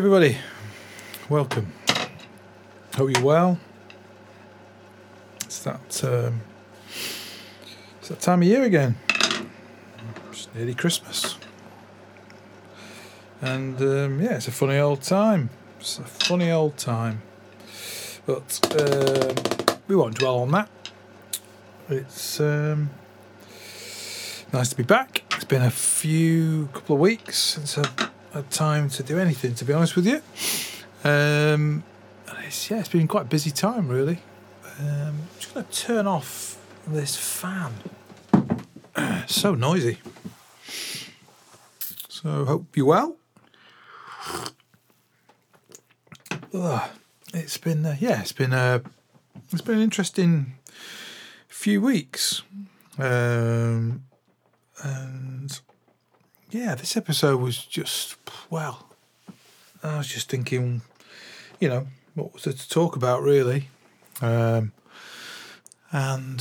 Everybody, 0.00 0.38
welcome. 1.28 1.74
Hope 2.96 3.10
you're 3.14 3.22
well. 3.22 3.58
It's 5.44 5.58
that 5.64 6.02
um, 6.04 6.40
it's 6.88 8.08
that 8.08 8.18
time 8.20 8.40
of 8.40 8.48
year 8.48 8.62
again. 8.62 8.96
It's 10.30 10.48
nearly 10.54 10.72
Christmas, 10.72 11.36
and 13.42 13.78
um, 13.82 14.22
yeah, 14.22 14.36
it's 14.36 14.48
a 14.48 14.52
funny 14.52 14.78
old 14.78 15.02
time. 15.02 15.50
It's 15.78 15.98
a 15.98 16.04
funny 16.04 16.50
old 16.50 16.78
time, 16.78 17.20
but 18.24 18.58
um, 18.80 19.34
we 19.86 19.96
won't 19.96 20.14
dwell 20.18 20.38
on 20.38 20.50
that. 20.52 20.70
It's 21.90 22.40
um, 22.40 22.88
nice 24.50 24.70
to 24.70 24.76
be 24.76 24.82
back. 24.82 25.24
It's 25.32 25.44
been 25.44 25.60
a 25.60 25.70
few 25.70 26.70
couple 26.72 26.94
of 26.94 27.00
weeks 27.02 27.36
since 27.36 27.76
I've 27.76 28.10
had 28.32 28.50
time 28.50 28.88
to 28.90 29.02
do 29.02 29.18
anything, 29.18 29.54
to 29.54 29.64
be 29.64 29.72
honest 29.72 29.96
with 29.96 30.06
you. 30.06 30.22
Um, 31.04 31.82
it's, 32.44 32.70
yeah, 32.70 32.80
it's 32.80 32.88
been 32.88 33.08
quite 33.08 33.22
a 33.22 33.28
busy 33.28 33.50
time, 33.50 33.88
really. 33.88 34.20
Um, 34.78 35.22
just 35.38 35.54
going 35.54 35.66
to 35.66 35.72
turn 35.72 36.06
off 36.06 36.58
this 36.86 37.16
fan. 37.16 37.72
so 39.26 39.54
noisy. 39.54 39.98
So 42.08 42.44
hope 42.44 42.76
you're 42.76 42.86
well. 42.86 43.16
Ugh, 46.52 46.90
it's 47.32 47.56
been 47.58 47.86
uh, 47.86 47.96
yeah, 48.00 48.20
it's 48.20 48.32
been 48.32 48.52
uh, 48.52 48.80
it's 49.52 49.62
been 49.62 49.76
an 49.76 49.82
interesting 49.82 50.54
few 51.46 51.80
weeks, 51.80 52.42
um, 52.98 54.02
and 54.82 55.60
yeah, 56.50 56.74
this 56.74 56.96
episode 56.96 57.40
was 57.40 57.64
just 57.64 58.19
well. 58.50 58.86
I 59.82 59.98
was 59.98 60.08
just 60.08 60.28
thinking, 60.28 60.82
you 61.58 61.68
know, 61.68 61.86
what 62.14 62.34
was 62.34 62.44
there 62.44 62.52
to 62.52 62.68
talk 62.68 62.96
about 62.96 63.22
really, 63.22 63.68
um, 64.20 64.72
and 65.92 66.40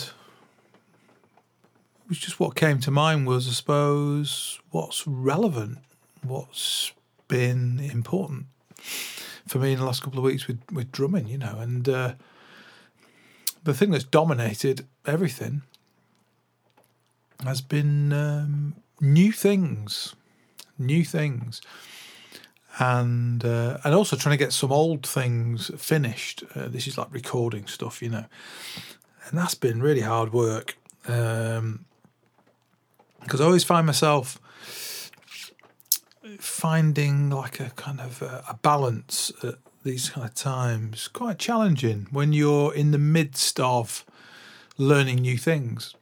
it 2.04 2.10
was 2.10 2.20
just 2.20 2.40
what 2.40 2.56
came 2.56 2.80
to 2.82 2.92
mind 2.92 3.28
was, 3.28 3.48
I 3.48 3.52
suppose, 3.52 4.60
what's 4.72 5.08
relevant, 5.08 5.78
what's 6.22 6.92
been 7.28 7.80
important 7.80 8.48
for 9.48 9.60
me 9.60 9.74
in 9.74 9.80
the 9.80 9.86
last 9.86 10.04
couple 10.04 10.20
of 10.20 10.26
weeks 10.26 10.48
with 10.48 10.60
with 10.72 10.92
drumming, 10.92 11.28
you 11.28 11.38
know, 11.38 11.58
and 11.60 11.88
uh, 11.88 12.14
the 13.64 13.74
thing 13.74 13.92
that's 13.92 14.04
dominated 14.04 14.86
everything 15.06 15.62
has 17.44 17.62
been 17.62 18.12
um, 18.12 18.76
new 19.00 19.32
things, 19.32 20.16
new 20.78 21.06
things, 21.06 21.62
and 22.80 23.44
uh, 23.44 23.78
and 23.84 23.94
also 23.94 24.16
trying 24.16 24.38
to 24.38 24.44
get 24.44 24.54
some 24.54 24.72
old 24.72 25.06
things 25.06 25.70
finished. 25.78 26.44
Uh, 26.56 26.68
this 26.68 26.88
is 26.88 26.98
like 26.98 27.08
recording 27.12 27.68
stuff, 27.68 28.02
you 28.02 28.10
know, 28.10 28.26
and 29.28 29.38
that's 29.38 29.56
been 29.56 29.82
really 29.82 30.02
hard 30.02 30.34
work 30.34 30.78
because 31.02 31.60
um, 31.60 31.86
I 33.32 33.44
always 33.44 33.64
find 33.64 33.86
myself 33.86 34.40
finding 36.40 37.30
like 37.30 37.60
a 37.60 37.72
kind 37.72 38.00
of 38.00 38.22
a, 38.22 38.44
a 38.50 38.54
balance 38.56 39.32
at 39.44 39.56
these 39.84 40.10
kind 40.10 40.28
of 40.28 40.34
times 40.34 41.08
quite 41.08 41.40
challenging 41.40 42.08
when 42.12 42.34
you're 42.34 42.74
in 42.74 42.92
the 42.92 42.98
midst 42.98 43.60
of 43.60 44.06
learning 44.78 45.18
new 45.18 45.38
things. 45.38 45.96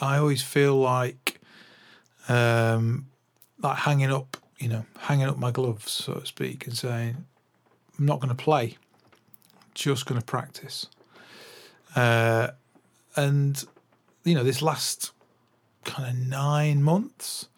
I 0.00 0.18
always 0.18 0.42
feel 0.42 0.76
like 0.76 1.40
um, 2.28 3.06
like 3.62 3.78
hanging 3.78 4.12
up, 4.12 4.36
you 4.58 4.68
know, 4.68 4.86
hanging 5.00 5.26
up 5.26 5.38
my 5.38 5.50
gloves, 5.50 5.90
so 5.90 6.14
to 6.14 6.26
speak, 6.26 6.66
and 6.66 6.76
saying, 6.76 7.24
I'm 7.98 8.06
not 8.06 8.20
going 8.20 8.34
to 8.34 8.42
play, 8.42 8.76
just 9.74 10.06
going 10.06 10.20
to 10.20 10.24
practice. 10.24 10.86
Uh, 11.94 12.48
and, 13.16 13.64
you 14.24 14.34
know, 14.34 14.42
this 14.42 14.62
last 14.62 15.12
kind 15.84 16.08
of 16.08 16.26
nine 16.26 16.82
months 16.82 17.48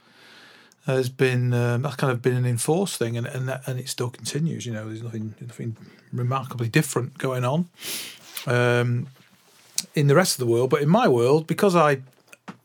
has 0.87 1.08
been, 1.08 1.53
um, 1.53 1.82
that's 1.82 1.97
kind 1.97 2.12
of 2.12 2.22
been 2.22 2.37
an 2.37 2.47
enforced 2.47 2.97
thing, 2.97 3.16
and, 3.16 3.26
and, 3.26 3.48
that, 3.48 3.66
and 3.66 3.78
it 3.78 3.88
still 3.88 4.10
continues, 4.10 4.66
you 4.66 4.72
know, 4.72 4.87
there's 4.87 5.03
nothing, 5.03 5.34
nothing 5.41 5.76
remarkably 6.12 6.69
different 6.69 7.19
going 7.19 7.44
on. 7.44 7.69
Um, 8.47 9.08
in 9.94 10.06
the 10.06 10.14
rest 10.14 10.41
of 10.41 10.47
the 10.47 10.53
world, 10.53 10.70
but 10.70 10.82
in 10.82 10.88
my 10.88 11.06
world, 11.06 11.47
because 11.47 11.76
I 11.76 12.03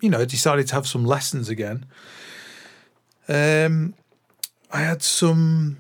you 0.02 0.10
know, 0.10 0.26
decided 0.26 0.68
to 0.68 0.76
have 0.76 0.88
some 0.88 1.06
lessons 1.06 1.50
again. 1.50 1.86
Um, 3.28 3.94
I 4.74 4.82
had 4.82 5.02
some 5.02 5.78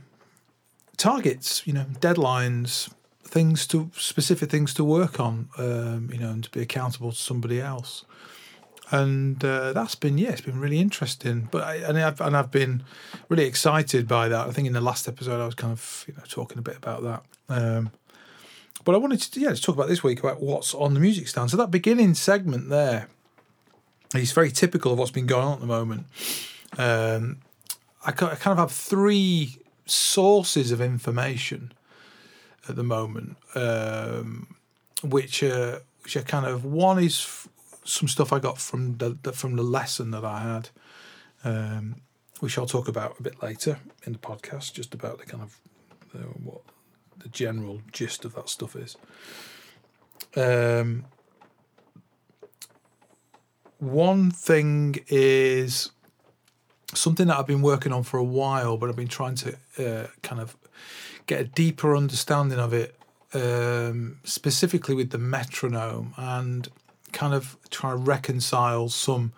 targets, 0.97 1.65
you 1.65 1.73
know, 1.73 1.85
deadlines, 1.99 2.93
things 3.23 3.65
to 3.67 3.89
specific 3.95 4.49
things 4.49 4.73
to 4.75 4.83
work 4.83 5.19
on, 5.19 5.49
um, 5.57 6.09
you 6.13 6.19
know, 6.19 6.29
and 6.29 6.43
to 6.43 6.51
be 6.51 6.61
accountable 6.61 7.11
to 7.11 7.17
somebody 7.17 7.59
else. 7.59 8.05
And 8.91 9.43
uh, 9.43 9.73
that's 9.73 9.95
been 9.95 10.17
yeah, 10.17 10.29
it's 10.29 10.41
been 10.41 10.59
really 10.59 10.79
interesting. 10.79 11.49
But 11.51 11.63
I, 11.63 11.75
and 11.77 11.97
I've 11.97 12.21
and 12.21 12.37
I've 12.37 12.51
been 12.51 12.83
really 13.27 13.45
excited 13.45 14.07
by 14.07 14.29
that. 14.29 14.47
I 14.47 14.51
think 14.51 14.67
in 14.67 14.73
the 14.73 14.81
last 14.81 15.07
episode 15.07 15.41
I 15.41 15.45
was 15.45 15.55
kind 15.55 15.73
of 15.73 16.05
you 16.07 16.13
know 16.13 16.23
talking 16.29 16.59
a 16.59 16.61
bit 16.61 16.77
about 16.77 17.01
that. 17.03 17.23
Um, 17.49 17.91
but 18.85 18.93
I 18.93 18.99
wanted 18.99 19.21
to 19.21 19.39
yeah, 19.39 19.53
to 19.53 19.61
talk 19.61 19.75
about 19.75 19.87
this 19.87 20.03
week 20.03 20.19
about 20.19 20.41
what's 20.41 20.75
on 20.75 20.93
the 20.93 20.99
music 20.99 21.27
stand. 21.27 21.49
So 21.49 21.57
that 21.57 21.71
beginning 21.71 22.13
segment 22.13 22.69
there 22.69 23.07
it's 24.21 24.31
very 24.31 24.51
typical 24.51 24.93
of 24.93 24.99
what's 24.99 25.11
been 25.11 25.25
going 25.25 25.45
on 25.45 25.53
at 25.53 25.59
the 25.59 25.65
moment. 25.65 26.05
Um, 26.77 27.37
I 28.05 28.11
kind 28.11 28.33
of 28.33 28.57
have 28.57 28.71
three 28.71 29.57
sources 29.85 30.71
of 30.71 30.81
information 30.81 31.73
at 32.67 32.75
the 32.75 32.83
moment, 32.83 33.37
um, 33.55 34.55
which 35.01 35.43
are 35.43 35.81
which 36.03 36.17
are 36.17 36.21
kind 36.21 36.45
of 36.45 36.65
one 36.65 36.99
is 36.99 37.21
f- 37.21 37.47
some 37.85 38.07
stuff 38.07 38.33
I 38.33 38.39
got 38.39 38.59
from 38.59 38.97
the, 38.97 39.17
the, 39.23 39.31
from 39.31 39.55
the 39.55 39.63
lesson 39.63 40.11
that 40.11 40.25
I 40.25 40.39
had, 40.39 40.69
um, 41.43 41.95
which 42.39 42.57
I'll 42.57 42.65
talk 42.65 42.87
about 42.87 43.19
a 43.19 43.23
bit 43.23 43.41
later 43.41 43.79
in 44.05 44.13
the 44.13 44.19
podcast, 44.19 44.73
just 44.73 44.93
about 44.93 45.19
the 45.19 45.25
kind 45.25 45.43
of 45.43 45.59
uh, 46.13 46.27
what 46.43 46.61
the 47.19 47.29
general 47.29 47.81
gist 47.91 48.25
of 48.25 48.35
that 48.35 48.49
stuff 48.49 48.75
is. 48.75 48.97
Um, 50.35 51.05
one 53.79 54.31
thing 54.31 55.03
is 55.07 55.91
something 56.95 57.27
that 57.27 57.37
I've 57.37 57.47
been 57.47 57.61
working 57.61 57.91
on 57.91 58.03
for 58.03 58.17
a 58.17 58.23
while, 58.23 58.77
but 58.77 58.89
I've 58.89 58.95
been 58.95 59.07
trying 59.07 59.35
to 59.35 59.55
uh, 59.77 60.07
kind 60.21 60.41
of 60.41 60.55
get 61.25 61.41
a 61.41 61.43
deeper 61.45 61.95
understanding 61.95 62.59
of 62.59 62.73
it, 62.73 62.95
um, 63.33 64.19
specifically 64.23 64.95
with 64.95 65.11
the 65.11 65.17
metronome, 65.17 66.13
and 66.17 66.67
kind 67.11 67.33
of 67.33 67.57
try 67.69 67.91
to 67.91 67.95
reconcile 67.95 68.89
some 68.89 69.33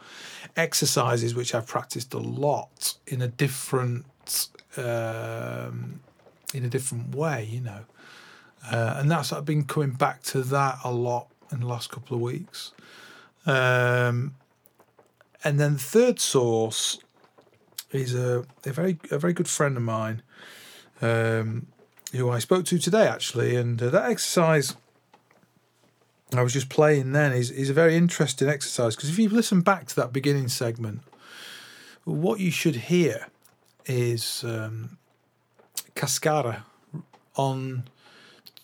exercises 0.56 1.36
which 1.36 1.54
I've 1.54 1.68
practiced 1.68 2.14
a 2.14 2.20
lot 2.20 2.96
in 3.06 3.22
a 3.22 3.28
different 3.28 4.06
um, 4.78 6.00
in 6.54 6.64
a 6.64 6.70
different 6.70 7.14
way, 7.16 7.48
you 7.50 7.62
know. 7.62 7.82
Uh, 8.70 8.96
and 8.98 9.12
that's 9.12 9.32
I've 9.32 9.46
been 9.46 9.66
coming 9.66 9.92
back 9.92 10.24
to 10.24 10.42
that 10.42 10.80
a 10.84 10.92
lot 10.92 11.28
in 11.52 11.60
the 11.60 11.68
last 11.68 11.92
couple 11.92 12.16
of 12.16 12.22
weeks. 12.22 12.72
Um, 13.46 14.36
and 15.44 15.60
then 15.60 15.78
third 15.78 16.20
source 16.20 16.98
is 17.96 18.16
a, 18.16 18.46
a 18.66 18.72
very 18.72 18.98
a 19.12 19.20
very 19.20 19.34
good 19.34 19.48
friend 19.48 19.78
of 19.78 19.84
mine 19.84 20.22
um, 21.02 21.68
who 22.12 22.30
I 22.30 22.40
spoke 22.40 22.66
to 22.66 22.78
today 22.78 23.08
actually, 23.08 23.56
and 23.56 23.82
uh, 23.82 23.90
that 23.90 24.10
exercise 24.10 24.76
I 26.34 26.42
was 26.42 26.54
just 26.54 26.70
playing 26.70 27.12
then 27.12 27.34
is 27.34 27.52
is 27.52 27.70
a 27.70 27.74
very 27.74 27.96
interesting 27.96 28.50
exercise 28.50 28.96
because 28.96 29.10
if 29.10 29.20
you 29.20 29.30
listen 29.30 29.62
back 29.62 29.88
to 29.88 29.96
that 29.98 30.12
beginning 30.12 30.48
segment, 30.48 31.02
what 32.04 32.40
you 32.40 32.52
should 32.52 32.76
hear 32.76 33.28
is 33.86 34.44
um, 34.44 34.98
cascara 35.94 36.66
on 37.36 37.84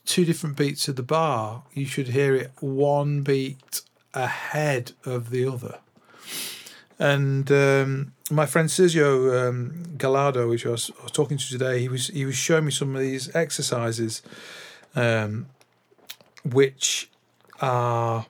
two 0.05 0.25
different 0.25 0.57
beats 0.57 0.87
of 0.87 0.95
the 0.95 1.03
bar. 1.03 1.63
You 1.73 1.85
should 1.85 2.09
hear 2.09 2.35
it 2.35 2.51
one 2.59 3.21
beat 3.21 3.81
ahead 4.13 4.93
of 5.05 5.29
the 5.29 5.45
other. 5.45 5.79
And 7.01 7.51
um, 7.51 8.13
my 8.29 8.45
friend 8.45 8.69
Sergio 8.69 9.49
um, 9.49 9.97
Gallardo, 9.97 10.47
which 10.47 10.67
I 10.67 10.69
was, 10.69 10.91
I 10.99 11.03
was, 11.03 11.11
talking 11.11 11.35
to 11.35 11.47
today, 11.47 11.79
he 11.79 11.89
was 11.89 12.09
he 12.09 12.25
was 12.25 12.35
showing 12.35 12.65
me 12.65 12.71
some 12.71 12.95
of 12.95 13.01
these 13.01 13.35
exercises, 13.35 14.21
um, 14.95 15.47
which 16.45 17.09
are 17.59 18.27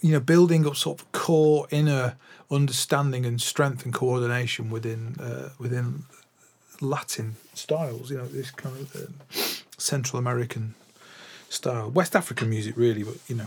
you 0.00 0.10
know 0.10 0.18
building 0.18 0.66
up 0.66 0.74
sort 0.74 1.00
of 1.00 1.12
core 1.12 1.68
inner 1.70 2.16
understanding 2.50 3.24
and 3.24 3.40
strength 3.40 3.84
and 3.84 3.94
coordination 3.94 4.68
within 4.68 5.14
uh, 5.20 5.50
within 5.60 6.06
Latin 6.80 7.36
styles. 7.54 8.10
You 8.10 8.16
know 8.16 8.26
this 8.26 8.50
kind 8.50 8.76
of 8.80 8.96
uh, 8.96 9.36
Central 9.78 10.18
American 10.18 10.74
style, 11.48 11.88
West 11.88 12.16
African 12.16 12.50
music, 12.50 12.76
really, 12.76 13.04
but 13.04 13.18
you 13.28 13.36
know. 13.36 13.46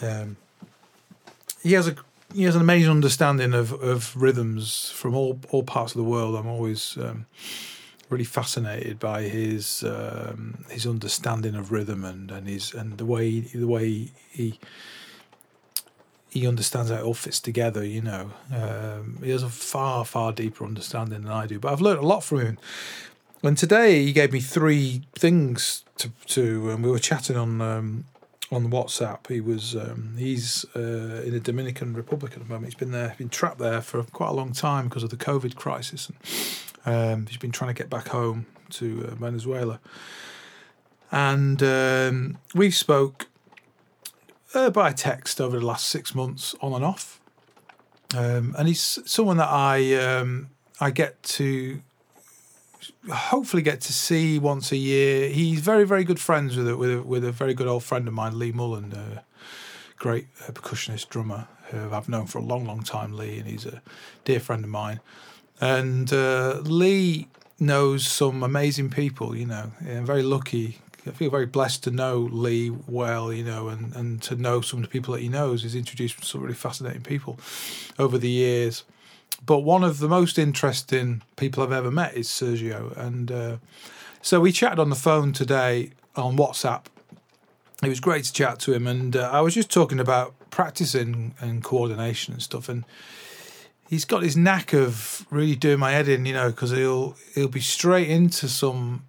Um, 0.00 0.36
he 1.66 1.72
has 1.72 1.88
a 1.88 1.96
he 2.34 2.44
has 2.44 2.54
an 2.54 2.60
amazing 2.60 2.90
understanding 2.90 3.54
of, 3.54 3.72
of 3.72 4.14
rhythms 4.16 4.90
from 4.90 5.14
all, 5.14 5.40
all 5.50 5.62
parts 5.62 5.92
of 5.92 5.98
the 5.98 6.04
world. 6.04 6.34
I'm 6.34 6.46
always 6.46 6.96
um, 6.96 7.26
really 8.10 8.24
fascinated 8.24 8.98
by 8.98 9.22
his 9.22 9.82
um, 9.84 10.64
his 10.70 10.86
understanding 10.86 11.54
of 11.54 11.72
rhythm 11.72 12.04
and, 12.04 12.30
and 12.30 12.46
his 12.48 12.72
and 12.72 12.98
the 12.98 13.06
way 13.06 13.40
the 13.40 13.66
way 13.66 14.12
he 14.30 14.58
he 16.28 16.46
understands 16.46 16.90
how 16.90 16.98
it 16.98 17.02
all 17.02 17.14
fits 17.14 17.40
together. 17.40 17.84
You 17.84 18.02
know, 18.02 18.30
um, 18.54 19.18
he 19.22 19.30
has 19.30 19.42
a 19.42 19.48
far 19.48 20.04
far 20.04 20.32
deeper 20.32 20.64
understanding 20.64 21.22
than 21.22 21.32
I 21.32 21.46
do. 21.46 21.58
But 21.58 21.72
I've 21.72 21.80
learned 21.80 22.00
a 22.00 22.06
lot 22.06 22.22
from 22.22 22.40
him. 22.40 22.58
And 23.42 23.58
today 23.58 24.04
he 24.04 24.12
gave 24.12 24.32
me 24.32 24.40
three 24.40 25.02
things 25.16 25.84
to 25.98 26.10
to. 26.26 26.70
And 26.70 26.84
we 26.84 26.90
were 26.90 27.00
chatting 27.00 27.36
on 27.36 27.60
um, 27.60 28.04
on 28.50 28.70
WhatsApp. 28.70 29.28
He 29.28 29.40
was 29.40 29.74
um, 29.74 30.14
he's 30.18 30.64
uh, 30.74 31.22
in 31.24 31.32
the 31.32 31.40
Dominican 31.40 31.94
Republic 31.94 32.32
at 32.32 32.38
the 32.38 32.44
moment. 32.44 32.66
He's 32.66 32.74
been 32.74 32.92
there, 32.92 33.14
been 33.18 33.28
trapped 33.28 33.58
there 33.58 33.80
for 33.80 34.02
quite 34.04 34.28
a 34.28 34.34
long 34.34 34.52
time 34.52 34.88
because 34.88 35.02
of 35.02 35.10
the 35.10 35.16
COVID 35.16 35.56
crisis, 35.56 36.10
and 36.84 37.12
um, 37.12 37.26
he's 37.26 37.38
been 37.38 37.52
trying 37.52 37.74
to 37.74 37.80
get 37.80 37.90
back 37.90 38.08
home 38.08 38.46
to 38.70 39.08
uh, 39.10 39.14
Venezuela. 39.14 39.80
And 41.10 41.62
um, 41.62 42.38
we 42.54 42.70
spoke 42.70 43.28
uh, 44.54 44.70
by 44.70 44.92
text 44.92 45.40
over 45.40 45.58
the 45.58 45.66
last 45.66 45.86
six 45.86 46.14
months, 46.14 46.54
on 46.60 46.72
and 46.72 46.84
off. 46.84 47.20
Um, 48.14 48.54
and 48.56 48.68
he's 48.68 48.98
someone 49.04 49.36
that 49.38 49.50
I 49.50 49.94
um, 49.94 50.50
I 50.80 50.90
get 50.90 51.22
to 51.24 51.82
hopefully 53.10 53.62
get 53.62 53.80
to 53.82 53.92
see 53.92 54.38
once 54.38 54.72
a 54.72 54.76
year. 54.76 55.28
He's 55.28 55.60
very, 55.60 55.84
very 55.84 56.04
good 56.04 56.20
friends 56.20 56.56
with 56.56 56.68
a, 56.68 56.76
with 56.76 56.92
a, 56.92 57.02
with 57.02 57.24
a 57.24 57.32
very 57.32 57.54
good 57.54 57.66
old 57.66 57.84
friend 57.84 58.06
of 58.08 58.14
mine, 58.14 58.38
Lee 58.38 58.52
Mullen, 58.52 58.92
a 58.92 59.24
great 59.96 60.26
uh, 60.42 60.52
percussionist 60.52 61.08
drummer 61.08 61.48
who 61.70 61.92
I've 61.92 62.08
known 62.08 62.26
for 62.26 62.38
a 62.38 62.42
long, 62.42 62.64
long 62.64 62.82
time. 62.82 63.12
Lee, 63.16 63.38
and 63.38 63.48
he's 63.48 63.66
a 63.66 63.82
dear 64.24 64.40
friend 64.40 64.64
of 64.64 64.70
mine. 64.70 65.00
And 65.60 66.12
uh, 66.12 66.60
Lee 66.62 67.28
knows 67.58 68.06
some 68.06 68.42
amazing 68.42 68.90
people. 68.90 69.36
You 69.36 69.46
know, 69.46 69.72
I'm 69.80 70.06
very 70.06 70.22
lucky. 70.22 70.78
I 71.06 71.10
feel 71.12 71.30
very 71.30 71.46
blessed 71.46 71.84
to 71.84 71.90
know 71.90 72.18
Lee 72.18 72.70
well, 72.70 73.32
you 73.32 73.44
know, 73.44 73.68
and, 73.68 73.94
and 73.94 74.20
to 74.22 74.34
know 74.34 74.60
some 74.60 74.80
of 74.80 74.84
the 74.84 74.90
people 74.90 75.14
that 75.14 75.22
he 75.22 75.28
knows. 75.28 75.62
He's 75.62 75.76
introduced 75.76 76.24
some 76.24 76.40
really 76.40 76.54
fascinating 76.54 77.02
people 77.02 77.38
over 77.98 78.18
the 78.18 78.28
years 78.28 78.82
but 79.44 79.60
one 79.60 79.84
of 79.84 79.98
the 79.98 80.08
most 80.08 80.38
interesting 80.38 81.22
people 81.36 81.62
I've 81.62 81.72
ever 81.72 81.90
met 81.90 82.14
is 82.14 82.28
Sergio. 82.28 82.96
And 82.96 83.30
uh, 83.30 83.56
so 84.20 84.40
we 84.40 84.50
chatted 84.50 84.78
on 84.78 84.90
the 84.90 84.96
phone 84.96 85.32
today 85.32 85.92
on 86.16 86.36
WhatsApp. 86.36 86.86
It 87.82 87.88
was 87.88 88.00
great 88.00 88.24
to 88.24 88.32
chat 88.32 88.58
to 88.60 88.72
him. 88.72 88.86
And 88.86 89.14
uh, 89.14 89.30
I 89.32 89.40
was 89.42 89.54
just 89.54 89.70
talking 89.70 90.00
about 90.00 90.34
practicing 90.50 91.34
and 91.40 91.62
coordination 91.62 92.34
and 92.34 92.42
stuff. 92.42 92.68
And 92.68 92.84
he's 93.88 94.04
got 94.04 94.22
his 94.22 94.36
knack 94.36 94.72
of 94.72 95.26
really 95.30 95.54
doing 95.54 95.78
my 95.78 95.92
head 95.92 96.08
in, 96.08 96.26
you 96.26 96.32
know, 96.32 96.50
because 96.50 96.70
he'll, 96.72 97.16
he'll 97.34 97.48
be 97.48 97.60
straight 97.60 98.08
into 98.08 98.48
some 98.48 99.04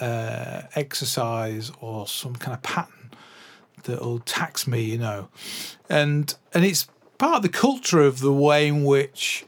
uh, 0.00 0.62
exercise 0.74 1.70
or 1.80 2.06
some 2.06 2.36
kind 2.36 2.54
of 2.54 2.62
pattern 2.62 3.10
that'll 3.84 4.20
tax 4.20 4.66
me, 4.66 4.80
you 4.80 4.98
know. 4.98 5.28
And, 5.90 6.34
and 6.54 6.64
it's 6.64 6.86
part 7.18 7.36
of 7.36 7.42
the 7.42 7.48
culture 7.48 8.00
of 8.00 8.20
the 8.20 8.32
way 8.32 8.68
in 8.68 8.84
which 8.84 9.44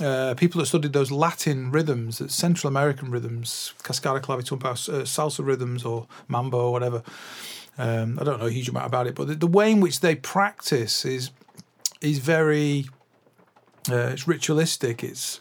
uh, 0.00 0.34
people 0.34 0.60
that 0.60 0.66
studied 0.66 0.92
those 0.92 1.10
Latin 1.10 1.70
rhythms, 1.70 2.32
Central 2.32 2.68
American 2.68 3.10
rhythms, 3.10 3.74
cascara 3.82 4.20
clavitumba, 4.20 4.70
uh, 4.70 5.02
salsa 5.04 5.44
rhythms, 5.44 5.84
or 5.84 6.06
mambo, 6.28 6.58
or 6.58 6.72
whatever. 6.72 7.02
Um, 7.78 8.18
I 8.18 8.24
don't 8.24 8.40
know 8.40 8.46
a 8.46 8.50
huge 8.50 8.68
amount 8.68 8.86
about 8.86 9.06
it, 9.06 9.14
but 9.14 9.28
the, 9.28 9.34
the 9.34 9.46
way 9.46 9.70
in 9.70 9.80
which 9.80 10.00
they 10.00 10.14
practice 10.14 11.04
is 11.04 11.30
is 12.00 12.18
very 12.18 12.86
uh, 13.90 14.10
it's 14.12 14.28
ritualistic. 14.28 15.02
It's 15.02 15.40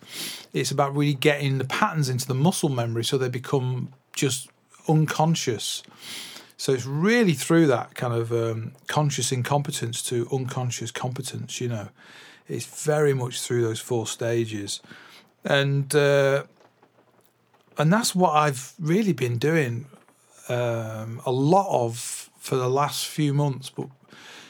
it's 0.54 0.72
about 0.72 0.96
really 0.96 1.14
getting 1.14 1.58
the 1.58 1.66
patterns 1.66 2.10
into 2.10 2.28
the 2.28 2.34
muscle 2.34 2.70
memory 2.70 3.04
so 3.04 3.18
they 3.18 3.30
become 3.30 3.94
just 4.14 4.50
unconscious. 4.88 5.84
So 6.58 6.74
it's 6.74 6.86
really 6.86 7.34
through 7.34 7.68
that 7.68 7.96
kind 7.96 8.14
of 8.14 8.34
um, 8.34 8.74
conscious 8.88 9.32
incompetence 9.32 10.04
to 10.04 10.28
unconscious 10.32 10.92
competence, 10.92 11.62
you 11.62 11.70
know. 11.70 11.90
It's 12.50 12.66
very 12.66 13.14
much 13.14 13.42
through 13.42 13.62
those 13.62 13.80
four 13.80 14.08
stages, 14.08 14.82
and 15.44 15.94
uh, 15.96 16.44
and 17.78 17.94
that's 17.94 18.16
what 18.16 18.32
I've 18.32 18.74
really 18.80 19.14
been 19.14 19.38
doing 19.38 19.86
um, 20.50 21.22
a 21.26 21.32
lot 21.32 21.68
of 21.70 22.30
for 22.40 22.56
the 22.56 22.70
last 22.70 23.06
few 23.06 23.34
months, 23.34 23.70
but 23.70 23.88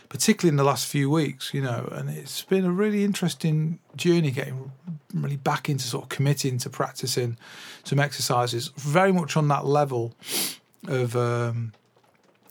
particularly 0.08 0.54
in 0.54 0.56
the 0.56 0.64
last 0.64 0.88
few 0.88 1.10
weeks, 1.10 1.54
you 1.54 1.62
know. 1.62 1.90
And 1.92 2.10
it's 2.10 2.44
been 2.44 2.66
a 2.66 2.72
really 2.72 3.04
interesting 3.04 3.80
journey 3.96 4.32
getting 4.32 4.72
really 5.14 5.38
back 5.38 5.70
into 5.70 5.86
sort 5.86 6.04
of 6.04 6.10
committing 6.10 6.58
to 6.60 6.70
practicing 6.70 7.38
some 7.84 8.00
exercises, 8.00 8.72
very 8.78 9.12
much 9.12 9.36
on 9.36 9.48
that 9.50 9.66
level 9.66 10.14
of. 10.88 11.16
Um, 11.16 11.74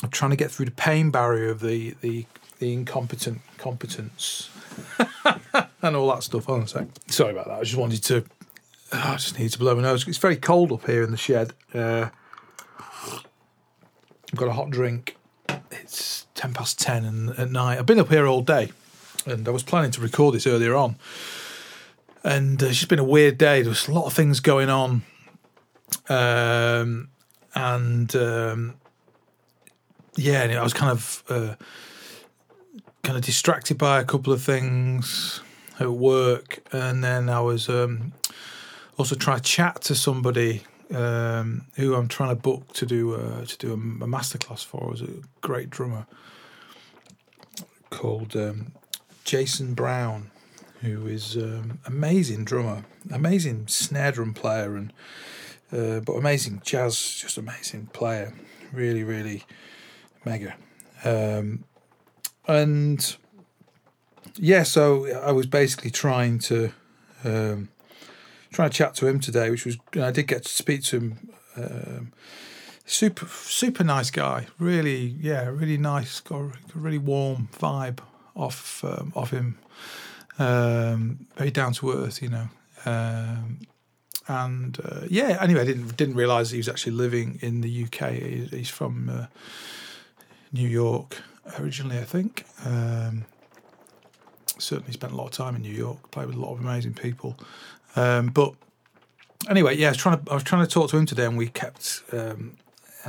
of 0.02 0.12
trying 0.12 0.30
to 0.30 0.36
get 0.36 0.48
through 0.50 0.66
the 0.66 0.70
pain 0.70 1.10
barrier 1.10 1.50
of 1.50 1.58
the 1.58 1.94
the, 2.02 2.24
the 2.60 2.72
incompetent 2.72 3.40
competence 3.56 4.48
and 5.82 5.96
all 5.96 6.08
that 6.08 6.22
stuff. 6.22 6.48
On 6.48 6.62
a 6.62 6.66
sec. 6.66 6.86
Sorry 7.08 7.32
about 7.32 7.46
that. 7.48 7.58
I 7.58 7.62
just 7.62 7.76
wanted 7.76 8.02
to. 8.04 8.24
Oh, 8.92 9.02
I 9.04 9.12
just 9.16 9.38
need 9.38 9.50
to 9.50 9.58
blow 9.58 9.74
my 9.74 9.82
nose. 9.82 10.06
It's 10.08 10.18
very 10.18 10.36
cold 10.36 10.72
up 10.72 10.86
here 10.86 11.02
in 11.02 11.10
the 11.10 11.16
shed. 11.16 11.52
Uh, 11.74 12.08
I've 12.80 14.36
got 14.36 14.48
a 14.48 14.52
hot 14.52 14.70
drink. 14.70 15.16
It's 15.70 16.26
ten 16.34 16.52
past 16.52 16.78
ten 16.78 17.04
and 17.04 17.30
at 17.30 17.50
night. 17.50 17.78
I've 17.78 17.86
been 17.86 18.00
up 18.00 18.08
here 18.08 18.26
all 18.26 18.42
day, 18.42 18.72
and 19.26 19.46
I 19.46 19.50
was 19.50 19.62
planning 19.62 19.90
to 19.92 20.00
record 20.00 20.34
this 20.34 20.46
earlier 20.46 20.74
on. 20.74 20.96
And 22.24 22.62
uh, 22.62 22.66
it's 22.66 22.78
just 22.78 22.88
been 22.88 22.98
a 22.98 23.04
weird 23.04 23.38
day. 23.38 23.62
There 23.62 23.70
was 23.70 23.88
a 23.88 23.92
lot 23.92 24.06
of 24.06 24.12
things 24.12 24.40
going 24.40 24.68
on, 24.68 25.02
um, 26.08 27.08
and 27.54 28.14
um, 28.16 28.74
yeah, 30.16 30.42
I 30.42 30.62
was 30.62 30.74
kind 30.74 30.92
of. 30.92 31.22
Uh, 31.28 31.54
kind 33.02 33.16
of 33.16 33.24
distracted 33.24 33.78
by 33.78 34.00
a 34.00 34.04
couple 34.04 34.32
of 34.32 34.42
things 34.42 35.40
at 35.80 35.90
work, 35.90 36.60
and 36.72 37.02
then 37.02 37.28
I 37.28 37.40
was 37.40 37.68
um, 37.68 38.12
also 38.96 39.14
trying 39.14 39.38
to 39.38 39.42
chat 39.42 39.80
to 39.82 39.94
somebody 39.94 40.62
um, 40.94 41.66
who 41.74 41.94
I'm 41.94 42.08
trying 42.08 42.30
to 42.30 42.34
book 42.34 42.72
to 42.74 42.86
do 42.86 43.14
a, 43.14 43.46
to 43.46 43.58
do 43.58 43.70
a, 43.70 43.74
a 43.74 44.08
masterclass 44.08 44.64
for. 44.64 44.88
Was 44.88 45.02
a 45.02 45.08
great 45.40 45.70
drummer 45.70 46.06
called 47.90 48.36
um, 48.36 48.72
Jason 49.24 49.74
Brown, 49.74 50.30
who 50.80 51.06
is 51.06 51.36
um, 51.36 51.78
amazing 51.86 52.44
drummer, 52.44 52.84
amazing 53.12 53.68
snare 53.68 54.12
drum 54.12 54.34
player, 54.34 54.76
and 54.76 54.92
uh, 55.72 56.00
but 56.00 56.14
amazing 56.14 56.62
jazz, 56.64 57.18
just 57.20 57.38
amazing 57.38 57.86
player, 57.92 58.34
really, 58.72 59.04
really 59.04 59.44
mega. 60.24 60.54
Um, 61.04 61.64
and 62.48 63.16
yeah, 64.36 64.62
so 64.62 65.06
I 65.20 65.32
was 65.32 65.46
basically 65.46 65.90
trying 65.90 66.38
to 66.40 66.72
um, 67.24 67.68
trying 68.52 68.70
to 68.70 68.76
chat 68.76 68.94
to 68.96 69.06
him 69.06 69.20
today, 69.20 69.50
which 69.50 69.64
was 69.64 69.76
I 69.94 70.10
did 70.10 70.26
get 70.26 70.44
to 70.44 70.48
speak 70.48 70.82
to 70.84 70.96
him. 70.96 71.30
Um, 71.56 72.12
super 72.86 73.26
super 73.26 73.84
nice 73.84 74.10
guy, 74.10 74.46
really 74.58 75.16
yeah, 75.20 75.48
really 75.48 75.78
nice, 75.78 76.20
got 76.20 76.40
a 76.40 76.52
really 76.74 76.98
warm 76.98 77.48
vibe 77.52 78.00
off 78.34 78.82
um, 78.84 79.12
off 79.14 79.30
him. 79.30 79.58
Um, 80.38 81.26
very 81.36 81.50
down 81.50 81.72
to 81.74 81.92
earth, 81.92 82.22
you 82.22 82.28
know. 82.28 82.48
Um, 82.86 83.60
and 84.28 84.78
uh, 84.84 85.00
yeah, 85.08 85.38
anyway, 85.40 85.62
I 85.62 85.64
didn't 85.64 85.96
didn't 85.96 86.14
realize 86.14 86.50
he 86.50 86.58
was 86.58 86.68
actually 86.68 86.92
living 86.92 87.38
in 87.42 87.60
the 87.60 87.84
UK. 87.84 88.12
He's 88.50 88.70
from 88.70 89.08
uh, 89.08 89.26
New 90.52 90.68
York, 90.68 91.22
originally, 91.58 91.98
I 91.98 92.04
think. 92.04 92.44
Um, 92.64 93.24
certainly 94.58 94.92
spent 94.92 95.12
a 95.12 95.16
lot 95.16 95.26
of 95.26 95.32
time 95.32 95.54
in 95.56 95.62
New 95.62 95.74
York, 95.74 96.10
played 96.10 96.26
with 96.26 96.36
a 96.36 96.40
lot 96.40 96.52
of 96.52 96.60
amazing 96.60 96.94
people. 96.94 97.38
Um, 97.96 98.28
but 98.28 98.54
anyway, 99.48 99.76
yeah, 99.76 99.88
I 99.88 99.90
was 99.90 99.98
trying 99.98 100.22
to 100.22 100.30
I 100.30 100.34
was 100.34 100.42
trying 100.42 100.66
to 100.66 100.70
talk 100.70 100.90
to 100.90 100.96
him 100.96 101.06
today, 101.06 101.24
and 101.24 101.36
we 101.36 101.48
kept 101.48 102.02
um, 102.12 102.56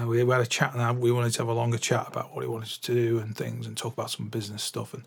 we 0.05 0.19
had 0.19 0.41
a 0.41 0.45
chat, 0.45 0.73
and 0.75 0.99
we 0.99 1.11
wanted 1.11 1.33
to 1.33 1.39
have 1.39 1.47
a 1.47 1.53
longer 1.53 1.77
chat 1.77 2.07
about 2.07 2.33
what 2.33 2.43
he 2.43 2.47
wanted 2.47 2.69
to 2.69 2.93
do 2.93 3.19
and 3.19 3.35
things, 3.35 3.67
and 3.67 3.77
talk 3.77 3.93
about 3.93 4.11
some 4.11 4.27
business 4.27 4.63
stuff. 4.63 4.93
And 4.93 5.03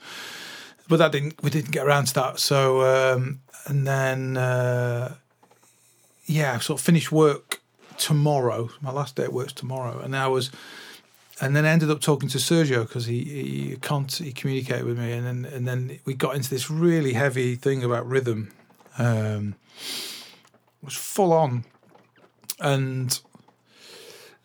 but 0.89 0.97
that 0.97 1.13
didn't 1.13 1.43
we 1.43 1.51
didn't 1.51 1.71
get 1.71 1.87
around 1.87 2.07
to 2.07 2.15
that. 2.15 2.39
So 2.39 2.83
um, 3.15 3.41
and 3.67 3.87
then 3.87 4.37
uh, 4.37 5.15
yeah, 6.27 6.59
sort 6.59 6.81
of 6.81 6.85
finished 6.85 7.13
work 7.13 7.61
tomorrow. 7.99 8.71
My 8.81 8.91
last 8.91 9.17
day 9.17 9.25
at 9.25 9.33
work's 9.33 9.53
tomorrow, 9.53 10.01
and 10.01 10.17
I 10.17 10.29
was 10.29 10.51
and 11.43 11.57
then 11.57 11.65
ended 11.67 11.91
up 11.91 12.01
talking 12.01 12.29
to 12.29 12.39
Sergio 12.39 12.87
because 12.87 13.07
he, 13.07 13.25
he 13.25 13.77
can't 13.83 14.11
he 14.13 14.33
communicated 14.33 14.85
with 14.85 14.97
me, 14.99 15.13
and 15.13 15.27
then 15.27 15.45
and 15.53 15.67
then 15.67 15.99
we 16.05 16.15
got 16.15 16.37
into 16.37 16.49
this 16.49 16.71
really 16.71 17.15
heavy 17.15 17.57
thing 17.57 17.83
about 17.83 18.07
rhythm. 18.07 18.53
Um, 18.97 19.57
it 20.81 20.85
was 20.85 20.95
full 20.95 21.33
on, 21.33 21.65
and 22.61 23.21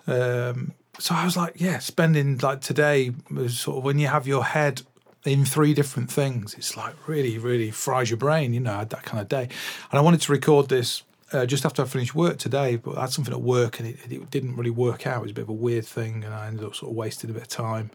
um, 0.07 0.73
so 0.97 1.13
I 1.13 1.23
was 1.23 1.37
like, 1.37 1.61
yeah, 1.61 1.77
spending 1.77 2.39
like 2.39 2.61
today 2.61 3.11
was 3.29 3.59
sort 3.59 3.77
of 3.77 3.83
when 3.83 3.99
you 3.99 4.07
have 4.07 4.25
your 4.25 4.43
head 4.43 4.81
in 5.23 5.45
three 5.45 5.75
different 5.75 6.11
things. 6.11 6.55
It's 6.55 6.75
like 6.75 6.95
really, 7.07 7.37
really 7.37 7.69
fries 7.69 8.09
your 8.09 8.17
brain, 8.17 8.53
you 8.53 8.59
know, 8.59 8.73
I 8.73 8.79
had 8.79 8.89
that 8.89 9.03
kind 9.03 9.21
of 9.21 9.29
day. 9.29 9.49
And 9.91 9.99
I 9.99 10.01
wanted 10.01 10.21
to 10.21 10.31
record 10.31 10.69
this 10.69 11.03
uh, 11.33 11.45
just 11.45 11.65
after 11.65 11.81
I 11.81 11.85
finished 11.85 12.15
work 12.15 12.37
today, 12.37 12.77
but 12.77 12.97
I 12.97 13.01
had 13.01 13.09
something 13.09 13.33
at 13.33 13.41
work 13.41 13.79
and 13.79 13.89
it, 13.89 13.99
it, 14.09 14.31
didn't 14.31 14.55
really 14.55 14.69
work 14.69 15.05
out. 15.05 15.19
It 15.19 15.21
was 15.23 15.31
a 15.31 15.35
bit 15.35 15.43
of 15.43 15.49
a 15.49 15.53
weird 15.53 15.85
thing, 15.85 16.23
and 16.23 16.33
I 16.33 16.47
ended 16.47 16.65
up 16.65 16.75
sort 16.75 16.91
of 16.91 16.95
wasting 16.95 17.29
a 17.29 17.33
bit 17.33 17.43
of 17.43 17.47
time. 17.49 17.91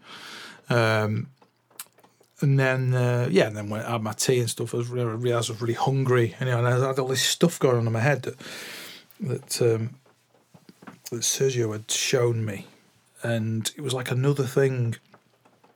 Um, 0.69 1.27
and 2.41 2.59
then, 2.59 2.93
uh, 2.93 3.27
yeah, 3.31 3.47
and 3.47 3.55
then 3.55 3.69
when 3.69 3.81
I 3.81 3.91
had 3.91 4.03
my 4.03 4.13
tea 4.13 4.39
and 4.39 4.49
stuff, 4.49 4.73
I, 4.73 4.77
was, 4.77 4.91
I 4.91 4.95
was 5.15 5.61
really 5.61 5.73
hungry, 5.73 6.35
and, 6.39 6.47
you 6.49 6.55
know, 6.55 6.65
and 6.65 6.83
I 6.83 6.87
had 6.87 6.99
all 6.99 7.07
this 7.07 7.21
stuff 7.21 7.59
going 7.59 7.77
on 7.77 7.87
in 7.87 7.93
my 7.93 7.99
head 7.99 8.23
that 8.23 8.35
that, 9.19 9.61
um, 9.61 9.95
that 11.09 11.21
Sergio 11.21 11.71
had 11.71 11.89
shown 11.89 12.45
me, 12.45 12.67
and 13.21 13.71
it 13.77 13.81
was 13.81 13.93
like 13.93 14.11
another 14.11 14.43
thing. 14.43 14.95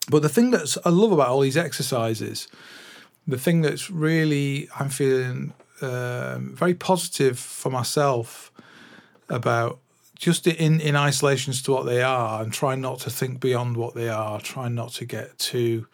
But 0.10 0.22
the 0.22 0.30
thing 0.30 0.52
that 0.52 0.78
I 0.86 0.90
love 0.90 1.12
about 1.12 1.30
all 1.30 1.42
these 1.42 1.58
exercises, 1.58 2.48
the 3.28 3.38
thing 3.38 3.62
that's 3.62 3.90
really 3.90 4.70
I'm 4.80 4.90
feeling 4.90 5.54
um, 5.82 6.56
very 6.56 6.74
positive 6.74 7.38
for 7.40 7.70
myself 7.70 8.52
about 9.30 9.80
just 10.18 10.48
in 10.48 10.82
in 10.82 10.96
isolations 10.96 11.62
to 11.62 11.72
what 11.72 11.86
they 11.86 12.02
are 12.02 12.42
and 12.42 12.52
trying 12.52 12.82
not 12.82 13.00
to 13.00 13.10
think 13.10 13.40
beyond 13.40 13.78
what 13.78 13.94
they 13.94 14.10
are 14.10 14.40
trying 14.42 14.74
not 14.74 14.92
to 14.92 15.06
get 15.06 15.38
too 15.38 15.86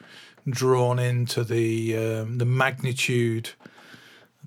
drawn 0.49 0.99
into 0.99 1.43
the 1.43 1.97
um, 1.97 2.37
the 2.37 2.45
magnitude 2.45 3.51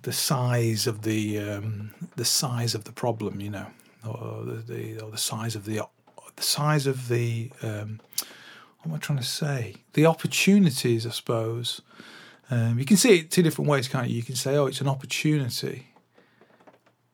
the 0.02 0.12
size 0.12 0.86
of 0.86 1.02
the 1.02 1.38
um, 1.38 1.92
the 2.16 2.24
size 2.24 2.74
of 2.74 2.84
the 2.84 2.92
problem 2.92 3.40
you 3.40 3.50
know 3.50 3.66
or 4.06 4.44
the, 4.44 4.72
the 4.72 5.00
or 5.00 5.10
the 5.10 5.18
size 5.18 5.54
of 5.54 5.64
the 5.64 5.80
the 6.36 6.42
size 6.42 6.86
of 6.86 7.08
the 7.08 7.50
um, 7.62 8.00
what 8.78 8.90
am 8.90 8.94
I 8.94 8.98
trying 8.98 9.18
to 9.18 9.24
say? 9.24 9.76
The 9.94 10.06
opportunities 10.06 11.06
I 11.06 11.10
suppose 11.10 11.80
um, 12.50 12.78
you 12.78 12.84
can 12.84 12.96
see 12.96 13.18
it 13.18 13.30
two 13.30 13.42
different 13.42 13.68
ways, 13.68 13.88
can't 13.88 14.08
you? 14.08 14.16
You 14.16 14.22
can 14.22 14.36
say, 14.36 14.56
oh, 14.56 14.66
it's 14.66 14.80
an 14.80 14.88
opportunity, 14.88 15.88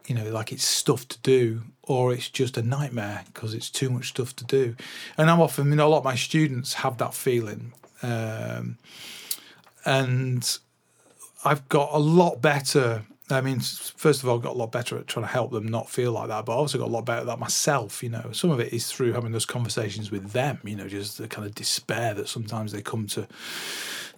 you 0.07 0.15
know, 0.15 0.31
like 0.31 0.53
it's 0.53 0.65
stuff 0.65 1.09
to 1.09 1.19
do, 1.21 1.62
or 1.83 2.12
it's 2.12 2.29
just 2.29 2.57
a 2.57 2.62
nightmare 2.62 3.23
because 3.33 3.55
it's 3.55 3.71
too 3.71 3.89
much 3.89 4.09
stuff 4.09 4.37
to 4.37 4.45
do. 4.45 4.77
And 5.17 5.31
I'm 5.31 5.41
often, 5.41 5.71
you 5.71 5.77
know, 5.77 5.87
a 5.87 5.89
lot 5.89 5.99
of 5.99 6.05
my 6.05 6.17
students 6.17 6.75
have 6.75 6.99
that 6.99 7.15
feeling. 7.15 7.73
Um, 8.03 8.79
and 9.85 10.59
I've 11.45 11.69
got 11.69 11.91
a 11.93 11.99
lot 11.99 12.43
better. 12.43 13.05
I 13.33 13.41
mean, 13.41 13.61
first 13.61 14.23
of 14.23 14.29
all, 14.29 14.39
got 14.39 14.55
a 14.55 14.59
lot 14.59 14.73
better 14.73 14.99
at 14.99 15.07
trying 15.07 15.25
to 15.25 15.33
help 15.33 15.51
them 15.51 15.67
not 15.67 15.89
feel 15.89 16.12
like 16.12 16.29
that, 16.29 16.45
but 16.45 16.53
I 16.53 16.57
also 16.57 16.79
got 16.79 16.89
a 16.89 16.91
lot 16.91 17.05
better 17.05 17.21
at 17.21 17.27
that 17.27 17.39
myself. 17.39 18.03
You 18.03 18.11
know, 18.11 18.31
some 18.33 18.51
of 18.51 18.61
it 18.61 18.73
is 18.73 18.91
through 18.91 19.12
having 19.12 19.33
those 19.33 19.47
conversations 19.47 20.11
with 20.11 20.33
them. 20.33 20.61
You 20.65 20.77
know, 20.77 20.89
just 20.89 21.19
the 21.19 21.29
kind 21.29 21.47
of 21.47 21.55
despair 21.55 22.15
that 22.15 22.29
sometimes 22.29 22.73
they 22.73 22.83
come 22.83 23.07
to 23.09 23.27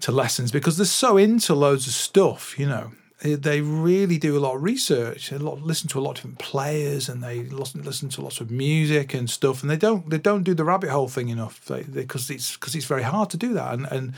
to 0.01 0.13
lessons 0.13 0.51
because 0.51 0.77
they're 0.77 0.87
so 0.87 1.17
into 1.17 1.55
loads 1.55 1.87
of 1.87 1.93
stuff, 1.93 2.59
you 2.59 2.67
know. 2.67 2.93
They 3.23 3.63
really 3.63 4.19
do 4.19 4.37
a 4.37 4.41
lot 4.41 4.57
of 4.57 4.63
research. 4.63 5.31
They 5.31 5.39
listen 5.39 5.89
to 5.91 5.99
a 5.99 6.03
lot 6.03 6.11
of 6.11 6.17
different 6.17 6.41
players, 6.41 7.09
and 7.09 7.23
they 7.23 7.45
listen, 7.45 7.83
listen 7.83 8.11
to 8.11 8.21
lots 8.21 8.41
of 8.41 8.51
music 8.51 9.15
and 9.15 9.31
stuff. 9.31 9.63
And 9.63 9.71
they 9.71 9.79
don't 9.79 10.11
they 10.11 10.19
don't 10.19 10.43
do 10.43 10.53
the 10.53 10.65
rabbit 10.65 10.91
hole 10.91 11.09
thing 11.09 11.31
enough 11.31 11.71
because 11.95 12.29
it's 12.29 12.55
because 12.55 12.75
it's 12.75 12.85
very 12.85 13.05
hard 13.05 13.31
to 13.31 13.39
do 13.39 13.55
that. 13.55 13.73
And 13.73 13.87
and 13.91 14.13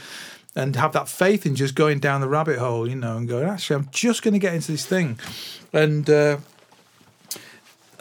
and 0.57 0.75
have 0.75 0.93
that 0.95 1.09
faith 1.09 1.47
in 1.47 1.55
just 1.55 1.75
going 1.75 2.01
down 2.01 2.21
the 2.21 2.29
rabbit 2.29 2.59
hole, 2.59 2.89
you 2.89 2.97
know, 2.97 3.19
and 3.19 3.29
going, 3.29 3.47
actually, 3.47 3.77
I'm 3.77 3.89
just 3.93 4.23
going 4.23 4.35
to 4.35 4.41
get 4.41 4.55
into 4.55 4.73
this 4.73 4.87
thing, 4.87 5.21
and 5.73 6.09
uh, 6.11 6.39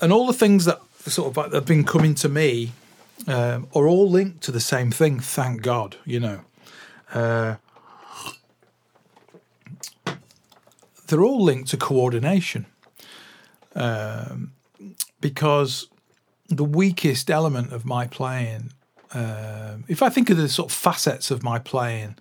and 0.02 0.12
all 0.12 0.26
the 0.26 0.34
things 0.34 0.66
that 0.66 0.82
sort 1.02 1.38
of 1.38 1.54
have 1.54 1.66
been 1.66 1.84
coming 1.84 2.16
to 2.16 2.30
me 2.30 2.72
um, 3.28 3.68
are 3.76 3.88
all 3.88 4.10
linked 4.10 4.42
to 4.44 4.52
the 4.52 4.60
same 4.60 4.90
thing. 4.90 5.20
Thank 5.20 5.62
God, 5.62 5.98
you 6.06 6.20
know. 6.20 6.40
Uh, 7.14 7.56
they're 11.08 11.24
all 11.24 11.44
linked 11.44 11.70
to 11.70 11.78
coordination 11.78 12.66
um, 13.76 14.54
because 15.22 15.88
the 16.48 16.64
weakest 16.64 17.30
element 17.30 17.72
of 17.72 17.86
my 17.86 18.08
playing, 18.08 18.72
uh, 19.16 19.78
if 19.88 20.04
I 20.04 20.10
think 20.10 20.30
of 20.30 20.38
the 20.38 20.50
sort 20.50 20.70
of 20.72 20.78
facets 20.78 21.32
of 21.32 21.42
my 21.42 21.58
playing, 21.58 22.16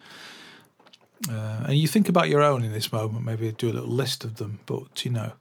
uh, 1.29 1.65
and 1.67 1.77
you 1.77 1.89
think 1.89 2.09
about 2.09 2.29
your 2.29 2.43
own 2.43 2.63
in 2.65 2.73
this 2.73 2.93
moment, 2.93 3.25
maybe 3.25 3.51
do 3.53 3.71
a 3.71 3.75
little 3.75 3.89
list 3.89 4.25
of 4.25 4.37
them. 4.37 4.61
But 4.67 5.05
you 5.05 5.11
know, 5.11 5.33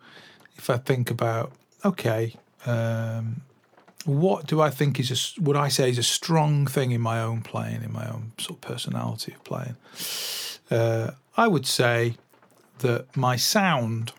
if 0.55 0.69
I 0.69 0.77
think 0.77 1.12
about, 1.12 1.51
okay, 1.86 2.36
um, 2.65 3.41
what 4.05 4.48
do 4.48 4.62
I 4.62 4.69
think 4.69 5.00
is 5.00 5.12
a, 5.12 5.41
what 5.41 5.55
I 5.55 5.69
say 5.69 5.89
is 5.89 5.98
a 5.98 6.03
strong 6.03 6.65
thing 6.65 6.91
in 6.91 7.01
my 7.01 7.22
own 7.22 7.41
playing, 7.41 7.83
in 7.83 7.93
my 7.93 8.10
own 8.10 8.31
sort 8.39 8.57
of 8.57 8.62
personality 8.62 9.33
of 9.33 9.43
playing? 9.43 9.75
Uh, 10.72 11.12
I 11.38 11.48
would 11.48 11.67
say 11.67 12.15
that 12.79 13.15
my 13.15 13.36
sound 13.36 14.12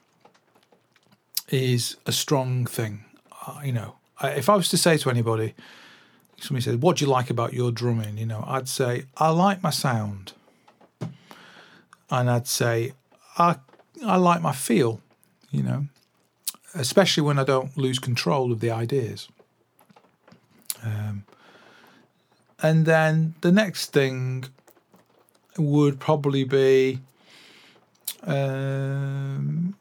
is 1.49 1.97
a 2.07 2.13
strong 2.13 2.65
thing. 2.65 3.05
Uh, 3.47 3.61
you 3.65 3.73
know, 3.73 3.97
if 4.23 4.49
I 4.49 4.55
was 4.55 4.69
to 4.69 4.77
say 4.77 4.97
to 4.99 5.11
anybody, 5.11 5.55
somebody 6.45 6.63
said, 6.63 6.83
"What 6.83 6.97
do 6.97 7.05
you 7.05 7.11
like 7.11 7.31
about 7.31 7.53
your 7.53 7.73
drumming?" 7.73 8.19
You 8.19 8.27
know, 8.27 8.45
I'd 8.47 8.69
say 8.69 9.05
I 9.17 9.31
like 9.31 9.63
my 9.63 9.71
sound, 9.71 10.33
and 12.11 12.31
I'd 12.31 12.47
say 12.47 12.93
I 13.39 13.57
I 14.05 14.17
like 14.17 14.41
my 14.43 14.53
feel. 14.53 15.01
You 15.51 15.63
know, 15.63 15.87
especially 16.75 17.23
when 17.23 17.39
I 17.39 17.45
don't 17.45 17.77
lose 17.77 17.99
control 17.99 18.53
of 18.53 18.61
the 18.61 18.71
ideas. 18.71 19.29
Um, 20.83 21.25
and 22.63 22.85
then 22.85 23.35
the 23.41 23.53
next 23.53 23.93
thing 23.93 24.45
would 25.57 25.99
probably 25.99 26.45
be 26.45 27.01
um, 28.27 29.77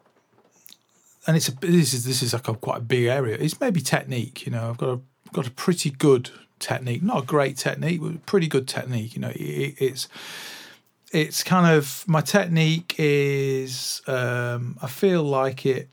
and 1.26 1.38
it's 1.38 1.48
a 1.48 1.56
this 1.60 1.94
is 1.94 2.04
this 2.06 2.22
is 2.22 2.34
like 2.34 2.48
a 2.48 2.54
quite 2.54 2.80
a 2.80 2.82
big 2.82 3.06
area. 3.06 3.38
It's 3.40 3.60
maybe 3.60 3.82
technique. 3.82 4.46
You 4.46 4.52
know, 4.52 4.70
I've 4.70 4.78
got 4.78 4.90
a 4.90 5.00
got 5.32 5.48
a 5.48 5.52
pretty 5.52 5.90
good 5.90 6.30
technique, 6.64 7.04
not 7.04 7.24
a 7.24 7.26
great 7.26 7.58
technique, 7.58 8.02
but 8.02 8.26
pretty 8.26 8.48
good 8.48 8.68
technique. 8.68 9.16
You 9.16 9.22
know, 9.22 9.32
it, 9.36 9.76
it's 9.78 10.08
it's 11.12 11.44
kind 11.44 11.76
of 11.76 12.04
my 12.08 12.22
technique 12.22 12.96
is 12.98 14.02
um, 14.08 14.78
I 14.82 14.88
feel 14.88 15.24
like 15.24 15.66
it 15.66 15.90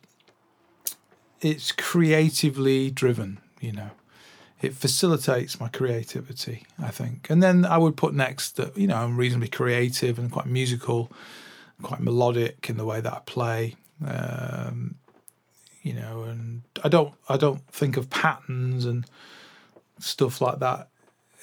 it's 1.41 1.73
creatively 1.73 2.91
driven. 2.91 3.39
You 3.61 3.73
know, 3.73 3.91
it 4.63 4.75
facilitates 4.75 5.61
my 5.61 5.69
creativity. 5.69 6.65
I 6.79 6.91
think, 6.91 7.29
and 7.29 7.43
then 7.43 7.65
I 7.65 7.77
would 7.77 7.97
put 7.97 8.15
next 8.15 8.57
that 8.57 8.77
you 8.77 8.87
know 8.87 8.97
I'm 8.97 9.17
reasonably 9.17 9.49
creative 9.49 10.19
and 10.19 10.31
quite 10.31 10.47
musical 10.47 11.13
quite 11.83 12.01
melodic 12.01 12.69
in 12.69 12.77
the 12.77 12.85
way 12.85 13.01
that 13.01 13.13
I 13.13 13.21
play. 13.27 13.77
Um, 14.07 14.97
you 15.83 15.95
know, 15.95 16.23
and 16.23 16.63
I 16.85 16.89
don't 16.89 17.15
I 17.29 17.37
don't 17.37 17.67
think 17.69 17.97
of 17.97 18.11
patterns 18.11 18.85
and 18.85 19.07
stuff 20.01 20.41
like 20.41 20.59
that 20.59 20.89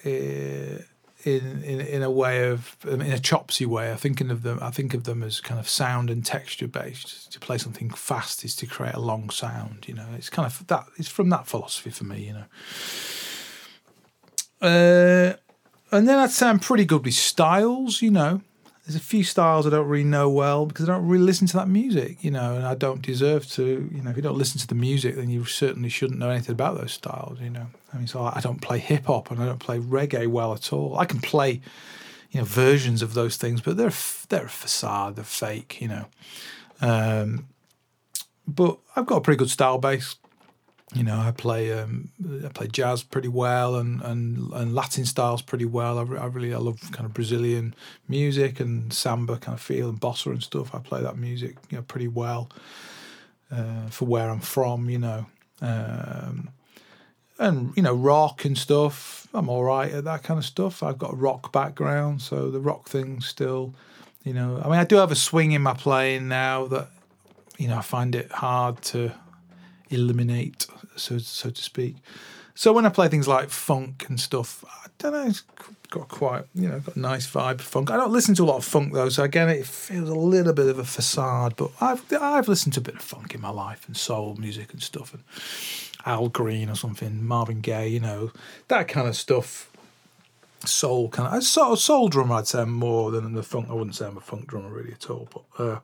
eh, 0.03 0.79
in 1.23 1.63
in 1.63 1.81
in 1.81 2.03
a 2.03 2.11
way 2.11 2.49
of 2.49 2.75
in 2.87 3.01
a 3.01 3.19
chopsy 3.19 3.65
way. 3.65 3.91
I'm 3.91 3.97
thinking 3.97 4.31
of 4.31 4.43
them. 4.43 4.59
I 4.61 4.71
think 4.71 4.93
of 4.93 5.03
them 5.03 5.23
as 5.23 5.41
kind 5.41 5.59
of 5.59 5.67
sound 5.67 6.09
and 6.09 6.25
texture 6.25 6.67
based. 6.67 7.31
To 7.33 7.39
play 7.39 7.57
something 7.57 7.89
fast 7.89 8.43
is 8.43 8.55
to 8.57 8.65
create 8.65 8.95
a 8.95 8.99
long 8.99 9.29
sound. 9.29 9.85
You 9.87 9.95
know, 9.95 10.07
it's 10.15 10.29
kind 10.29 10.45
of 10.45 10.65
that. 10.67 10.85
It's 10.97 11.09
from 11.09 11.29
that 11.29 11.47
philosophy 11.47 11.89
for 11.89 12.03
me. 12.03 12.25
You 12.25 12.33
know. 12.33 12.45
Uh, 14.59 15.33
and 15.91 16.07
then 16.07 16.19
I'd 16.19 16.31
say 16.31 16.47
I'm 16.47 16.59
pretty 16.59 16.85
good 16.85 17.05
with 17.05 17.13
styles, 17.13 18.01
you 18.01 18.11
know 18.11 18.41
there's 18.87 18.95
a 18.95 19.01
few 19.01 19.25
styles 19.25 19.67
I 19.67 19.69
don't 19.69 19.89
really 19.89 20.05
know 20.05 20.29
well 20.29 20.65
because 20.65 20.87
I 20.87 20.93
don't 20.93 21.05
really 21.05 21.25
listen 21.25 21.45
to 21.47 21.57
that 21.57 21.67
music, 21.67 22.23
you 22.23 22.31
know, 22.31 22.55
and 22.55 22.65
I 22.65 22.73
don't 22.73 23.01
deserve 23.01 23.45
to, 23.51 23.89
you 23.93 24.01
know, 24.01 24.11
if 24.11 24.15
you 24.15 24.21
don't 24.21 24.37
listen 24.37 24.61
to 24.61 24.67
the 24.67 24.75
music, 24.75 25.17
then 25.17 25.29
you 25.29 25.43
certainly 25.43 25.89
shouldn't 25.89 26.19
know 26.19 26.29
anything 26.29 26.53
about 26.53 26.77
those 26.77 26.93
styles, 26.93 27.41
you 27.41 27.49
know. 27.49 27.67
I 27.93 27.97
mean, 27.97 28.07
so 28.07 28.21
I 28.23 28.39
don't 28.39 28.61
play 28.61 28.79
hip 28.79 29.07
hop 29.07 29.29
and 29.29 29.43
I 29.43 29.45
don't 29.45 29.59
play 29.59 29.77
reggae 29.77 30.27
well 30.27 30.53
at 30.53 30.71
all. 30.71 30.97
I 30.97 31.03
can 31.03 31.19
play, 31.19 31.59
you 32.31 32.39
know, 32.39 32.45
versions 32.45 33.01
of 33.01 33.13
those 33.13 33.35
things, 33.35 33.59
but 33.59 33.75
they're 33.75 33.91
they're 34.29 34.45
a 34.45 34.49
facade, 34.49 35.17
they're 35.17 35.25
fake, 35.25 35.81
you 35.81 35.89
know. 35.89 36.05
Um, 36.79 37.47
but 38.47 38.77
I've 38.95 39.05
got 39.05 39.17
a 39.17 39.21
pretty 39.21 39.37
good 39.37 39.49
style 39.49 39.79
base 39.79 40.15
you 40.93 41.03
know, 41.03 41.19
I 41.19 41.31
play 41.31 41.77
um, 41.77 42.09
I 42.45 42.47
play 42.47 42.67
jazz 42.67 43.03
pretty 43.03 43.27
well 43.27 43.75
and, 43.75 44.01
and, 44.01 44.51
and 44.53 44.73
Latin 44.73 45.05
styles 45.05 45.41
pretty 45.41 45.65
well. 45.65 45.99
I, 45.99 46.01
I, 46.01 46.27
really 46.27 46.53
I 46.53 46.57
love 46.57 46.79
kind 46.93 47.05
of 47.05 47.13
Brazilian 47.13 47.75
music 48.07 48.61
and 48.61 48.93
samba 48.93 49.37
kind 49.37 49.55
of 49.55 49.61
feel 49.61 49.89
and 49.89 49.99
bossa 49.99 50.27
and 50.27 50.41
stuff. 50.41 50.73
I 50.73 50.79
play 50.79 51.01
that 51.01 51.17
music 51.17 51.57
you 51.69 51.77
know 51.77 51.83
pretty 51.83 52.07
well 52.07 52.49
uh, 53.51 53.87
for 53.89 54.05
where 54.05 54.29
I'm 54.29 54.39
from. 54.39 54.89
You 54.89 54.99
know, 54.99 55.25
um, 55.61 56.49
and 57.37 57.75
you 57.75 57.83
know 57.83 57.93
rock 57.93 58.45
and 58.45 58.57
stuff. 58.57 59.27
I'm 59.33 59.49
all 59.49 59.65
right 59.65 59.91
at 59.91 60.05
that 60.05 60.23
kind 60.23 60.37
of 60.37 60.45
stuff. 60.45 60.81
I've 60.81 60.97
got 60.97 61.13
a 61.13 61.17
rock 61.17 61.51
background, 61.51 62.21
so 62.21 62.49
the 62.49 62.61
rock 62.61 62.87
thing 62.87 63.19
still. 63.19 63.73
You 64.23 64.33
know, 64.33 64.61
I 64.63 64.69
mean, 64.69 64.79
I 64.79 64.83
do 64.83 64.95
have 64.97 65.11
a 65.11 65.15
swing 65.15 65.51
in 65.51 65.61
my 65.61 65.73
playing 65.73 66.29
now 66.29 66.65
that 66.67 66.89
you 67.57 67.67
know 67.67 67.77
I 67.77 67.81
find 67.81 68.15
it 68.15 68.31
hard 68.31 68.81
to 68.83 69.13
eliminate, 69.89 70.67
so 70.95 71.17
so 71.17 71.49
to 71.49 71.61
speak. 71.61 71.95
So 72.57 72.73
when 72.73 72.87
I 72.87 72.89
play 72.89 73.07
things 73.07 73.27
like 73.27 73.51
funk 73.51 74.05
and 74.09 74.19
stuff, 74.19 74.65
I 74.67 74.87
don't 74.97 75.13
know, 75.13 75.27
it's 75.27 75.43
got 75.91 76.07
quite, 76.07 76.45
you 76.55 76.67
know, 76.67 76.79
got 76.79 76.95
a 76.95 76.99
nice 76.99 77.27
vibe 77.29 77.61
funk. 77.61 77.91
I 77.91 77.97
don't 77.97 78.11
listen 78.11 78.33
to 78.33 78.43
a 78.43 78.45
lot 78.45 78.57
of 78.57 78.65
funk 78.65 78.93
though, 78.93 79.09
so 79.09 79.23
again, 79.23 79.47
it 79.47 79.67
feels 79.67 80.09
a 80.09 80.15
little 80.15 80.53
bit 80.53 80.67
of 80.67 80.79
a 80.79 80.83
facade. 80.83 81.55
But 81.55 81.69
I've 81.79 82.03
I've 82.13 82.47
listened 82.47 82.73
to 82.73 82.79
a 82.79 82.83
bit 82.83 82.95
of 82.95 83.01
funk 83.01 83.35
in 83.35 83.41
my 83.41 83.51
life 83.51 83.87
and 83.87 83.95
soul 83.95 84.35
music 84.39 84.73
and 84.73 84.81
stuff, 84.81 85.13
and 85.13 85.23
Al 86.05 86.29
Green 86.29 86.67
or 86.69 86.75
something, 86.75 87.23
Marvin 87.23 87.61
Gaye, 87.61 87.89
you 87.89 87.99
know, 87.99 88.31
that 88.69 88.87
kind 88.87 89.07
of 89.07 89.15
stuff. 89.15 89.71
Soul 90.65 91.09
kind 91.09 91.37
of 91.37 91.43
soul, 91.43 91.75
soul 91.75 92.07
drummer, 92.07 92.37
I'd 92.37 92.47
say 92.47 92.65
more 92.65 93.11
than 93.11 93.33
the 93.33 93.43
funk. 93.43 93.67
I 93.69 93.73
wouldn't 93.73 93.95
say 93.95 94.07
I'm 94.07 94.17
a 94.17 94.21
funk 94.21 94.47
drummer 94.47 94.69
really 94.69 94.93
at 94.93 95.11
all, 95.11 95.29
but. 95.31 95.63
Uh, 95.63 95.79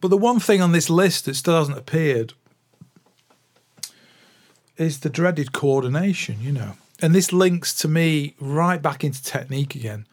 But 0.00 0.08
the 0.08 0.16
one 0.16 0.40
thing 0.40 0.60
on 0.60 0.72
this 0.72 0.88
list 0.88 1.24
that 1.24 1.34
still 1.34 1.58
hasn't 1.58 1.78
appeared 1.78 2.34
is 4.76 5.00
the 5.00 5.10
dreaded 5.10 5.52
coordination, 5.52 6.40
you 6.40 6.52
know. 6.52 6.74
And 7.00 7.14
this 7.14 7.32
links 7.32 7.74
to 7.76 7.88
me 7.88 8.34
right 8.40 8.80
back 8.80 9.04
into 9.04 9.22
technique 9.22 9.74
again. 9.74 10.06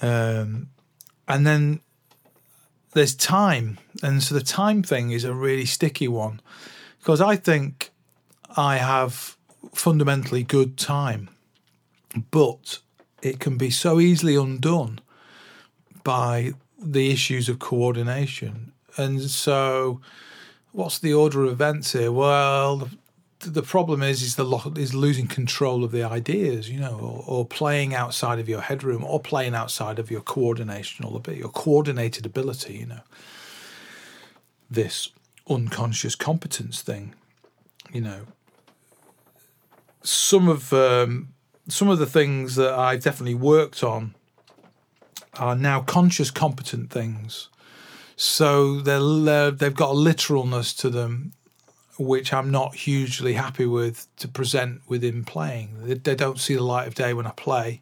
Um, 0.00 0.68
and 1.28 1.46
then 1.46 1.80
there's 2.92 3.14
time. 3.14 3.78
And 4.02 4.22
so 4.22 4.34
the 4.34 4.42
time 4.42 4.82
thing 4.82 5.10
is 5.10 5.24
a 5.24 5.34
really 5.34 5.66
sticky 5.66 6.08
one 6.08 6.40
because 6.98 7.20
I 7.20 7.36
think 7.36 7.90
I 8.56 8.76
have 8.76 9.36
fundamentally 9.72 10.42
good 10.42 10.76
time, 10.76 11.30
but 12.30 12.80
it 13.22 13.38
can 13.38 13.56
be 13.56 13.70
so 13.70 14.00
easily 14.00 14.36
undone 14.36 15.00
by 16.02 16.54
the 16.82 17.10
issues 17.10 17.48
of 17.48 17.58
coordination 17.58 18.72
and 19.00 19.20
so, 19.22 20.00
what's 20.72 20.98
the 20.98 21.12
order 21.12 21.44
of 21.44 21.52
events 21.52 21.92
here? 21.92 22.12
Well, 22.12 22.88
the, 23.40 23.50
the 23.50 23.62
problem 23.62 24.02
is 24.02 24.22
is 24.22 24.36
the 24.36 24.44
lo- 24.44 24.72
is 24.76 24.94
losing 24.94 25.26
control 25.26 25.82
of 25.84 25.92
the 25.92 26.04
ideas, 26.04 26.70
you 26.70 26.78
know, 26.78 26.98
or, 26.98 27.24
or, 27.26 27.44
playing 27.44 27.94
outside 27.94 28.38
of 28.38 28.48
your 28.48 28.60
headroom, 28.60 29.04
or 29.04 29.20
playing 29.20 29.54
outside 29.54 29.98
of 29.98 30.10
your 30.10 30.20
coordination, 30.20 31.04
or 31.04 31.20
your 31.32 31.48
coordinated 31.48 32.26
ability, 32.26 32.74
you 32.78 32.86
know. 32.86 33.00
This 34.70 35.10
unconscious 35.48 36.14
competence 36.14 36.80
thing, 36.82 37.14
you 37.92 38.00
know. 38.00 38.26
Some 40.02 40.48
of 40.48 40.72
um, 40.72 41.28
some 41.68 41.88
of 41.88 41.98
the 41.98 42.06
things 42.06 42.56
that 42.56 42.72
I've 42.72 43.02
definitely 43.02 43.34
worked 43.34 43.82
on 43.82 44.14
are 45.34 45.56
now 45.56 45.80
conscious 45.80 46.30
competent 46.30 46.90
things 46.90 47.49
so 48.22 48.80
they're, 48.80 49.50
they've 49.50 49.74
got 49.74 49.92
a 49.92 49.94
literalness 49.94 50.74
to 50.74 50.90
them, 50.90 51.32
which 51.98 52.34
I'm 52.34 52.50
not 52.50 52.74
hugely 52.74 53.32
happy 53.32 53.64
with 53.64 54.14
to 54.16 54.28
present 54.28 54.82
within 54.86 55.24
playing. 55.24 55.86
They, 55.86 55.94
they 55.94 56.14
don't 56.16 56.38
see 56.38 56.54
the 56.54 56.62
light 56.62 56.86
of 56.86 56.94
day 56.94 57.14
when 57.14 57.26
I 57.26 57.30
play 57.30 57.80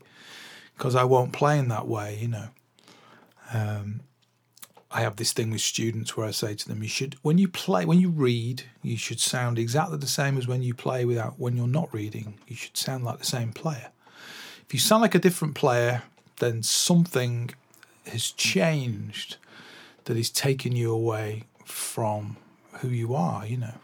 because 0.76 0.94
I 0.94 1.02
won't 1.02 1.32
play 1.32 1.58
in 1.58 1.66
that 1.70 1.88
way, 1.88 2.18
you 2.20 2.28
know. 2.28 2.48
Um, 3.52 4.02
I 4.92 5.00
have 5.00 5.16
this 5.16 5.32
thing 5.32 5.50
with 5.50 5.60
students 5.60 6.16
where 6.16 6.28
I 6.28 6.30
say 6.30 6.54
to 6.54 6.68
them, 6.68 6.84
you 6.84 6.88
should, 6.88 7.16
when 7.22 7.38
you 7.38 7.48
play, 7.48 7.84
when 7.84 7.98
you 7.98 8.08
read, 8.08 8.62
you 8.80 8.96
should 8.96 9.18
sound 9.18 9.58
exactly 9.58 9.98
the 9.98 10.06
same 10.06 10.38
as 10.38 10.46
when 10.46 10.62
you 10.62 10.72
play 10.72 11.04
without, 11.04 11.40
when 11.40 11.56
you're 11.56 11.66
not 11.66 11.92
reading. 11.92 12.38
You 12.46 12.54
should 12.54 12.76
sound 12.76 13.02
like 13.02 13.18
the 13.18 13.26
same 13.26 13.52
player. 13.52 13.90
If 14.64 14.72
you 14.72 14.78
sound 14.78 15.02
like 15.02 15.16
a 15.16 15.18
different 15.18 15.56
player, 15.56 16.04
then 16.38 16.62
something 16.62 17.50
has 18.06 18.30
changed 18.30 19.36
that 20.08 20.16
is 20.16 20.30
taking 20.30 20.72
you 20.72 20.90
away 20.90 21.44
from 21.66 22.38
who 22.80 22.88
you 22.88 23.14
are, 23.14 23.44
you 23.46 23.58
know. 23.58 23.74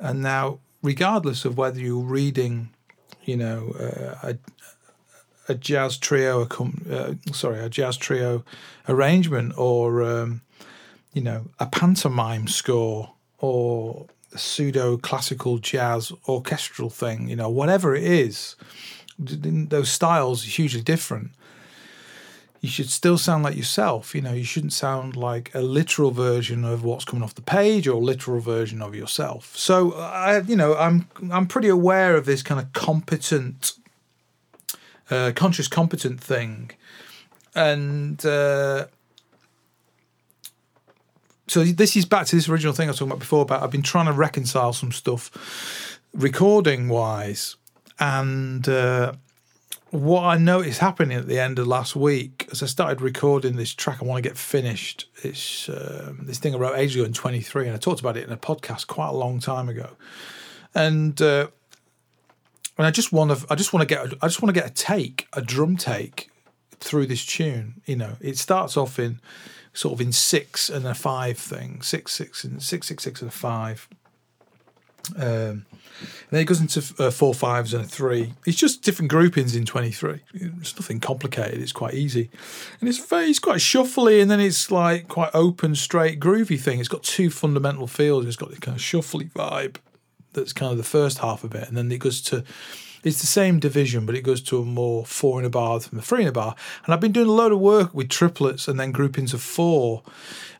And 0.00 0.22
now, 0.22 0.58
regardless 0.82 1.44
of 1.44 1.56
whether 1.56 1.78
you're 1.78 2.02
reading, 2.02 2.70
you 3.24 3.36
know, 3.36 3.72
uh, 3.78 4.30
a, 4.30 4.38
a 5.48 5.54
jazz 5.54 5.98
trio, 5.98 6.42
a, 6.42 6.92
uh, 6.92 7.14
sorry, 7.32 7.60
a 7.60 7.68
jazz 7.68 7.96
trio 7.96 8.44
arrangement, 8.88 9.56
or 9.56 10.02
um, 10.02 10.40
you 11.12 11.22
know, 11.22 11.46
a 11.60 11.66
pantomime 11.66 12.48
score, 12.48 13.12
or 13.38 14.06
a 14.34 14.38
pseudo 14.38 14.96
classical 14.96 15.58
jazz 15.58 16.10
orchestral 16.28 16.90
thing, 16.90 17.28
you 17.28 17.36
know, 17.36 17.48
whatever 17.48 17.94
it 17.94 18.02
is, 18.02 18.56
those 19.16 19.88
styles 19.88 20.44
are 20.44 20.50
hugely 20.50 20.82
different 20.82 21.30
you 22.60 22.68
should 22.68 22.90
still 22.90 23.18
sound 23.18 23.44
like 23.44 23.56
yourself. 23.56 24.14
You 24.14 24.22
know, 24.22 24.32
you 24.32 24.44
shouldn't 24.44 24.72
sound 24.72 25.16
like 25.16 25.54
a 25.54 25.60
literal 25.60 26.10
version 26.10 26.64
of 26.64 26.82
what's 26.82 27.04
coming 27.04 27.22
off 27.22 27.34
the 27.34 27.42
page 27.42 27.86
or 27.86 28.00
literal 28.00 28.40
version 28.40 28.82
of 28.82 28.94
yourself. 28.94 29.56
So 29.56 29.92
I, 29.94 30.40
you 30.40 30.56
know, 30.56 30.74
I'm 30.74 31.08
I'm 31.30 31.46
pretty 31.46 31.68
aware 31.68 32.16
of 32.16 32.26
this 32.26 32.42
kind 32.42 32.60
of 32.60 32.72
competent, 32.72 33.74
uh, 35.10 35.32
conscious 35.36 35.68
competent 35.68 36.20
thing, 36.20 36.72
and 37.54 38.24
uh, 38.26 38.86
so 41.46 41.64
this 41.64 41.96
is 41.96 42.04
back 42.04 42.26
to 42.26 42.36
this 42.36 42.48
original 42.48 42.72
thing 42.72 42.88
I 42.88 42.90
was 42.90 42.98
talking 42.98 43.12
about 43.12 43.20
before. 43.20 43.42
About 43.42 43.62
I've 43.62 43.70
been 43.70 43.82
trying 43.82 44.06
to 44.06 44.12
reconcile 44.12 44.72
some 44.72 44.90
stuff, 44.90 46.00
recording 46.12 46.88
wise, 46.88 47.56
and. 48.00 48.68
Uh, 48.68 49.12
what 49.90 50.24
I 50.24 50.36
noticed 50.36 50.80
happening 50.80 51.16
at 51.16 51.26
the 51.26 51.38
end 51.38 51.58
of 51.58 51.66
last 51.66 51.96
week, 51.96 52.46
as 52.52 52.62
I 52.62 52.66
started 52.66 53.00
recording 53.00 53.56
this 53.56 53.72
track, 53.72 54.02
I 54.02 54.04
want 54.04 54.22
to 54.22 54.28
get 54.28 54.36
finished. 54.36 55.08
It's 55.22 55.68
um, 55.68 56.20
this 56.22 56.38
thing 56.38 56.54
I 56.54 56.58
wrote 56.58 56.76
ages 56.76 56.96
ago 56.96 57.04
in 57.04 57.12
23, 57.12 57.66
and 57.66 57.74
I 57.74 57.78
talked 57.78 58.00
about 58.00 58.16
it 58.16 58.26
in 58.26 58.32
a 58.32 58.36
podcast 58.36 58.86
quite 58.86 59.08
a 59.08 59.12
long 59.12 59.40
time 59.40 59.68
ago. 59.68 59.96
And 60.74 61.20
uh, 61.22 61.48
and 62.76 62.86
I 62.86 62.90
just 62.90 63.12
want 63.12 63.36
to, 63.36 63.46
I 63.50 63.56
just 63.56 63.72
want 63.72 63.88
to 63.88 63.94
get, 63.94 64.14
I 64.22 64.28
just 64.28 64.40
want 64.40 64.54
to 64.54 64.60
get 64.60 64.70
a 64.70 64.72
take, 64.72 65.26
a 65.32 65.42
drum 65.42 65.76
take 65.76 66.30
through 66.78 67.06
this 67.06 67.26
tune. 67.26 67.80
You 67.86 67.96
know, 67.96 68.16
it 68.20 68.38
starts 68.38 68.76
off 68.76 68.98
in 68.98 69.20
sort 69.72 69.94
of 69.94 70.00
in 70.00 70.12
six 70.12 70.70
and 70.70 70.86
a 70.86 70.94
five 70.94 71.38
thing, 71.38 71.82
six, 71.82 72.12
six, 72.12 72.44
and 72.44 72.62
six, 72.62 72.86
six, 72.86 73.02
six, 73.02 73.20
and 73.20 73.30
a 73.30 73.34
five. 73.34 73.88
Um, 75.16 75.64
and 76.00 76.30
then 76.30 76.40
it 76.42 76.44
goes 76.44 76.60
into 76.60 76.80
uh, 77.02 77.10
four 77.10 77.34
fives 77.34 77.74
and 77.74 77.84
a 77.84 77.88
three. 77.88 78.34
It's 78.46 78.56
just 78.56 78.82
different 78.82 79.10
groupings 79.10 79.56
in 79.56 79.64
23. 79.64 80.20
It's 80.34 80.76
nothing 80.76 81.00
complicated. 81.00 81.60
It's 81.60 81.72
quite 81.72 81.94
easy. 81.94 82.30
And 82.80 82.88
it's 82.88 82.98
very, 82.98 83.26
it's 83.26 83.38
quite 83.38 83.58
shuffly 83.58 84.20
and 84.22 84.30
then 84.30 84.40
it's 84.40 84.70
like 84.70 85.08
quite 85.08 85.30
open, 85.34 85.74
straight, 85.74 86.20
groovy 86.20 86.60
thing. 86.60 86.78
It's 86.78 86.88
got 86.88 87.02
two 87.02 87.30
fundamental 87.30 87.86
feels. 87.86 88.26
It's 88.26 88.36
got 88.36 88.50
this 88.50 88.58
kind 88.58 88.76
of 88.76 88.82
shuffly 88.82 89.30
vibe 89.32 89.76
that's 90.34 90.52
kind 90.52 90.70
of 90.70 90.78
the 90.78 90.84
first 90.84 91.18
half 91.18 91.44
of 91.44 91.54
it. 91.54 91.66
And 91.66 91.76
then 91.76 91.90
it 91.90 91.98
goes 91.98 92.20
to 92.22 92.44
it's 93.08 93.20
the 93.20 93.26
same 93.26 93.58
division, 93.58 94.06
but 94.06 94.14
it 94.14 94.22
goes 94.22 94.40
to 94.42 94.58
a 94.58 94.64
more 94.64 95.04
four 95.04 95.40
in 95.40 95.46
a 95.46 95.50
bar 95.50 95.80
than 95.80 95.98
a 95.98 96.02
three 96.02 96.22
in 96.22 96.28
a 96.28 96.32
bar. 96.32 96.54
And 96.84 96.94
I've 96.94 97.00
been 97.00 97.12
doing 97.12 97.28
a 97.28 97.32
load 97.32 97.52
of 97.52 97.58
work 97.58 97.92
with 97.94 98.08
triplets 98.08 98.68
and 98.68 98.78
then 98.78 98.92
groupings 98.92 99.34
of 99.34 99.42
four. 99.42 100.02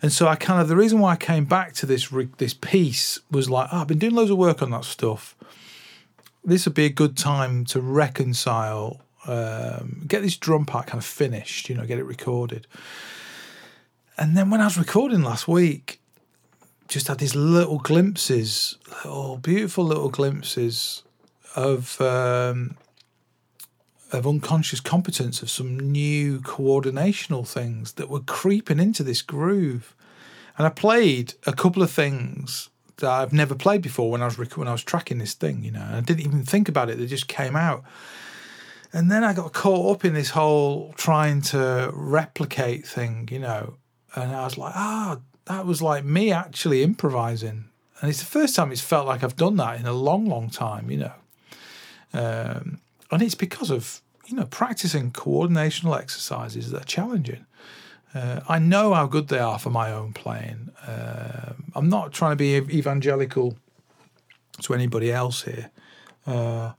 And 0.03 0.13
so 0.13 0.27
I 0.27 0.37
kind 0.37 0.61
of 0.61 0.69
the 0.69 0.77
reason 0.77 0.99
why 0.99 1.13
I 1.13 1.17
came 1.17 1.45
back 1.45 1.75
to 1.75 1.87
this 1.87 2.09
this 2.39 2.55
piece 2.55 3.21
was 3.31 3.49
like, 3.49 3.69
oh, 3.73 3.79
I've 3.83 3.87
been 3.87 3.99
doing 3.99 4.15
loads 4.15 4.31
of 4.31 4.39
work 4.39 4.63
on 4.63 4.71
that 4.71 4.85
stuff. 4.85 5.37
This 6.45 6.65
would 6.65 6.75
be 6.75 6.87
a 6.87 6.91
good 6.91 7.17
time 7.17 7.65
to 7.67 7.81
reconcile, 7.81 9.03
um, 9.27 10.05
get 10.07 10.23
this 10.23 10.37
drum 10.37 10.65
part 10.65 10.87
kind 10.87 10.99
of 10.99 11.05
finished, 11.05 11.69
you 11.69 11.75
know, 11.75 11.85
get 11.85 11.99
it 11.99 12.05
recorded. 12.05 12.67
And 14.17 14.37
then 14.37 14.51
when 14.51 14.61
I 14.61 14.65
was 14.65 14.79
recording 14.79 15.23
last 15.23 15.47
week, 15.47 16.01
just 16.89 17.09
had 17.09 17.19
these 17.19 17.37
little 17.37 17.79
glimpses, 17.79 18.79
little 19.05 19.37
beautiful 19.37 19.85
little 19.85 20.09
glimpses 20.09 21.03
of 21.57 22.01
um, 22.01 22.77
of 24.13 24.27
unconscious 24.27 24.81
competence 24.81 25.43
of 25.43 25.51
some 25.51 25.79
new 25.79 26.41
coordinational 26.41 27.47
things 27.47 27.93
that 27.95 28.09
were 28.09 28.21
creeping 28.21 28.79
into 28.79 29.03
this 29.03 29.23
groove. 29.23 29.95
And 30.57 30.67
I 30.67 30.71
played 30.71 31.35
a 31.47 31.53
couple 31.53 31.83
of 31.83 31.91
things 31.91 32.71
that 32.97 33.11
I've 33.11 33.33
never 33.33 33.55
played 33.55 33.83
before 33.83 34.11
when 34.11 34.23
I 34.23 34.27
was 34.27 34.37
when 34.57 34.69
I 34.69 34.73
was 34.73 34.83
tracking 34.83 35.19
this 35.19 35.35
thing, 35.35 35.63
you 35.63 35.71
know. 35.71 35.87
I 35.93 36.01
didn't 36.01 36.21
even 36.21 36.45
think 36.45 36.69
about 36.69 36.91
it; 36.91 36.99
they 36.99 37.07
just 37.07 37.29
came 37.29 37.57
out. 37.57 37.85
And 38.93 39.11
then 39.11 39.23
I 39.23 39.35
got 39.35 39.53
caught 39.53 39.97
up 39.97 40.05
in 40.05 40.15
this 40.15 40.31
whole 40.31 40.95
trying 40.97 41.43
to 41.43 41.91
replicate 41.93 42.87
thing, 42.87 43.29
you 43.31 43.39
know. 43.39 43.75
And 44.15 44.35
I 44.35 44.45
was 44.45 44.57
like, 44.57 44.73
ah, 44.75 45.19
oh, 45.19 45.23
that 45.45 45.67
was 45.67 45.83
like 45.83 46.05
me 46.05 46.33
actually 46.33 46.83
improvising. 46.83 47.69
And 48.01 48.09
it's 48.09 48.21
the 48.21 48.27
first 48.27 48.55
time 48.55 48.73
it's 48.73 48.81
felt 48.81 49.07
like 49.07 49.23
I've 49.23 49.37
done 49.37 49.57
that 49.57 49.79
in 49.79 49.87
a 49.87 49.93
long, 49.93 50.27
long 50.27 50.49
time, 50.49 50.91
you 50.91 50.97
know. 50.97 51.13
Um, 52.13 52.81
and 53.11 53.23
it's 53.23 53.35
because 53.35 53.71
of 53.71 54.01
you 54.27 54.37
know 54.37 54.47
practicing 54.47 55.11
coordinational 55.13 55.99
exercises 55.99 56.71
that 56.71 56.83
are 56.83 56.85
challenging. 56.85 57.47
Uh, 58.15 58.41
I 58.49 58.59
know 58.59 58.95
how 58.95 59.07
good 59.07 59.29
they 59.29 59.39
are 59.39 59.59
for 59.59 59.71
my 59.71 59.93
own 59.93 60.13
playing. 60.13 60.71
Uh, 60.87 61.53
I'm 61.75 61.89
not 61.89 62.13
trying 62.13 62.33
to 62.33 62.37
be 62.37 62.57
evangelical 62.79 63.59
to 64.63 64.75
anybody 64.75 65.13
else 65.13 65.43
here, 65.43 65.71
uh, 66.27 66.73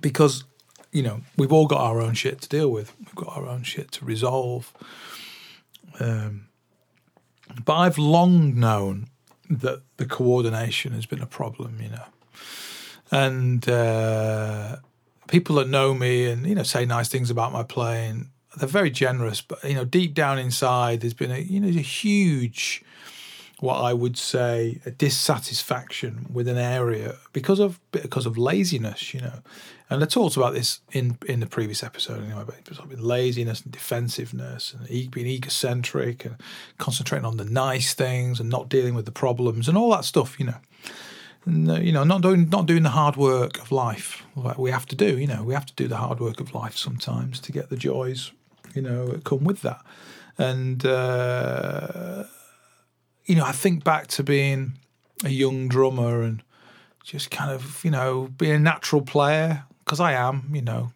because 0.00 0.44
you 0.92 1.02
know 1.02 1.22
we've 1.36 1.52
all 1.52 1.66
got 1.66 1.80
our 1.80 2.00
own 2.00 2.14
shit 2.14 2.40
to 2.42 2.48
deal 2.48 2.70
with. 2.70 2.94
We've 2.98 3.14
got 3.14 3.36
our 3.36 3.46
own 3.46 3.62
shit 3.62 3.90
to 3.92 4.04
resolve. 4.04 4.72
Um, 5.98 6.46
But 7.64 7.74
I've 7.74 7.98
long 7.98 8.58
known 8.58 9.08
that 9.50 9.82
the 9.96 10.06
coordination 10.06 10.92
has 10.92 11.06
been 11.06 11.20
a 11.20 11.26
problem, 11.26 11.78
you 11.82 11.88
know. 11.88 12.04
And 13.10 13.68
uh, 13.68 14.76
people 15.26 15.56
that 15.56 15.68
know 15.68 15.92
me 15.92 16.26
and, 16.26 16.46
you 16.46 16.54
know, 16.54 16.62
say 16.62 16.86
nice 16.86 17.08
things 17.08 17.30
about 17.30 17.52
my 17.52 17.64
playing, 17.64 18.30
they're 18.56 18.68
very 18.68 18.90
generous. 18.90 19.40
But, 19.40 19.62
you 19.64 19.74
know, 19.74 19.84
deep 19.84 20.14
down 20.14 20.38
inside, 20.38 21.00
there's 21.00 21.14
been 21.14 21.32
a, 21.32 21.38
you 21.38 21.60
know, 21.60 21.68
a 21.68 21.82
huge 21.82 22.84
what 23.58 23.76
I 23.76 23.92
would 23.92 24.16
say 24.16 24.80
a 24.86 24.90
dissatisfaction 24.90 26.26
with 26.32 26.48
an 26.48 26.56
area 26.56 27.16
because 27.34 27.60
of 27.60 27.78
because 27.92 28.24
of 28.24 28.38
laziness, 28.38 29.12
you 29.12 29.20
know. 29.20 29.40
And 29.90 30.04
I 30.04 30.06
talked 30.06 30.36
about 30.36 30.54
this 30.54 30.80
in 30.92 31.18
in 31.26 31.40
the 31.40 31.46
previous 31.46 31.82
episode 31.82 32.22
anyway, 32.22 32.44
but 32.46 33.00
laziness 33.00 33.62
and 33.62 33.72
defensiveness 33.72 34.72
and 34.72 35.10
being 35.10 35.26
egocentric 35.26 36.24
and 36.24 36.36
concentrating 36.78 37.26
on 37.26 37.38
the 37.38 37.44
nice 37.44 37.92
things 37.92 38.38
and 38.38 38.48
not 38.48 38.68
dealing 38.68 38.94
with 38.94 39.04
the 39.04 39.12
problems 39.12 39.68
and 39.68 39.76
all 39.76 39.90
that 39.90 40.04
stuff, 40.04 40.38
you 40.38 40.46
know. 40.46 40.58
And, 41.44 41.70
uh, 41.70 41.80
you 41.80 41.90
know, 41.90 42.04
not 42.04 42.20
doing 42.20 42.48
not 42.50 42.66
doing 42.66 42.84
the 42.84 42.90
hard 42.90 43.16
work 43.16 43.58
of 43.60 43.72
life 43.72 44.22
like 44.36 44.58
we 44.58 44.70
have 44.70 44.86
to 44.86 44.96
do. 44.96 45.18
You 45.18 45.26
know, 45.26 45.42
we 45.42 45.54
have 45.54 45.66
to 45.66 45.74
do 45.74 45.88
the 45.88 45.96
hard 45.96 46.20
work 46.20 46.38
of 46.38 46.54
life 46.54 46.76
sometimes 46.76 47.40
to 47.40 47.50
get 47.50 47.68
the 47.68 47.76
joys, 47.76 48.30
you 48.74 48.82
know, 48.82 49.08
that 49.08 49.24
come 49.24 49.42
with 49.42 49.62
that. 49.62 49.82
And 50.38 50.86
uh, 50.86 52.24
you 53.24 53.34
know, 53.34 53.44
I 53.44 53.52
think 53.52 53.82
back 53.82 54.06
to 54.08 54.22
being 54.22 54.74
a 55.24 55.30
young 55.30 55.66
drummer 55.66 56.22
and 56.22 56.44
just 57.02 57.32
kind 57.32 57.50
of, 57.50 57.84
you 57.84 57.90
know, 57.90 58.28
being 58.36 58.52
a 58.52 58.58
natural 58.58 59.02
player 59.02 59.64
because 59.90 59.98
I 59.98 60.12
am, 60.12 60.48
you 60.52 60.62
know, 60.62 60.92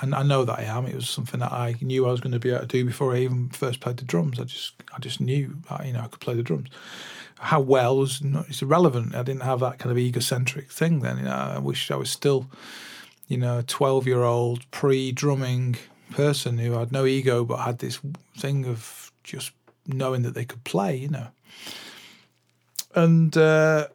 and 0.00 0.14
I 0.14 0.22
know 0.22 0.44
that 0.44 0.60
I 0.60 0.62
am. 0.62 0.86
It 0.86 0.94
was 0.94 1.10
something 1.10 1.40
that 1.40 1.50
I 1.50 1.74
knew 1.80 2.06
I 2.06 2.12
was 2.12 2.20
going 2.20 2.30
to 2.30 2.38
be 2.38 2.50
able 2.50 2.60
to 2.60 2.66
do 2.66 2.84
before 2.84 3.12
I 3.12 3.18
even 3.18 3.48
first 3.48 3.80
played 3.80 3.96
the 3.96 4.04
drums. 4.04 4.38
I 4.38 4.44
just, 4.44 4.74
I 4.94 5.00
just 5.00 5.20
knew, 5.20 5.56
that, 5.68 5.84
you 5.84 5.92
know, 5.92 6.02
I 6.02 6.06
could 6.06 6.20
play 6.20 6.34
the 6.34 6.44
drums. 6.44 6.68
How 7.40 7.58
well 7.58 7.96
was 7.98 8.22
it's 8.48 8.62
irrelevant. 8.62 9.16
I 9.16 9.24
didn't 9.24 9.42
have 9.42 9.58
that 9.58 9.80
kind 9.80 9.90
of 9.90 9.98
egocentric 9.98 10.70
thing 10.70 11.00
then. 11.00 11.18
You 11.18 11.24
know, 11.24 11.32
I 11.32 11.58
wish 11.58 11.90
I 11.90 11.96
was 11.96 12.10
still, 12.10 12.46
you 13.26 13.38
know, 13.38 13.58
a 13.58 13.64
twelve-year-old 13.64 14.70
pre-drumming 14.70 15.74
person 16.12 16.58
who 16.58 16.74
had 16.74 16.92
no 16.92 17.06
ego 17.06 17.44
but 17.44 17.56
had 17.56 17.80
this 17.80 17.98
thing 18.36 18.66
of 18.66 19.10
just 19.24 19.50
knowing 19.84 20.22
that 20.22 20.34
they 20.34 20.44
could 20.44 20.62
play. 20.62 20.94
You 20.94 21.08
know, 21.08 21.26
and 22.94 23.36
uh, 23.36 23.88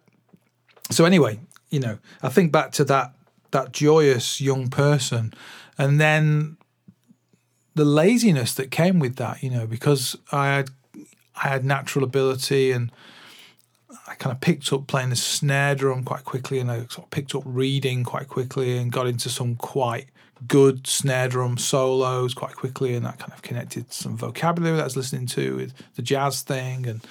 so 0.90 1.06
anyway, 1.06 1.40
you 1.70 1.80
know, 1.80 1.98
I 2.22 2.28
think 2.28 2.52
back 2.52 2.74
to 2.74 2.84
that 2.86 3.14
that 3.54 3.72
joyous 3.72 4.40
young 4.40 4.70
person, 4.70 5.34
and 5.78 6.00
then 6.00 6.58
the 7.74 7.86
laziness 7.86 8.54
that 8.56 8.70
came 8.70 9.00
with 9.00 9.16
that. 9.16 9.42
You 9.42 9.50
know, 9.50 9.66
because 9.66 10.18
I 10.32 10.48
had 10.48 10.70
I 11.36 11.48
had 11.48 11.64
natural 11.66 12.04
ability 12.04 12.72
and. 12.72 12.92
I 14.08 14.16
kind 14.16 14.34
of 14.34 14.42
picked 14.42 14.74
up 14.74 14.88
playing 14.88 15.12
the 15.12 15.16
snare 15.16 15.76
drum 15.76 16.04
quite 16.04 16.26
quickly, 16.26 16.60
and 16.60 16.70
I 16.70 16.80
sort 16.80 17.06
of 17.06 17.10
picked 17.10 17.36
up 17.36 17.44
reading 17.46 18.04
quite 18.04 18.28
quickly, 18.28 18.78
and 18.78 18.92
got 18.92 19.08
into 19.08 19.30
some 19.30 19.56
quite 19.56 20.08
good 20.48 20.88
snare 20.88 21.30
drum 21.30 21.58
solos 21.58 22.34
quite 22.34 22.56
quickly, 22.56 22.96
and 22.96 23.06
that 23.06 23.20
kind 23.20 23.32
of 23.32 23.42
connected 23.44 23.94
some 23.94 24.18
vocabulary 24.18 24.76
that 24.76 24.82
I 24.82 24.86
was 24.86 24.98
listening 24.98 25.28
to 25.28 25.56
with 25.56 25.74
the 25.96 26.02
jazz 26.02 26.42
thing, 26.42 26.86
and 26.88 27.02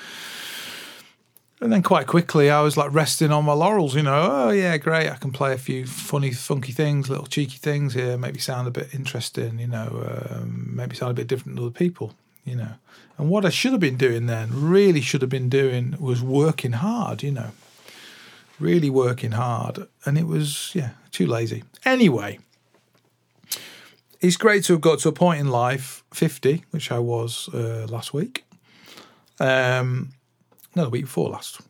and 1.63 1.73
then 1.73 1.83
quite 1.83 2.09
quickly, 2.09 2.51
I 2.51 2.61
was 2.61 2.77
like 2.77 2.93
resting 2.93 3.31
on 3.31 3.45
my 3.45 3.53
laurels, 3.53 3.95
you 3.95 4.03
know. 4.03 4.29
Oh, 4.33 4.51
yeah, 4.51 4.77
great. 4.79 5.09
I 5.09 5.15
can 5.15 5.31
play 5.31 5.53
a 5.53 5.59
few 5.59 5.87
funny, 5.87 6.33
funky 6.33 6.73
things, 6.73 7.09
little 7.09 7.27
cheeky 7.27 7.57
things 7.57 7.95
here, 7.95 8.19
maybe 8.19 8.41
sound 8.41 8.67
a 8.67 8.73
bit 8.73 8.93
interesting, 8.93 9.61
you 9.61 9.69
know, 9.69 10.29
um, 10.29 10.73
maybe 10.75 10.97
sound 10.97 11.13
a 11.13 11.15
bit 11.15 11.29
different 11.29 11.57
to 11.59 11.67
other 11.67 11.73
people, 11.73 12.15
you 12.45 12.57
know. 12.57 12.73
And 13.17 13.31
what 13.31 13.45
I 13.45 13.51
should 13.51 13.71
have 13.71 13.81
been 13.81 13.97
doing 13.97 14.27
then, 14.27 14.49
really 14.51 15.01
should 15.01 15.21
have 15.23 15.31
been 15.31 15.49
doing, 15.49 15.95
was 16.01 16.21
working 16.21 16.73
hard, 16.73 17.23
you 17.23 17.31
know. 17.31 17.53
Really 18.59 18.91
working 18.91 19.33
hard. 19.33 19.87
And 20.05 20.19
it 20.19 20.27
was, 20.27 20.73
yeah, 20.75 20.91
too 21.13 21.29
lazy. 21.29 21.63
Anyway, 21.85 22.41
it's 24.21 24.37
great 24.37 24.65
to 24.65 24.73
have 24.73 24.83
got 24.83 24.99
to 25.01 25.09
a 25.11 25.13
point 25.13 25.39
in 25.39 25.49
life, 25.49 26.03
50, 26.13 26.65
which 26.73 26.91
I 26.91 26.99
was 26.99 27.49
uh, 27.55 27.87
last 27.89 28.13
week. 28.13 28.45
Um, 29.39 30.15
no, 30.75 30.85
the 30.85 30.91
week 30.91 31.05
before 31.05 31.31
last. 31.31 31.61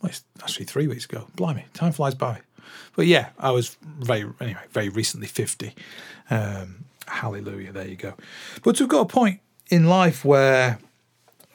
Well, 0.00 0.10
it's 0.10 0.24
actually 0.42 0.66
three 0.66 0.86
weeks 0.86 1.04
ago. 1.04 1.28
Blimey, 1.36 1.64
time 1.74 1.92
flies 1.92 2.14
by. 2.14 2.40
But 2.94 3.06
yeah, 3.06 3.30
I 3.38 3.50
was 3.50 3.76
very 3.82 4.28
anyway, 4.40 4.60
very 4.70 4.88
recently 4.88 5.26
fifty. 5.26 5.74
Um, 6.30 6.84
hallelujah, 7.06 7.72
there 7.72 7.88
you 7.88 7.96
go. 7.96 8.14
But 8.62 8.78
we've 8.78 8.88
got 8.88 9.00
a 9.00 9.06
point 9.06 9.40
in 9.70 9.86
life 9.86 10.24
where 10.24 10.78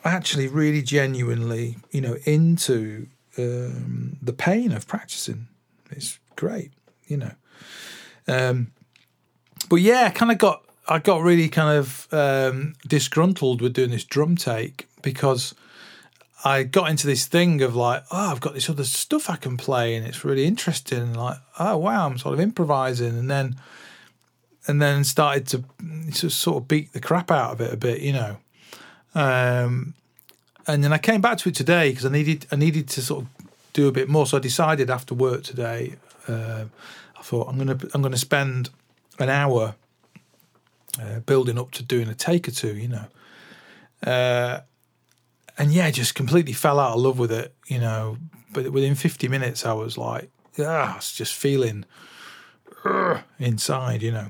I 0.03 0.11
actually 0.11 0.47
really 0.47 0.81
genuinely, 0.81 1.77
you 1.91 2.01
know, 2.01 2.17
into 2.25 3.07
um, 3.37 4.17
the 4.21 4.33
pain 4.33 4.71
of 4.71 4.87
practicing. 4.87 5.47
It's 5.91 6.19
great, 6.35 6.71
you 7.07 7.17
know. 7.17 7.31
Um, 8.27 8.71
but 9.69 9.77
yeah, 9.77 10.05
I 10.05 10.09
kind 10.09 10.31
of 10.31 10.37
got 10.37 10.63
I 10.87 10.99
got 10.99 11.21
really 11.21 11.49
kind 11.49 11.77
of 11.77 12.07
um, 12.13 12.75
disgruntled 12.87 13.61
with 13.61 13.73
doing 13.73 13.91
this 13.91 14.03
drum 14.03 14.35
take 14.35 14.87
because 15.01 15.55
I 16.45 16.63
got 16.63 16.89
into 16.89 17.07
this 17.07 17.25
thing 17.25 17.61
of 17.61 17.75
like, 17.75 18.03
oh, 18.11 18.31
I've 18.31 18.41
got 18.41 18.53
this 18.53 18.69
other 18.69 18.83
stuff 18.83 19.29
I 19.29 19.37
can 19.37 19.55
play, 19.55 19.95
and 19.95 20.05
it's 20.05 20.25
really 20.25 20.45
interesting. 20.45 21.13
Like, 21.13 21.37
oh 21.57 21.77
wow, 21.77 22.05
I'm 22.05 22.17
sort 22.17 22.33
of 22.33 22.39
improvising, 22.39 23.17
and 23.17 23.29
then 23.29 23.55
and 24.67 24.81
then 24.81 25.03
started 25.03 25.47
to, 25.47 25.63
to 26.13 26.29
sort 26.29 26.57
of 26.57 26.67
beat 26.67 26.93
the 26.93 26.99
crap 26.99 27.31
out 27.31 27.51
of 27.51 27.61
it 27.61 27.73
a 27.73 27.77
bit, 27.77 28.01
you 28.01 28.13
know. 28.13 28.37
Um, 29.15 29.93
and 30.67 30.83
then 30.83 30.93
I 30.93 30.97
came 30.97 31.21
back 31.21 31.37
to 31.39 31.49
it 31.49 31.55
today 31.55 31.89
because 31.89 32.05
I 32.05 32.09
needed 32.09 32.47
I 32.51 32.55
needed 32.55 32.87
to 32.89 33.01
sort 33.01 33.23
of 33.23 33.29
do 33.73 33.87
a 33.87 33.91
bit 33.91 34.09
more. 34.09 34.25
So 34.25 34.37
I 34.37 34.39
decided 34.39 34.89
after 34.89 35.13
work 35.13 35.43
today, 35.43 35.95
uh, 36.27 36.65
I 37.17 37.21
thought 37.21 37.47
I'm 37.47 37.57
gonna 37.57 37.77
I'm 37.93 38.01
gonna 38.01 38.17
spend 38.17 38.69
an 39.19 39.29
hour 39.29 39.75
uh, 41.01 41.19
building 41.19 41.57
up 41.57 41.71
to 41.71 41.83
doing 41.83 42.07
a 42.09 42.15
take 42.15 42.47
or 42.47 42.51
two, 42.51 42.75
you 42.75 42.87
know. 42.89 43.05
Uh, 44.05 44.61
and 45.57 45.71
yeah, 45.71 45.89
just 45.91 46.15
completely 46.15 46.53
fell 46.53 46.79
out 46.79 46.95
of 46.95 47.01
love 47.01 47.19
with 47.19 47.31
it, 47.31 47.53
you 47.67 47.79
know. 47.79 48.17
But 48.51 48.71
within 48.71 48.95
50 48.95 49.27
minutes, 49.27 49.65
I 49.65 49.73
was 49.73 49.97
like, 49.97 50.29
ah, 50.59 50.93
I 50.93 50.95
was 50.95 51.11
just 51.11 51.33
feeling 51.33 51.85
inside, 53.39 54.03
you 54.03 54.11
know. 54.11 54.27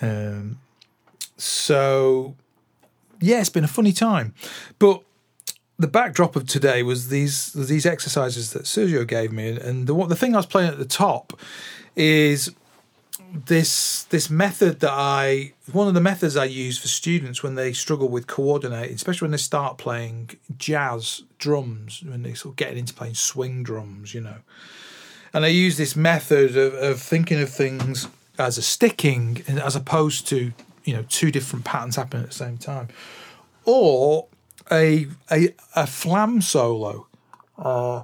Um, 0.00 0.58
so 1.36 2.36
yeah, 3.20 3.40
it's 3.40 3.48
been 3.48 3.64
a 3.64 3.68
funny 3.68 3.92
time, 3.92 4.34
but 4.78 5.02
the 5.78 5.88
backdrop 5.88 6.36
of 6.36 6.46
today 6.46 6.82
was 6.82 7.08
these 7.08 7.52
these 7.52 7.86
exercises 7.86 8.52
that 8.52 8.64
Sergio 8.64 9.06
gave 9.06 9.32
me, 9.32 9.58
and 9.58 9.86
the 9.86 10.06
the 10.06 10.16
thing 10.16 10.34
I 10.34 10.38
was 10.38 10.46
playing 10.46 10.70
at 10.70 10.78
the 10.78 10.84
top 10.84 11.32
is 11.96 12.50
this 13.46 14.04
this 14.04 14.30
method 14.30 14.80
that 14.80 14.92
I 14.92 15.53
one 15.72 15.88
of 15.88 15.94
the 15.94 16.00
methods 16.00 16.36
I 16.36 16.44
use 16.44 16.78
for 16.78 16.88
students 16.88 17.42
when 17.42 17.54
they 17.54 17.72
struggle 17.72 18.08
with 18.08 18.26
coordinating, 18.26 18.94
especially 18.94 19.26
when 19.26 19.32
they 19.32 19.38
start 19.38 19.78
playing 19.78 20.30
jazz 20.58 21.22
drums, 21.38 22.02
when 22.06 22.22
they 22.22 22.34
sort 22.34 22.52
of 22.52 22.56
getting 22.56 22.78
into 22.78 22.92
playing 22.92 23.14
swing 23.14 23.62
drums, 23.62 24.12
you 24.12 24.20
know. 24.20 24.36
And 25.32 25.44
I 25.44 25.48
use 25.48 25.76
this 25.76 25.96
method 25.96 26.56
of, 26.56 26.74
of 26.74 27.00
thinking 27.00 27.40
of 27.40 27.48
things 27.48 28.08
as 28.38 28.58
a 28.58 28.62
sticking 28.62 29.42
as 29.48 29.74
opposed 29.74 30.28
to, 30.28 30.52
you 30.84 30.94
know, 30.94 31.04
two 31.08 31.30
different 31.30 31.64
patterns 31.64 31.96
happening 31.96 32.24
at 32.24 32.30
the 32.30 32.34
same 32.34 32.58
time. 32.58 32.88
Or 33.64 34.26
a 34.70 35.06
a, 35.30 35.54
a 35.74 35.86
flam 35.86 36.42
solo. 36.42 37.06
Uh, 37.58 38.02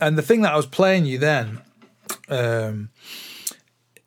and 0.00 0.16
the 0.16 0.22
thing 0.22 0.42
that 0.42 0.52
I 0.52 0.56
was 0.56 0.66
playing 0.66 1.06
you 1.06 1.18
then 1.18 1.60
um, 2.28 2.90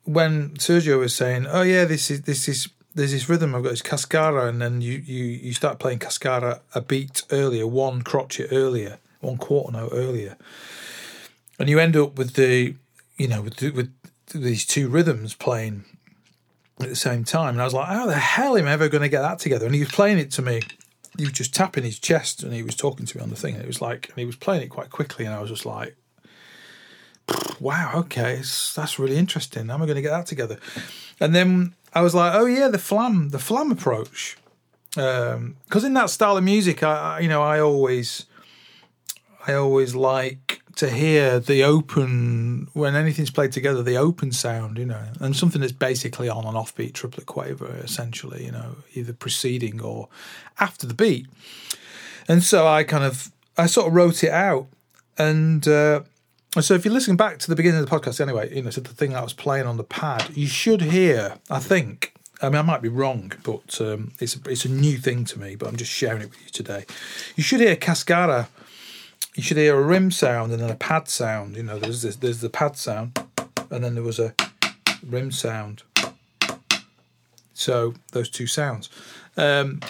when 0.08 0.50
Sergio 0.56 0.98
was 0.98 1.14
saying, 1.14 1.46
"Oh 1.46 1.62
yeah, 1.62 1.84
this 1.84 2.10
is 2.10 2.22
this 2.22 2.48
is 2.48 2.68
there's 2.94 3.12
this 3.12 3.28
rhythm 3.28 3.54
I've 3.54 3.62
got 3.62 3.70
this 3.70 3.82
cascara," 3.82 4.48
and 4.48 4.60
then 4.60 4.80
you 4.80 4.94
you 4.94 5.24
you 5.24 5.52
start 5.52 5.78
playing 5.78 5.98
cascara 5.98 6.62
a 6.74 6.80
beat 6.80 7.22
earlier, 7.30 7.66
one 7.66 8.00
crotchet 8.02 8.48
earlier, 8.50 8.98
one 9.20 9.36
quarter 9.36 9.72
note 9.72 9.90
earlier, 9.92 10.38
and 11.58 11.68
you 11.68 11.78
end 11.78 11.94
up 11.94 12.16
with 12.16 12.34
the 12.34 12.74
you 13.18 13.28
know 13.28 13.42
with 13.42 13.60
with 13.60 13.92
these 14.32 14.64
two 14.64 14.88
rhythms 14.88 15.34
playing 15.34 15.84
at 16.80 16.88
the 16.88 16.96
same 16.96 17.24
time. 17.24 17.50
And 17.50 17.60
I 17.60 17.64
was 17.64 17.74
like, 17.74 17.88
how 17.88 18.06
the 18.06 18.14
hell 18.14 18.56
am 18.56 18.66
I 18.66 18.72
ever 18.72 18.88
going 18.88 19.02
to 19.02 19.08
get 19.08 19.22
that 19.22 19.38
together? 19.38 19.66
And 19.66 19.74
he 19.74 19.80
was 19.80 19.90
playing 19.90 20.18
it 20.18 20.30
to 20.32 20.42
me. 20.42 20.62
He 21.16 21.24
was 21.24 21.32
just 21.32 21.54
tapping 21.54 21.82
his 21.82 21.98
chest 21.98 22.42
and 22.42 22.52
he 22.52 22.62
was 22.62 22.76
talking 22.76 23.04
to 23.06 23.16
me 23.16 23.22
on 23.22 23.30
the 23.30 23.36
thing. 23.36 23.54
And 23.54 23.64
it 23.64 23.66
was 23.66 23.82
like, 23.82 24.08
and 24.08 24.18
he 24.18 24.24
was 24.24 24.36
playing 24.36 24.62
it 24.62 24.68
quite 24.68 24.90
quickly. 24.90 25.24
And 25.24 25.34
I 25.34 25.40
was 25.40 25.50
just 25.50 25.66
like, 25.66 25.96
wow, 27.60 27.92
okay, 27.96 28.36
that's 28.74 28.98
really 28.98 29.16
interesting. 29.16 29.68
How 29.68 29.74
am 29.74 29.82
I 29.82 29.86
going 29.86 29.96
to 29.96 30.02
get 30.02 30.10
that 30.10 30.26
together? 30.26 30.58
And 31.20 31.34
then 31.34 31.74
I 31.94 32.02
was 32.02 32.14
like, 32.14 32.34
oh 32.34 32.46
yeah, 32.46 32.68
the 32.68 32.78
flam, 32.78 33.30
the 33.30 33.38
flam 33.38 33.70
approach. 33.70 34.36
Because 34.90 35.34
um, 35.34 35.84
in 35.84 35.94
that 35.94 36.10
style 36.10 36.36
of 36.36 36.44
music, 36.44 36.82
I, 36.82 37.20
you 37.20 37.28
know, 37.28 37.42
I 37.42 37.60
always, 37.60 38.26
I 39.46 39.54
always 39.54 39.94
like 39.94 40.62
to 40.76 40.88
hear 40.88 41.40
the 41.40 41.64
open 41.64 42.68
when 42.72 42.94
anything's 42.94 43.30
played 43.30 43.50
together, 43.50 43.82
the 43.82 43.96
open 43.96 44.30
sound, 44.30 44.78
you 44.78 44.86
know, 44.86 45.02
and 45.20 45.34
something 45.34 45.60
that's 45.60 45.72
basically 45.72 46.28
on 46.28 46.44
an 46.44 46.54
offbeat 46.54 46.94
triplet 46.94 47.26
quaver, 47.26 47.76
essentially, 47.82 48.44
you 48.44 48.52
know, 48.52 48.76
either 48.94 49.12
preceding 49.12 49.80
or 49.80 50.08
after 50.60 50.86
the 50.86 50.94
beat. 50.94 51.26
And 52.28 52.42
so 52.44 52.66
I 52.66 52.84
kind 52.84 53.02
of 53.02 53.32
I 53.56 53.66
sort 53.66 53.88
of 53.88 53.94
wrote 53.94 54.22
it 54.22 54.30
out, 54.30 54.68
and 55.18 55.66
uh, 55.66 56.02
so 56.60 56.74
if 56.74 56.84
you're 56.84 56.94
listening 56.94 57.16
back 57.16 57.38
to 57.38 57.48
the 57.48 57.56
beginning 57.56 57.80
of 57.80 57.88
the 57.88 57.94
podcast, 57.94 58.20
anyway, 58.20 58.54
you 58.54 58.62
know, 58.62 58.70
so 58.70 58.80
the 58.80 58.88
thing 58.88 59.10
that 59.10 59.18
I 59.18 59.22
was 59.22 59.32
playing 59.32 59.66
on 59.66 59.76
the 59.76 59.84
pad, 59.84 60.36
you 60.36 60.46
should 60.46 60.82
hear, 60.82 61.36
I 61.50 61.58
think. 61.58 62.14
I 62.40 62.48
mean, 62.48 62.56
I 62.56 62.62
might 62.62 62.82
be 62.82 62.88
wrong, 62.88 63.32
but 63.42 63.80
um, 63.80 64.12
it's 64.20 64.36
a, 64.36 64.38
it's 64.48 64.64
a 64.64 64.68
new 64.68 64.96
thing 64.96 65.24
to 65.26 65.38
me. 65.40 65.56
But 65.56 65.68
I'm 65.68 65.76
just 65.76 65.90
sharing 65.90 66.22
it 66.22 66.30
with 66.30 66.40
you 66.44 66.50
today. 66.50 66.84
You 67.34 67.42
should 67.42 67.60
hear 67.60 67.74
Cascara 67.74 68.48
you 69.38 69.44
should 69.44 69.56
hear 69.56 69.78
a 69.78 69.82
rim 69.82 70.10
sound 70.10 70.50
and 70.50 70.60
then 70.60 70.68
a 70.68 70.74
pad 70.74 71.08
sound. 71.08 71.56
You 71.56 71.62
know, 71.62 71.78
there's 71.78 72.02
this, 72.02 72.16
there's 72.16 72.40
the 72.40 72.50
pad 72.50 72.76
sound, 72.76 73.16
and 73.70 73.84
then 73.84 73.94
there 73.94 74.02
was 74.02 74.18
a 74.18 74.34
rim 75.06 75.30
sound. 75.30 75.84
So 77.54 77.94
those 78.10 78.28
two 78.28 78.48
sounds, 78.48 78.90
um, 79.36 79.80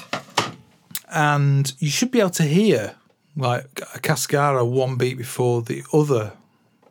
and 1.10 1.72
you 1.78 1.88
should 1.88 2.10
be 2.10 2.20
able 2.20 2.30
to 2.30 2.42
hear 2.42 2.96
like 3.36 3.80
a 3.94 4.00
cascara 4.00 4.66
one 4.66 4.96
beat 4.96 5.16
before 5.16 5.62
the 5.62 5.82
other 5.94 6.32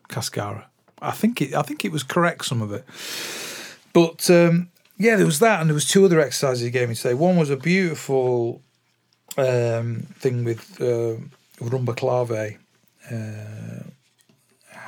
cascara. 0.07 0.67
I 1.01 1.11
think 1.11 1.41
it. 1.41 1.53
I 1.53 1.61
think 1.61 1.85
it 1.85 1.91
was 1.91 2.03
correct 2.03 2.45
some 2.45 2.61
of 2.61 2.71
it, 2.71 2.85
but 3.93 4.29
um, 4.29 4.69
yeah, 4.97 5.15
there 5.15 5.25
was 5.25 5.39
that, 5.39 5.61
and 5.61 5.69
there 5.69 5.75
was 5.75 5.87
two 5.87 6.05
other 6.05 6.19
exercises 6.19 6.63
he 6.63 6.71
gave 6.71 6.89
me 6.89 6.95
today. 6.95 7.13
One 7.13 7.37
was 7.37 7.49
a 7.49 7.57
beautiful 7.57 8.61
um, 9.37 10.07
thing 10.19 10.43
with. 10.43 10.81
Uh, 10.81 11.21
rumba 11.59 11.95
clave, 11.95 12.57
uh, 13.11 13.83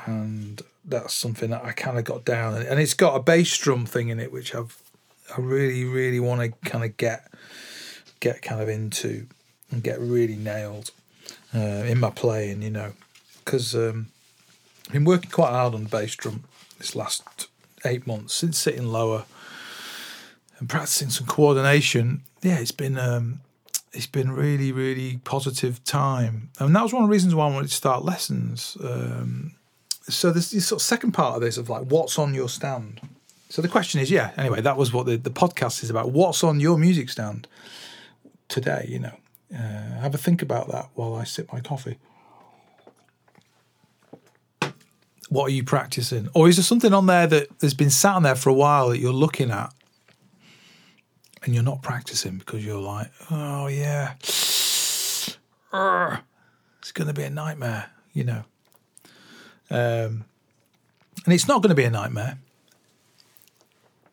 and 0.06 0.62
that's 0.84 1.14
something 1.14 1.50
that 1.50 1.64
I 1.64 1.72
kind 1.72 1.98
of 1.98 2.04
got 2.04 2.24
down, 2.24 2.54
and 2.54 2.80
it's 2.80 2.94
got 2.94 3.16
a 3.16 3.20
bass 3.20 3.56
drum 3.58 3.86
thing 3.86 4.08
in 4.08 4.20
it, 4.20 4.32
which 4.32 4.54
I've 4.54 4.76
I 5.36 5.40
really 5.40 5.84
really 5.84 6.20
want 6.20 6.40
to 6.40 6.70
kind 6.70 6.84
of 6.84 6.96
get 6.96 7.30
get 8.20 8.42
kind 8.42 8.60
of 8.60 8.68
into 8.68 9.26
and 9.70 9.82
get 9.82 10.00
really 10.00 10.36
nailed 10.36 10.90
uh, 11.54 11.58
in 11.58 12.00
my 12.00 12.10
playing, 12.10 12.62
you 12.62 12.70
know, 12.70 12.92
because 13.44 13.74
um, 13.74 14.08
I've 14.90 14.94
been 14.94 15.04
working 15.04 15.30
quite 15.30 15.50
hard 15.50 15.72
on 15.72 15.84
the 15.84 15.88
bass 15.88 16.16
drum 16.16 16.42
this 16.78 16.96
last 16.96 17.46
eight 17.84 18.08
months 18.08 18.34
since 18.34 18.58
sitting 18.58 18.88
lower 18.88 19.24
and 20.58 20.68
practicing 20.68 21.10
some 21.10 21.28
coordination. 21.28 22.22
Yeah, 22.42 22.58
it's 22.58 22.72
been 22.72 22.98
um, 22.98 23.38
it's 23.92 24.08
been 24.08 24.32
really, 24.32 24.72
really 24.72 25.20
positive 25.22 25.84
time. 25.84 26.50
And 26.58 26.74
that 26.74 26.82
was 26.82 26.92
one 26.92 27.04
of 27.04 27.08
the 27.08 27.12
reasons 27.12 27.36
why 27.36 27.46
I 27.46 27.52
wanted 27.52 27.68
to 27.68 27.74
start 27.74 28.04
lessons. 28.04 28.76
Um, 28.82 29.52
so 30.08 30.32
there's 30.32 30.50
this 30.50 30.66
sort 30.66 30.80
of 30.80 30.84
second 30.84 31.12
part 31.12 31.36
of 31.36 31.42
this 31.42 31.56
of 31.56 31.68
like, 31.68 31.82
what's 31.82 32.18
on 32.18 32.34
your 32.34 32.48
stand? 32.48 33.00
So 33.48 33.62
the 33.62 33.68
question 33.68 34.00
is, 34.00 34.10
yeah, 34.10 34.32
anyway, 34.36 34.60
that 34.60 34.76
was 34.76 34.92
what 34.92 35.06
the, 35.06 35.16
the 35.16 35.30
podcast 35.30 35.84
is 35.84 35.90
about. 35.90 36.10
What's 36.10 36.42
on 36.42 36.58
your 36.58 36.76
music 36.76 37.10
stand 37.10 37.46
today, 38.48 38.86
you 38.88 38.98
know? 38.98 39.14
Uh, 39.54 40.00
have 40.00 40.16
a 40.16 40.18
think 40.18 40.42
about 40.42 40.68
that 40.72 40.88
while 40.94 41.14
I 41.14 41.22
sip 41.22 41.52
my 41.52 41.60
coffee. 41.60 41.98
What 45.30 45.44
are 45.44 45.52
you 45.54 45.64
practicing? 45.64 46.28
Or 46.34 46.48
is 46.48 46.56
there 46.56 46.64
something 46.64 46.92
on 46.92 47.06
there 47.06 47.26
that 47.26 47.48
has 47.62 47.72
been 47.72 47.88
sat 47.88 48.16
on 48.16 48.24
there 48.24 48.34
for 48.34 48.50
a 48.50 48.54
while 48.54 48.88
that 48.90 48.98
you're 48.98 49.12
looking 49.12 49.50
at 49.50 49.72
and 51.42 51.54
you're 51.54 51.64
not 51.64 51.82
practicing 51.82 52.36
because 52.36 52.66
you're 52.66 52.80
like, 52.80 53.10
oh 53.30 53.68
yeah, 53.68 54.14
it's 54.20 55.38
going 56.92 57.06
to 57.06 57.14
be 57.14 57.22
a 57.22 57.30
nightmare, 57.30 57.90
you 58.12 58.24
know. 58.24 58.42
Um, 59.70 60.24
and 61.24 61.32
it's 61.32 61.46
not 61.46 61.62
going 61.62 61.70
to 61.70 61.76
be 61.76 61.84
a 61.84 61.90
nightmare. 61.90 62.38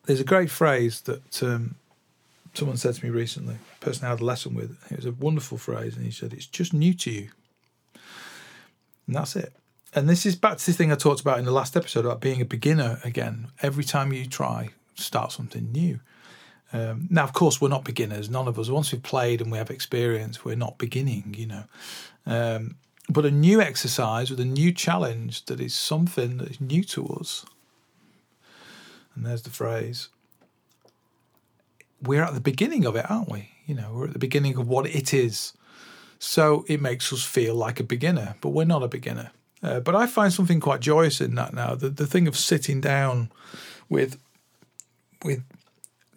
There's 0.06 0.20
a 0.20 0.24
great 0.26 0.52
phrase 0.52 1.02
that 1.02 1.42
um, 1.42 1.76
someone 2.54 2.78
said 2.78 2.94
to 2.94 3.04
me 3.04 3.10
recently, 3.10 3.56
a 3.56 3.84
person 3.84 4.06
I 4.06 4.12
had 4.12 4.22
a 4.22 4.26
lesson 4.26 4.54
with. 4.54 4.78
It 4.92 4.98
was 4.98 5.06
a 5.08 5.12
wonderful 5.12 5.58
phrase, 5.58 5.96
and 5.96 6.06
he 6.06 6.12
said, 6.12 6.32
It's 6.32 6.46
just 6.46 6.74
new 6.74 6.94
to 6.94 7.12
you. 7.12 7.30
And 9.08 9.16
that's 9.16 9.36
it. 9.36 9.52
And 9.98 10.08
this 10.08 10.28
is 10.28 10.36
back 10.36 10.60
to 10.60 10.66
the 10.68 10.74
thing 10.74 10.92
I 10.92 10.96
talked 10.96 11.22
about 11.22 11.40
in 11.40 11.46
the 11.46 11.52
last 11.52 11.76
episode 11.76 12.06
about 12.06 12.22
being 12.22 12.40
a 12.40 12.46
beginner 12.46 13.00
again. 13.04 13.48
Every 13.64 13.84
time 13.84 14.14
you 14.14 14.28
try, 14.28 14.70
start 14.94 15.32
something 15.32 15.72
new. 15.72 16.02
Um, 16.72 17.08
now, 17.10 17.24
of 17.24 17.34
course, 17.34 17.60
we're 17.60 17.70
not 17.70 17.84
beginners. 17.84 18.30
None 18.30 18.48
of 18.48 18.60
us. 18.60 18.70
Once 18.70 18.92
we've 18.92 19.02
played 19.02 19.42
and 19.42 19.52
we 19.52 19.58
have 19.58 19.72
experience, 19.72 20.46
we're 20.46 20.56
not 20.56 20.78
beginning. 20.78 21.34
You 21.36 21.48
know, 21.48 21.64
um, 22.28 22.76
but 23.10 23.26
a 23.26 23.32
new 23.32 23.60
exercise 23.60 24.30
with 24.30 24.40
a 24.40 24.46
new 24.46 24.72
challenge 24.72 25.46
that 25.46 25.60
is 25.60 25.74
something 25.74 26.38
that 26.38 26.52
is 26.52 26.62
new 26.62 26.84
to 26.84 27.08
us. 27.08 27.44
And 29.16 29.26
there's 29.26 29.42
the 29.42 29.50
phrase. 29.50 30.10
We're 32.04 32.22
at 32.22 32.36
the 32.36 32.40
beginning 32.40 32.86
of 32.86 32.96
it, 32.96 33.10
aren't 33.10 33.32
we? 33.32 33.50
You 33.66 33.74
know, 33.74 33.94
we're 33.96 34.06
at 34.06 34.14
the 34.14 34.20
beginning 34.20 34.58
of 34.58 34.68
what 34.68 34.86
it 34.86 35.12
is. 35.12 35.54
So 36.20 36.66
it 36.68 36.84
makes 36.84 37.12
us 37.12 37.24
feel 37.24 37.56
like 37.56 37.80
a 37.80 37.84
beginner, 37.84 38.36
but 38.42 38.50
we're 38.50 38.64
not 38.64 38.84
a 38.84 38.88
beginner. 38.88 39.32
Uh, 39.64 39.80
but 39.80 39.96
I 39.96 40.06
find 40.06 40.32
something 40.32 40.60
quite 40.60 40.82
joyous 40.82 41.20
in 41.20 41.36
that 41.36 41.54
now. 41.54 41.76
The 41.76 41.90
the 41.90 42.08
thing 42.08 42.28
of 42.28 42.38
sitting 42.38 42.82
down 42.82 43.32
with 43.90 44.18
with 45.24 45.44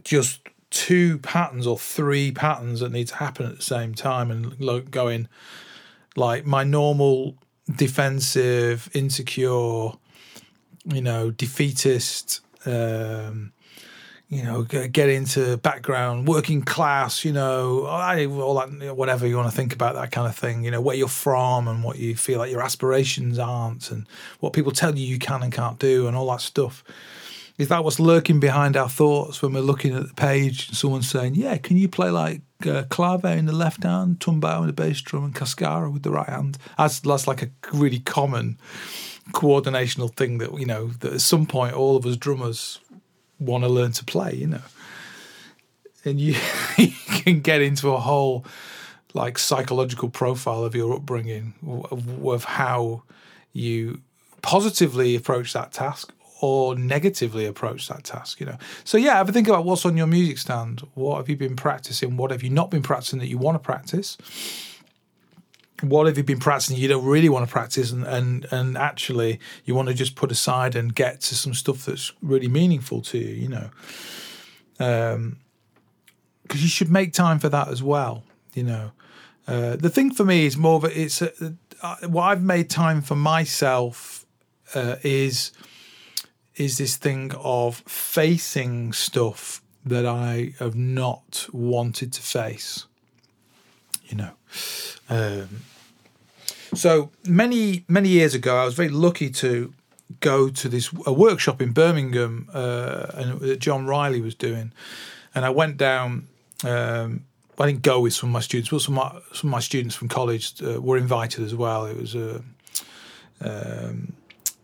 just 0.05 0.41
two 0.71 1.19
patterns 1.19 1.67
or 1.67 1.79
three 1.79 2.31
patterns 2.31 2.81
that 2.81 2.93
need 2.93 3.09
to 3.09 3.17
happen 3.17 3.47
at 3.47 3.57
the 3.57 3.63
same 3.63 3.95
time 3.95 4.31
and 4.31 4.91
going 4.91 5.29
like 6.17 6.47
my 6.47 6.63
normal 6.63 7.37
defensive 7.77 8.89
insecure 8.95 9.91
you 10.87 11.01
know 11.01 11.31
defeatist 11.31 12.41
um 12.67 13.53
you 14.31 14.43
know 14.45 14.63
get 14.63 15.09
into 15.09 15.57
background 15.59 16.27
working 16.29 16.63
class 16.63 17.25
you 17.25 17.33
know 17.33 17.85
all 17.87 18.55
that 18.55 18.97
whatever 18.97 19.27
you 19.27 19.37
want 19.37 19.51
to 19.51 19.55
think 19.55 19.73
about 19.73 19.95
that 19.97 20.11
kind 20.13 20.27
of 20.27 20.35
thing 20.35 20.65
you 20.65 20.71
know 20.71 20.81
where 20.81 20.97
you're 20.97 21.09
from 21.09 21.67
and 21.69 21.83
what 21.83 21.99
you 21.99 22.17
feel 22.17 22.39
like 22.39 22.51
your 22.51 22.63
aspirations 22.63 23.39
aren't 23.39 23.91
and 23.91 24.07
what 24.39 24.53
people 24.53 24.73
tell 24.73 24.97
you 24.97 25.05
you 25.05 25.19
can 25.19 25.43
and 25.43 25.53
can't 25.53 25.79
do 25.79 26.07
and 26.07 26.17
all 26.17 26.31
that 26.31 26.41
stuff 26.41 26.85
is 27.61 27.69
that 27.69 27.85
what's 27.85 28.01
lurking 28.01 28.41
behind 28.41 28.75
our 28.75 28.89
thoughts 28.89 29.43
when 29.43 29.53
we're 29.53 29.61
looking 29.61 29.95
at 29.95 30.09
the 30.09 30.15
page 30.15 30.69
and 30.69 30.77
someone's 30.79 31.11
saying, 31.11 31.35
Yeah, 31.35 31.59
can 31.59 31.77
you 31.77 31.91
play 31.91 32.09
like 32.09 32.41
uh, 32.67 32.85
clave 32.89 33.23
in 33.27 33.45
the 33.45 33.53
left 33.53 33.83
hand, 33.83 34.19
tumbao 34.19 34.63
in 34.63 34.67
the 34.69 34.73
bass 34.73 35.03
drum, 35.03 35.25
and 35.25 35.35
cascara 35.35 35.91
with 35.91 36.03
the 36.03 36.11
right 36.11 36.29
hand? 36.29 36.57
That's, 36.79 37.01
that's 37.01 37.27
like 37.27 37.43
a 37.43 37.51
really 37.71 37.99
common 37.99 38.59
coordinational 39.33 40.11
thing 40.17 40.39
that, 40.39 40.59
you 40.59 40.65
know, 40.65 40.87
that 41.01 41.13
at 41.13 41.21
some 41.21 41.45
point 41.45 41.75
all 41.75 41.97
of 41.97 42.07
us 42.07 42.17
drummers 42.17 42.81
want 43.41 43.65
to 43.65 43.69
learn 43.69 43.93
to 43.93 44.05
play, 44.05 44.35
you 44.35 44.47
know. 44.47 44.63
And 46.05 46.21
you, 46.21 46.37
you 46.77 46.93
can 47.09 47.41
get 47.41 47.63
into 47.63 47.91
a 47.91 47.99
whole 47.99 48.45
like 49.13 49.39
psychological 49.39 50.09
profile 50.09 50.65
of 50.65 50.75
your 50.75 50.95
upbringing, 50.95 51.55
of, 51.67 52.25
of 52.25 52.45
how 52.45 53.03
you 53.53 54.01
positively 54.43 55.17
approach 55.17 55.53
that 55.53 55.73
task 55.73 56.13
or 56.41 56.75
negatively 56.75 57.45
approach 57.45 57.89
that 57.89 58.05
task, 58.05 58.41
you 58.41 58.47
know. 58.47 58.57
So 58.85 58.97
yeah, 58.97 59.17
have 59.17 59.29
a 59.29 59.33
think 59.33 59.49
about 59.49 59.65
what's 59.65 59.85
on 59.85 59.97
your 59.97 60.07
music 60.07 60.39
stand. 60.39 60.81
What 60.95 61.19
have 61.19 61.29
you 61.29 61.37
been 61.37 61.57
practicing? 61.57 62.17
What 62.17 62.31
have 62.31 62.43
you 62.43 62.51
not 62.51 62.71
been 62.71 62.83
practicing 62.83 63.19
that 63.19 63.29
you 63.29 63.37
want 63.37 63.57
to 63.57 63.59
practice? 63.59 64.17
What 65.83 66.07
have 66.07 66.17
you 66.17 66.25
been 66.25 66.41
practicing 66.41 66.77
you 66.77 66.89
don't 66.89 67.05
really 67.05 67.29
want 67.29 67.47
to 67.47 67.53
practice 67.53 67.91
and, 67.91 68.05
and, 68.05 68.47
and 68.51 68.77
actually 68.77 69.41
you 69.65 69.75
want 69.75 69.89
to 69.89 69.95
just 69.95 70.15
put 70.15 70.31
aside 70.31 70.77
and 70.77 70.95
get 70.95 71.21
to 71.23 71.35
some 71.35 71.55
stuff 71.55 71.87
that's 71.87 72.13
really 72.23 72.49
meaningful 72.49 73.03
to 73.03 73.19
you, 73.19 73.35
you 73.35 73.49
know. 73.49 73.71
Um 74.79 75.39
because 76.43 76.63
you 76.65 76.69
should 76.69 76.91
make 76.91 77.13
time 77.13 77.39
for 77.39 77.49
that 77.49 77.69
as 77.69 77.81
well, 77.81 78.25
you 78.55 78.65
know. 78.65 78.91
Uh, 79.47 79.77
the 79.77 79.89
thing 79.89 80.11
for 80.11 80.25
me 80.25 80.47
is 80.47 80.57
more 80.57 80.77
of 80.77 80.85
a, 80.85 81.01
it's 81.01 81.23
a, 81.23 81.33
uh, 81.81 81.97
what 82.09 82.25
I've 82.25 82.43
made 82.43 82.69
time 82.69 83.03
for 83.03 83.15
myself 83.15 84.27
uh, 84.75 84.97
is 85.03 85.53
is 86.57 86.77
this 86.77 86.97
thing 86.97 87.33
of 87.39 87.77
facing 87.87 88.93
stuff 88.93 89.63
that 89.85 90.05
I 90.05 90.55
have 90.59 90.75
not 90.75 91.47
wanted 91.53 92.13
to 92.13 92.21
face. 92.21 92.87
You 94.09 94.17
know. 94.17 94.31
Um, 95.09 95.63
so 96.75 97.11
many 97.27 97.85
many 97.89 98.09
years 98.09 98.35
ago, 98.35 98.57
I 98.57 98.65
was 98.65 98.75
very 98.75 98.89
lucky 98.89 99.31
to 99.31 99.73
go 100.21 100.49
to 100.49 100.69
this 100.69 100.91
a 101.07 101.13
workshop 101.13 101.63
in 101.63 101.73
Birmingham, 101.73 102.49
uh, 102.53 103.07
and 103.15 103.41
that 103.41 103.61
John 103.61 103.87
Riley 103.87 104.21
was 104.21 104.35
doing, 104.35 104.73
and 105.35 105.45
I 105.45 105.51
went 105.51 105.77
down. 105.77 106.29
Um, 106.65 107.25
I 107.59 107.67
didn't 107.67 107.83
go 107.83 108.01
with 108.01 108.15
some 108.15 108.31
of 108.31 108.33
my 108.33 108.41
students, 108.41 108.71
but 108.71 108.81
some 108.81 108.99
of 108.99 109.13
my, 109.13 109.21
some 109.35 109.49
of 109.49 109.53
my 109.53 109.61
students 109.61 109.95
from 109.95 110.09
college 110.09 110.63
uh, 110.63 110.81
were 110.81 110.97
invited 110.97 111.45
as 111.45 111.55
well. 111.55 111.85
It 111.85 111.97
was 111.97 112.15
a 112.15 112.43
um, 113.43 114.15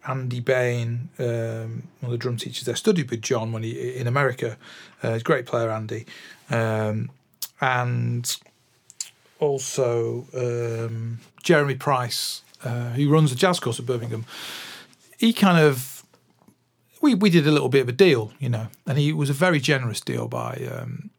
Andy 0.08 0.40
Bain, 0.40 1.08
um, 1.18 1.82
one 2.00 2.04
of 2.04 2.10
the 2.10 2.18
drum 2.18 2.36
teachers 2.36 2.64
there, 2.64 2.76
studied 2.76 3.10
with 3.10 3.22
John 3.22 3.52
when 3.52 3.62
he 3.62 3.96
in 3.96 4.06
America. 4.06 4.56
Uh, 5.02 5.12
he's 5.12 5.20
a 5.20 5.24
great 5.24 5.46
player, 5.46 5.70
Andy, 5.70 6.06
um, 6.48 7.10
and 7.60 8.38
also 9.38 10.26
um, 10.34 11.18
Jeremy 11.42 11.74
Price, 11.74 12.42
uh, 12.64 12.90
who 12.90 13.08
runs 13.08 13.30
the 13.30 13.36
jazz 13.36 13.60
course 13.60 13.78
at 13.78 13.86
Birmingham, 13.86 14.24
he 15.18 15.32
kind 15.32 15.58
of 15.58 16.04
we 17.00 17.14
we 17.14 17.30
did 17.30 17.46
a 17.46 17.50
little 17.50 17.68
bit 17.68 17.82
of 17.82 17.88
a 17.88 17.92
deal, 17.92 18.32
you 18.38 18.48
know, 18.48 18.68
and 18.86 18.98
he 18.98 19.12
was 19.12 19.30
a 19.30 19.34
very 19.34 19.60
generous 19.60 20.00
deal 20.00 20.28
by 20.28 20.56
um, 20.70 21.10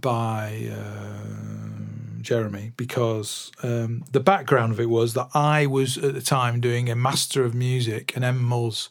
by 0.00 0.70
uh, 0.72 2.20
Jeremy 2.20 2.72
because 2.76 3.52
um, 3.62 4.04
the 4.12 4.20
background 4.20 4.72
of 4.72 4.80
it 4.80 4.88
was 4.88 5.14
that 5.14 5.28
I 5.34 5.66
was 5.66 5.98
at 5.98 6.14
the 6.14 6.22
time 6.22 6.60
doing 6.60 6.88
a 6.88 6.96
Master 6.96 7.44
of 7.44 7.54
Music 7.54 8.16
and 8.16 8.24
MMULS 8.24 8.88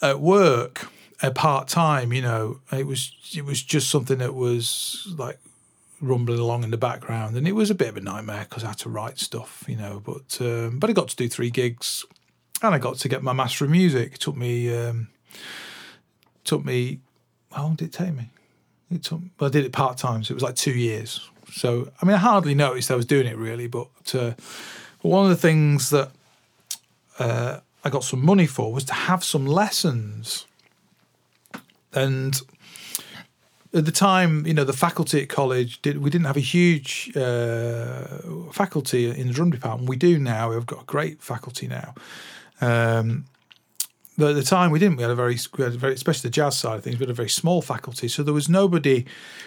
at 0.00 0.20
work 0.20 0.88
part 1.30 1.68
time. 1.68 2.12
You 2.12 2.22
know, 2.22 2.60
it 2.72 2.86
was 2.86 3.12
it 3.34 3.44
was 3.44 3.62
just 3.62 3.88
something 3.88 4.18
that 4.18 4.34
was 4.34 5.14
like 5.16 5.38
rumbling 6.02 6.40
along 6.40 6.64
in 6.64 6.70
the 6.70 6.76
background, 6.76 7.36
and 7.36 7.48
it 7.48 7.52
was 7.52 7.70
a 7.70 7.74
bit 7.74 7.88
of 7.88 7.96
a 7.96 8.00
nightmare 8.00 8.46
because 8.48 8.64
I 8.64 8.68
had 8.68 8.78
to 8.78 8.90
write 8.90 9.18
stuff, 9.18 9.64
you 9.66 9.76
know. 9.76 10.02
But 10.04 10.38
um, 10.40 10.78
but 10.78 10.90
I 10.90 10.92
got 10.92 11.08
to 11.08 11.16
do 11.16 11.28
three 11.28 11.50
gigs, 11.50 12.04
and 12.62 12.74
I 12.74 12.78
got 12.78 12.96
to 12.98 13.08
get 13.08 13.22
my 13.22 13.32
master 13.32 13.64
of 13.64 13.70
music. 13.70 14.14
It 14.14 14.20
took 14.20 14.36
me 14.36 14.74
um, 14.74 15.08
took 16.44 16.64
me 16.64 17.00
how 17.52 17.62
long 17.62 17.76
did 17.76 17.86
it 17.86 17.92
take 17.92 18.14
me? 18.14 18.30
It 18.90 19.04
took 19.04 19.20
well, 19.38 19.48
I 19.48 19.50
did 19.50 19.64
it 19.64 19.72
part 19.72 19.96
time, 19.96 20.24
so 20.24 20.32
it 20.32 20.34
was 20.34 20.42
like 20.42 20.56
two 20.56 20.72
years. 20.72 21.28
So 21.52 21.90
I 22.00 22.06
mean, 22.06 22.16
I 22.16 22.18
hardly 22.18 22.54
noticed 22.54 22.90
I 22.90 22.96
was 22.96 23.06
doing 23.06 23.26
it 23.26 23.36
really, 23.36 23.66
but, 23.66 23.88
uh, 24.14 24.32
one 25.02 25.24
of 25.24 25.30
the 25.30 25.36
things 25.36 25.90
that 25.90 26.10
uh, 27.18 27.60
I 27.84 27.90
got 27.90 28.04
some 28.04 28.24
money 28.24 28.46
for 28.46 28.72
was 28.72 28.84
to 28.84 28.94
have 28.94 29.24
some 29.24 29.46
lessons, 29.46 30.46
and 31.92 32.40
at 33.74 33.86
the 33.86 33.92
time, 33.92 34.46
you 34.46 34.52
know, 34.52 34.64
the 34.64 34.72
faculty 34.72 35.22
at 35.22 35.28
college 35.28 35.80
did 35.82 35.98
we 35.98 36.10
didn't 36.10 36.26
have 36.26 36.36
a 36.36 36.40
huge 36.40 37.10
uh, 37.16 38.04
faculty 38.52 39.08
in 39.08 39.28
the 39.28 39.32
drum 39.32 39.50
department. 39.50 39.88
We 39.88 39.96
do 39.96 40.18
now. 40.18 40.50
We've 40.50 40.66
got 40.66 40.82
a 40.82 40.84
great 40.84 41.22
faculty 41.22 41.68
now. 41.68 41.94
Um, 42.60 43.24
but 44.18 44.30
at 44.30 44.36
the 44.36 44.42
time, 44.42 44.70
we 44.70 44.78
didn't. 44.78 44.96
We 44.96 45.02
had 45.02 45.10
a 45.10 45.14
very, 45.14 45.36
had 45.56 45.74
a 45.74 45.78
very, 45.78 45.94
especially 45.94 46.28
the 46.28 46.34
jazz 46.34 46.58
side 46.58 46.76
of 46.76 46.84
things. 46.84 46.98
Had 46.98 47.08
a 47.08 47.14
very 47.14 47.30
small 47.30 47.62
faculty, 47.62 48.08
so 48.08 48.22
there 48.22 48.34
was 48.34 48.48
nobody 48.48 49.06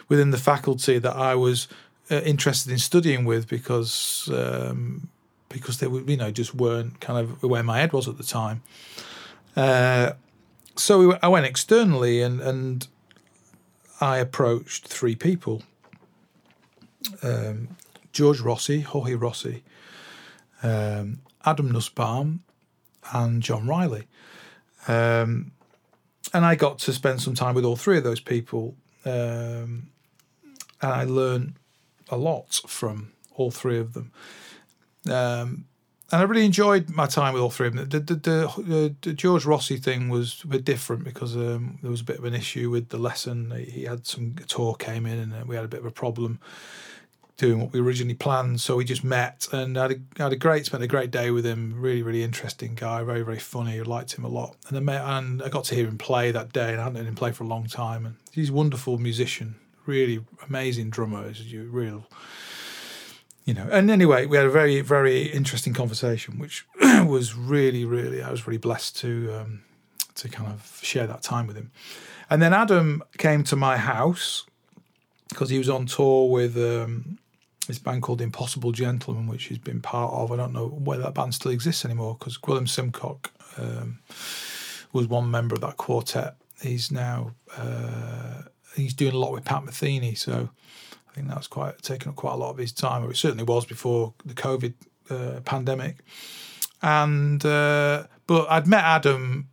within 0.10 0.32
the 0.32 0.40
faculty 0.40 0.98
that 0.98 1.16
I 1.16 1.36
was 1.36 1.68
uh, 2.10 2.22
interested 2.22 2.72
in 2.72 2.80
studying 2.80 3.26
with 3.26 3.48
because 3.48 4.28
um, 4.34 5.08
because 5.50 5.78
they 5.78 5.88
were, 5.88 6.02
you 6.02 6.18
know, 6.18 6.32
just 6.32 6.56
weren't 6.56 7.00
kind 7.00 7.20
of 7.20 7.44
where 7.44 7.62
my 7.62 7.80
head 7.80 7.94
was 7.94 8.08
at 8.08 8.18
the 8.18 8.24
time. 8.24 8.64
Uh, 9.56 10.14
so 10.76 11.10
we, 11.10 11.16
I 11.22 11.28
went 11.28 11.46
externally 11.46 12.24
and 12.24 12.42
and 12.42 12.88
I 14.01 14.17
approached 14.17 14.88
three 14.88 15.15
people 15.15 15.63
um, 17.21 17.69
George 18.12 18.39
Rossy, 18.39 18.81
Jorge 18.81 19.13
Rossy, 19.13 19.62
um, 20.63 21.19
Adam 21.45 21.71
Nussbaum, 21.71 22.43
and 23.13 23.41
John 23.43 23.67
Riley. 23.67 24.08
Um, 24.88 25.51
and 26.34 26.45
I 26.45 26.55
got 26.55 26.79
to 26.79 26.93
spend 26.93 27.21
some 27.21 27.36
time 27.36 27.55
with 27.55 27.65
all 27.65 27.75
three 27.75 27.97
of 27.97 28.03
those 28.03 28.19
people. 28.19 28.75
Um, 29.05 29.89
and 30.81 30.91
I 30.91 31.03
learned 31.03 31.55
a 32.10 32.17
lot 32.17 32.62
from 32.67 33.12
all 33.36 33.51
three 33.51 33.77
of 33.77 33.93
them. 33.93 34.12
And 36.12 36.22
I 36.22 36.24
really 36.26 36.46
enjoyed 36.46 36.89
my 36.91 37.08
time 37.08 37.34
with 37.34 37.41
all 37.41 37.50
three 37.50 37.68
of 37.68 37.76
them. 37.76 37.89
The, 37.89 38.00
the, 38.00 38.15
the, 38.15 38.96
the 39.02 39.13
George 39.13 39.44
Rossy 39.44 39.82
thing 39.82 40.10
was 40.10 40.41
a 40.44 40.48
bit 40.48 40.63
different 40.63 41.04
because 41.04 41.36
um, 41.36 41.80
there 41.82 41.89
was 41.89 42.02
a 42.02 42.06
bit 42.06 42.20
of 42.20 42.26
an 42.26 42.36
issue 42.36 42.70
with 42.70 42.89
the 42.89 43.00
lesson. 43.00 43.52
He 43.52 43.84
had 43.86 44.06
some 44.06 44.36
tour 44.48 44.76
came 44.76 45.08
in, 45.08 45.18
and 45.18 45.34
uh, 45.34 45.44
we 45.48 45.56
had 45.56 45.65
a 45.65 45.68
bit 45.68 45.80
of 45.80 45.86
a 45.86 45.91
problem 45.91 46.39
doing 47.38 47.60
what 47.60 47.74
we 47.74 47.80
originally 47.80 48.13
planned. 48.13 48.62
So 48.62 48.76
we 48.76 48.86
just 48.86 49.04
met 49.04 49.48
and 49.52 49.76
had 49.76 49.91
a, 49.91 49.96
had 50.22 50.32
a 50.32 50.38
great, 50.38 50.68
spent 50.68 50.84
a 50.84 50.88
great 50.88 51.12
day 51.12 51.32
with 51.32 51.46
him. 51.46 51.74
Really, 51.76 52.04
really 52.04 52.24
interesting 52.24 52.76
guy, 52.76 53.04
very, 53.04 53.24
very 53.24 53.39
funny. 53.39 53.80
I 53.80 53.84
liked 53.84 54.13
him 54.13 54.24
a 54.24 54.30
lot. 54.30 54.56
And 54.68 54.78
I 54.78 54.82
met, 54.82 55.02
and 55.02 55.41
I 55.41 55.50
got 55.50 55.65
to 55.65 55.76
hear 55.76 55.88
him 55.88 55.98
play 55.98 56.32
that 56.32 56.54
day, 56.54 56.72
and 56.72 56.80
I 56.80 56.84
hadn't 56.84 56.98
heard 56.98 57.08
him 57.08 57.15
play 57.15 57.32
for 57.32 57.44
a 57.44 57.48
long 57.48 57.65
time. 57.65 58.06
And 58.06 58.15
he's 58.32 58.50
a 58.50 58.54
wonderful 58.54 59.00
musician, 59.00 59.56
really 59.88 60.24
amazing 60.48 60.91
drummer. 60.91 61.28
He's 61.32 61.54
a 61.54 61.58
real 61.65 62.06
you 63.45 63.53
know. 63.53 63.67
And 63.71 63.89
anyway, 63.89 64.25
we 64.25 64.38
had 64.38 64.45
a 64.45 64.51
very, 64.51 64.81
very 64.81 65.23
interesting 65.23 65.73
conversation, 65.73 66.39
which 66.39 66.65
was 66.81 67.36
really, 67.36 67.86
really, 67.86 68.21
I 68.21 68.31
was 68.31 68.45
really 68.45 68.58
blessed 68.58 68.97
to 68.97 69.34
um, 69.34 69.63
to 70.15 70.29
kind 70.29 70.51
of 70.51 70.79
share 70.81 71.08
that 71.08 71.21
time 71.21 71.47
with 71.47 71.55
him. 71.55 71.71
And 72.29 72.41
then 72.41 72.53
Adam 72.53 73.03
came 73.17 73.43
to 73.45 73.55
my 73.55 73.77
house 73.77 74.45
because 75.29 75.49
he 75.49 75.58
was 75.58 75.69
on 75.69 75.86
tour 75.86 76.29
with 76.29 76.58
um, 76.58 77.19
this 77.67 77.79
band 77.79 78.01
called 78.01 78.21
Impossible 78.21 78.71
Gentlemen, 78.71 79.27
which 79.27 79.45
he's 79.45 79.58
been 79.58 79.81
part 79.81 80.13
of. 80.13 80.31
I 80.31 80.36
don't 80.36 80.53
know 80.53 80.67
whether 80.67 81.03
that 81.03 81.13
band 81.13 81.36
still 81.36 81.51
exists 81.51 81.86
anymore 81.86 82.15
because 82.17 82.38
Gwilym 82.38 82.67
Simcock 82.67 83.29
um, 83.58 83.99
was 84.91 85.08
one 85.08 85.29
member 85.29 85.55
of 85.55 85.62
that 85.62 85.77
quartet. 85.77 86.36
He's 86.62 86.91
now 86.91 87.31
uh, 87.58 88.43
he's 88.75 88.93
doing 88.93 89.13
a 89.13 89.17
lot 89.19 89.31
with 89.31 89.45
Pat 89.45 89.63
Metheny, 89.63 90.17
so 90.17 90.49
I 91.15 91.19
think 91.19 91.30
that's 91.30 91.47
quite 91.47 91.82
taken 91.82 92.10
up 92.10 92.17
quite 92.17 92.34
a 92.34 92.36
lot 92.36 92.49
of 92.49 92.58
his 92.58 92.73
time, 92.73 93.06
or 93.06 93.12
it 93.12 93.15
certainly 93.15 93.45
was 93.45 93.65
before 93.65 94.13
the 94.25 94.34
COVID 94.34 94.73
uh, 95.10 95.39
pandemic. 95.45 95.99
And 96.82 97.43
uh, 97.45 98.08
but 98.28 98.47
I'd 98.49 98.67
met 98.67 98.84
Adam 98.84 99.47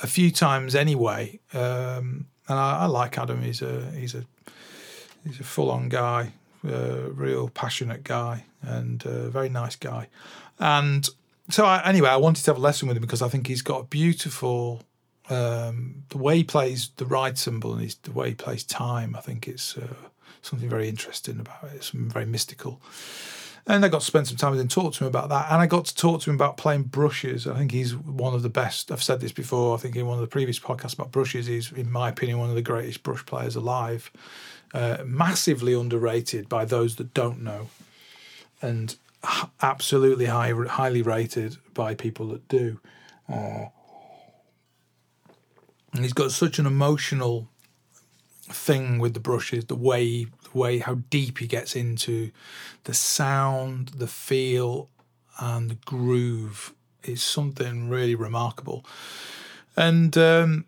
a 0.00 0.06
few 0.06 0.30
times 0.30 0.74
anyway, 0.74 1.40
um, 1.52 2.26
and 2.48 2.58
I, 2.58 2.80
I, 2.80 2.86
like 2.86 3.18
Adam. 3.18 3.42
He's 3.42 3.60
a 3.60 3.90
he's 3.90 4.14
a 4.14 4.24
he's 5.26 5.40
a 5.40 5.44
full 5.44 5.70
on 5.70 5.90
guy, 5.90 6.32
a 6.66 7.10
real 7.10 7.50
passionate 7.50 8.02
guy, 8.02 8.46
and 8.62 9.04
a 9.04 9.28
very 9.28 9.50
nice 9.50 9.76
guy. 9.76 10.08
And 10.58 11.06
so 11.50 11.66
I, 11.66 11.86
anyway, 11.86 12.08
I 12.08 12.16
wanted 12.16 12.44
to 12.44 12.50
have 12.50 12.56
a 12.56 12.62
lesson 12.62 12.88
with 12.88 12.96
him 12.96 13.02
because 13.02 13.20
I 13.20 13.28
think 13.28 13.46
he's 13.46 13.60
got 13.60 13.80
a 13.80 13.84
beautiful 13.84 14.80
um, 15.28 16.04
the 16.08 16.18
way 16.18 16.38
he 16.38 16.44
plays 16.44 16.92
the 16.96 17.04
ride 17.04 17.36
cymbal 17.36 17.74
and 17.74 17.82
his, 17.82 17.96
the 17.96 18.12
way 18.12 18.30
he 18.30 18.34
plays 18.34 18.64
time. 18.64 19.14
I 19.14 19.20
think 19.20 19.46
it's 19.46 19.76
uh, 19.76 19.94
something 20.44 20.68
very 20.68 20.88
interesting 20.88 21.40
about 21.40 21.64
it, 21.74 21.82
something 21.82 22.10
very 22.10 22.26
mystical. 22.26 22.80
And 23.66 23.82
I 23.82 23.88
got 23.88 24.00
to 24.00 24.06
spend 24.06 24.28
some 24.28 24.36
time 24.36 24.50
with 24.50 24.60
him, 24.60 24.68
talk 24.68 24.92
to 24.94 25.04
him 25.04 25.08
about 25.08 25.30
that. 25.30 25.50
And 25.50 25.62
I 25.62 25.66
got 25.66 25.86
to 25.86 25.94
talk 25.94 26.20
to 26.22 26.30
him 26.30 26.36
about 26.36 26.58
playing 26.58 26.82
brushes. 26.84 27.46
I 27.46 27.56
think 27.56 27.72
he's 27.72 27.96
one 27.96 28.34
of 28.34 28.42
the 28.42 28.50
best. 28.50 28.92
I've 28.92 29.02
said 29.02 29.20
this 29.20 29.32
before, 29.32 29.74
I 29.74 29.78
think 29.78 29.96
in 29.96 30.06
one 30.06 30.16
of 30.16 30.20
the 30.20 30.26
previous 30.26 30.58
podcasts 30.58 30.92
about 30.92 31.12
brushes, 31.12 31.46
he's, 31.46 31.72
in 31.72 31.90
my 31.90 32.10
opinion, 32.10 32.38
one 32.38 32.50
of 32.50 32.56
the 32.56 32.62
greatest 32.62 33.02
brush 33.02 33.24
players 33.24 33.56
alive. 33.56 34.10
Uh, 34.74 34.98
massively 35.06 35.72
underrated 35.72 36.48
by 36.48 36.64
those 36.64 36.96
that 36.96 37.14
don't 37.14 37.40
know. 37.40 37.68
And 38.60 38.96
absolutely 39.62 40.26
high, 40.26 40.52
highly 40.68 41.00
rated 41.00 41.56
by 41.72 41.94
people 41.94 42.28
that 42.28 42.46
do. 42.48 42.80
Uh, 43.32 43.66
and 45.92 46.02
he's 46.02 46.12
got 46.12 46.32
such 46.32 46.58
an 46.58 46.66
emotional 46.66 47.48
thing 48.48 48.98
with 48.98 49.14
the 49.14 49.20
brushes, 49.20 49.66
the 49.66 49.74
way 49.74 50.24
the 50.24 50.58
way 50.58 50.78
how 50.78 50.96
deep 51.10 51.38
he 51.38 51.46
gets 51.46 51.74
into 51.74 52.30
the 52.84 52.94
sound, 52.94 53.88
the 53.88 54.06
feel, 54.06 54.88
and 55.38 55.70
the 55.70 55.78
groove 55.86 56.74
is 57.02 57.22
something 57.22 57.88
really 57.88 58.14
remarkable. 58.14 58.84
And 59.76 60.16
um, 60.16 60.64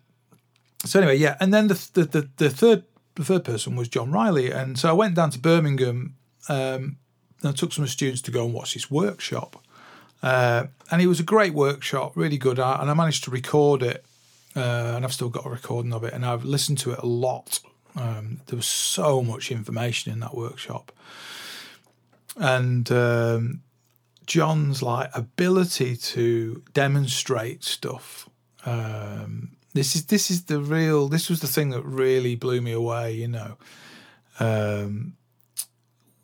so 0.85 0.99
anyway, 0.99 1.17
yeah. 1.17 1.37
And 1.39 1.53
then 1.53 1.67
the, 1.67 1.89
the 1.93 2.03
the, 2.05 2.29
the 2.37 2.49
third 2.49 2.83
the 3.15 3.25
third 3.25 3.43
person 3.43 3.75
was 3.75 3.87
John 3.87 4.11
Riley, 4.11 4.51
and 4.51 4.77
so 4.77 4.89
I 4.89 4.93
went 4.93 5.15
down 5.15 5.29
to 5.31 5.39
Birmingham. 5.39 6.15
Um, 6.49 6.97
and 7.43 7.49
I 7.49 7.51
took 7.51 7.71
some 7.71 7.85
students 7.85 8.23
to 8.23 8.31
go 8.31 8.45
and 8.45 8.53
watch 8.53 8.73
this 8.73 8.89
workshop. 8.89 9.63
Uh, 10.23 10.65
and 10.89 11.03
it 11.03 11.07
was 11.07 11.19
a 11.19 11.23
great 11.23 11.53
workshop, 11.53 12.13
really 12.15 12.39
good. 12.39 12.57
And 12.57 12.89
I 12.89 12.93
managed 12.95 13.25
to 13.25 13.31
record 13.31 13.83
it 13.83 14.03
uh, 14.57 14.93
and 14.95 15.05
I've 15.05 15.13
still 15.13 15.29
got 15.29 15.45
a 15.45 15.49
recording 15.49 15.93
of 15.93 16.03
it, 16.03 16.13
and 16.13 16.25
I've 16.25 16.43
listened 16.43 16.79
to 16.79 16.91
it 16.91 16.99
a 16.99 17.05
lot. 17.05 17.59
Um, 17.97 18.41
there 18.45 18.55
was 18.55 18.67
so 18.67 19.23
much 19.23 19.51
information 19.51 20.13
in 20.13 20.19
that 20.19 20.35
workshop, 20.35 20.91
and 22.35 22.89
um, 22.91 23.61
John's 24.27 24.83
like 24.83 25.09
ability 25.15 25.95
to 25.95 26.63
demonstrate 26.73 27.63
stuff. 27.63 28.29
Um, 28.65 29.53
this 29.73 29.95
is 29.95 30.05
this 30.05 30.29
is 30.29 30.43
the 30.43 30.59
real. 30.59 31.07
This 31.07 31.29
was 31.29 31.39
the 31.39 31.47
thing 31.47 31.69
that 31.71 31.81
really 31.81 32.35
blew 32.35 32.61
me 32.61 32.71
away. 32.71 33.13
You 33.13 33.29
know, 33.29 33.57
um, 34.39 35.13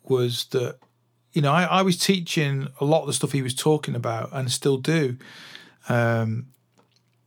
was 0.04 0.44
that 0.46 0.78
you 1.32 1.42
know 1.42 1.52
I, 1.52 1.64
I, 1.64 1.82
was 1.82 1.98
teaching 1.98 2.68
a 2.80 2.84
lot 2.84 3.00
of 3.00 3.06
the 3.08 3.12
stuff 3.14 3.32
he 3.32 3.42
was 3.42 3.54
talking 3.54 3.96
about, 3.96 4.28
and 4.32 4.50
still 4.50 4.76
do. 4.76 5.16
Um, 5.88 6.46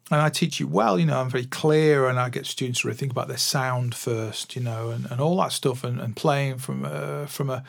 and 0.09 0.21
I 0.21 0.29
teach 0.29 0.59
you 0.59 0.67
well, 0.67 0.97
you 0.97 1.05
know, 1.05 1.19
I'm 1.19 1.29
very 1.29 1.45
clear 1.45 2.07
and 2.07 2.19
I 2.19 2.29
get 2.29 2.45
students 2.45 2.81
to 2.81 2.87
really 2.87 2.97
think 2.97 3.11
about 3.11 3.27
their 3.27 3.37
sound 3.37 3.93
first, 3.93 4.55
you 4.55 4.61
know, 4.61 4.89
and, 4.89 5.05
and 5.11 5.19
all 5.19 5.37
that 5.37 5.51
stuff 5.51 5.83
and, 5.83 5.99
and 5.99 6.15
playing 6.15 6.59
from 6.59 6.85
a, 6.85 7.27
from 7.27 7.49
a, 7.49 7.63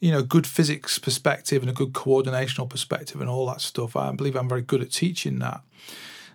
you 0.00 0.10
know, 0.10 0.22
good 0.22 0.46
physics 0.46 0.98
perspective 0.98 1.62
and 1.62 1.70
a 1.70 1.74
good 1.74 1.92
coordinational 1.92 2.68
perspective 2.68 3.20
and 3.20 3.28
all 3.28 3.46
that 3.46 3.60
stuff. 3.60 3.96
I 3.96 4.12
believe 4.12 4.36
I'm 4.36 4.48
very 4.48 4.62
good 4.62 4.82
at 4.82 4.92
teaching 4.92 5.38
that. 5.40 5.60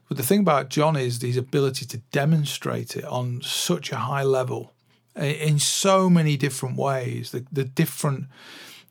But 0.08 0.18
the 0.18 0.24
thing 0.24 0.40
about 0.40 0.70
John 0.70 0.96
is 0.96 1.22
his 1.22 1.38
ability 1.38 1.86
to 1.88 1.98
demonstrate 2.12 2.96
it 2.96 3.06
on 3.06 3.42
such 3.42 3.92
a 3.92 3.98
high 3.98 4.24
level 4.24 4.74
in 5.16 5.60
so 5.60 6.10
many 6.10 6.38
different 6.38 6.78
ways, 6.78 7.32
the, 7.32 7.46
the 7.52 7.64
different 7.64 8.26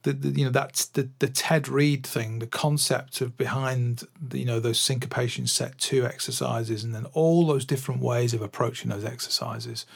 the, 0.03 0.12
the, 0.12 0.28
you 0.38 0.44
know 0.44 0.51
that's 0.51 0.86
the 0.86 1.09
the 1.18 1.28
Ted 1.28 1.68
Reed 1.68 2.07
thing, 2.07 2.38
the 2.38 2.46
concept 2.46 3.20
of 3.20 3.36
behind 3.36 4.05
the, 4.20 4.38
you 4.38 4.44
know 4.44 4.61
those 4.61 4.78
syncopation 4.78 5.46
set 5.46 5.78
two 5.78 6.05
exercises, 6.05 6.84
and 6.84 6.94
then 6.94 7.07
all 7.12 7.46
those 7.46 7.64
different 7.64 8.01
ways 8.01 8.34
of 8.34 8.42
approaching 8.42 8.90
those 8.90 9.05
exercises. 9.05 9.86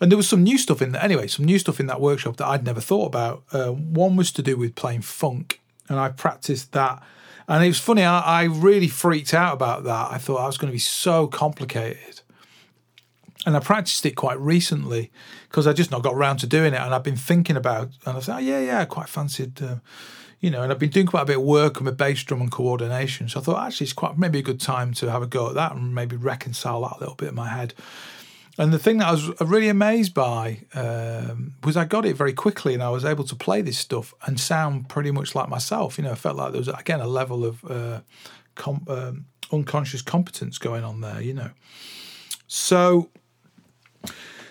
And 0.00 0.12
there 0.12 0.16
was 0.16 0.28
some 0.28 0.42
new 0.42 0.58
stuff 0.58 0.82
in 0.82 0.92
there. 0.92 1.02
Anyway, 1.02 1.26
some 1.26 1.46
new 1.46 1.58
stuff 1.58 1.80
in 1.80 1.86
that 1.86 2.00
workshop 2.00 2.36
that 2.36 2.46
I'd 2.46 2.64
never 2.64 2.80
thought 2.80 3.06
about. 3.06 3.42
Uh, 3.50 3.70
one 3.70 4.14
was 4.14 4.30
to 4.32 4.42
do 4.42 4.56
with 4.56 4.74
playing 4.74 5.02
funk, 5.02 5.60
and 5.88 5.98
I 5.98 6.10
practiced 6.10 6.72
that. 6.72 7.02
And 7.48 7.64
it 7.64 7.68
was 7.68 7.80
funny. 7.80 8.02
I, 8.02 8.20
I 8.20 8.44
really 8.44 8.88
freaked 8.88 9.32
out 9.32 9.54
about 9.54 9.84
that. 9.84 10.10
I 10.10 10.18
thought 10.18 10.38
I 10.38 10.46
was 10.46 10.58
going 10.58 10.68
to 10.68 10.74
be 10.74 10.80
so 10.80 11.28
complicated 11.28 12.15
and 13.46 13.56
I 13.56 13.60
practiced 13.60 14.04
it 14.04 14.16
quite 14.16 14.38
recently 14.40 15.10
because 15.48 15.66
I 15.66 15.72
just 15.72 15.90
not 15.90 16.02
got 16.02 16.14
around 16.14 16.38
to 16.38 16.46
doing 16.46 16.74
it, 16.74 16.80
and 16.80 16.92
I've 16.92 17.04
been 17.04 17.16
thinking 17.16 17.56
about, 17.56 17.90
and 18.04 18.16
I 18.16 18.20
said, 18.20 18.34
oh, 18.34 18.38
yeah, 18.38 18.60
yeah, 18.60 18.80
I 18.80 18.84
quite 18.84 19.08
fancied, 19.08 19.62
uh, 19.62 19.76
you 20.40 20.50
know, 20.50 20.62
and 20.62 20.72
I've 20.72 20.78
been 20.78 20.90
doing 20.90 21.06
quite 21.06 21.22
a 21.22 21.26
bit 21.26 21.38
of 21.38 21.44
work 21.44 21.78
on 21.78 21.84
my 21.84 21.92
bass 21.92 22.22
drum 22.24 22.42
and 22.42 22.50
coordination, 22.50 23.28
so 23.28 23.40
I 23.40 23.42
thought 23.42 23.66
actually 23.66 23.84
it's 23.86 23.94
quite 23.94 24.18
maybe 24.18 24.40
a 24.40 24.42
good 24.42 24.60
time 24.60 24.92
to 24.94 25.10
have 25.10 25.22
a 25.22 25.26
go 25.26 25.48
at 25.48 25.54
that 25.54 25.72
and 25.72 25.94
maybe 25.94 26.16
reconcile 26.16 26.82
that 26.82 26.96
a 26.96 27.00
little 27.00 27.14
bit 27.14 27.28
in 27.28 27.34
my 27.34 27.48
head. 27.48 27.72
And 28.58 28.72
the 28.72 28.78
thing 28.78 28.98
that 28.98 29.08
I 29.08 29.10
was 29.10 29.30
really 29.40 29.68
amazed 29.68 30.14
by 30.14 30.62
um, 30.74 31.52
was 31.62 31.76
I 31.76 31.84
got 31.84 32.06
it 32.06 32.16
very 32.16 32.32
quickly, 32.32 32.72
and 32.74 32.82
I 32.82 32.88
was 32.88 33.04
able 33.04 33.24
to 33.24 33.36
play 33.36 33.60
this 33.60 33.78
stuff 33.78 34.14
and 34.26 34.40
sound 34.40 34.88
pretty 34.88 35.10
much 35.10 35.34
like 35.34 35.48
myself. 35.48 35.98
You 35.98 36.04
know, 36.04 36.12
I 36.12 36.14
felt 36.14 36.36
like 36.36 36.52
there 36.52 36.60
was 36.60 36.68
again 36.68 37.00
a 37.00 37.06
level 37.06 37.44
of 37.44 37.64
uh, 37.70 38.00
com- 38.54 38.86
um, 38.88 39.26
unconscious 39.52 40.00
competence 40.00 40.56
going 40.56 40.84
on 40.84 41.02
there. 41.02 41.20
You 41.20 41.34
know, 41.34 41.50
so 42.46 43.10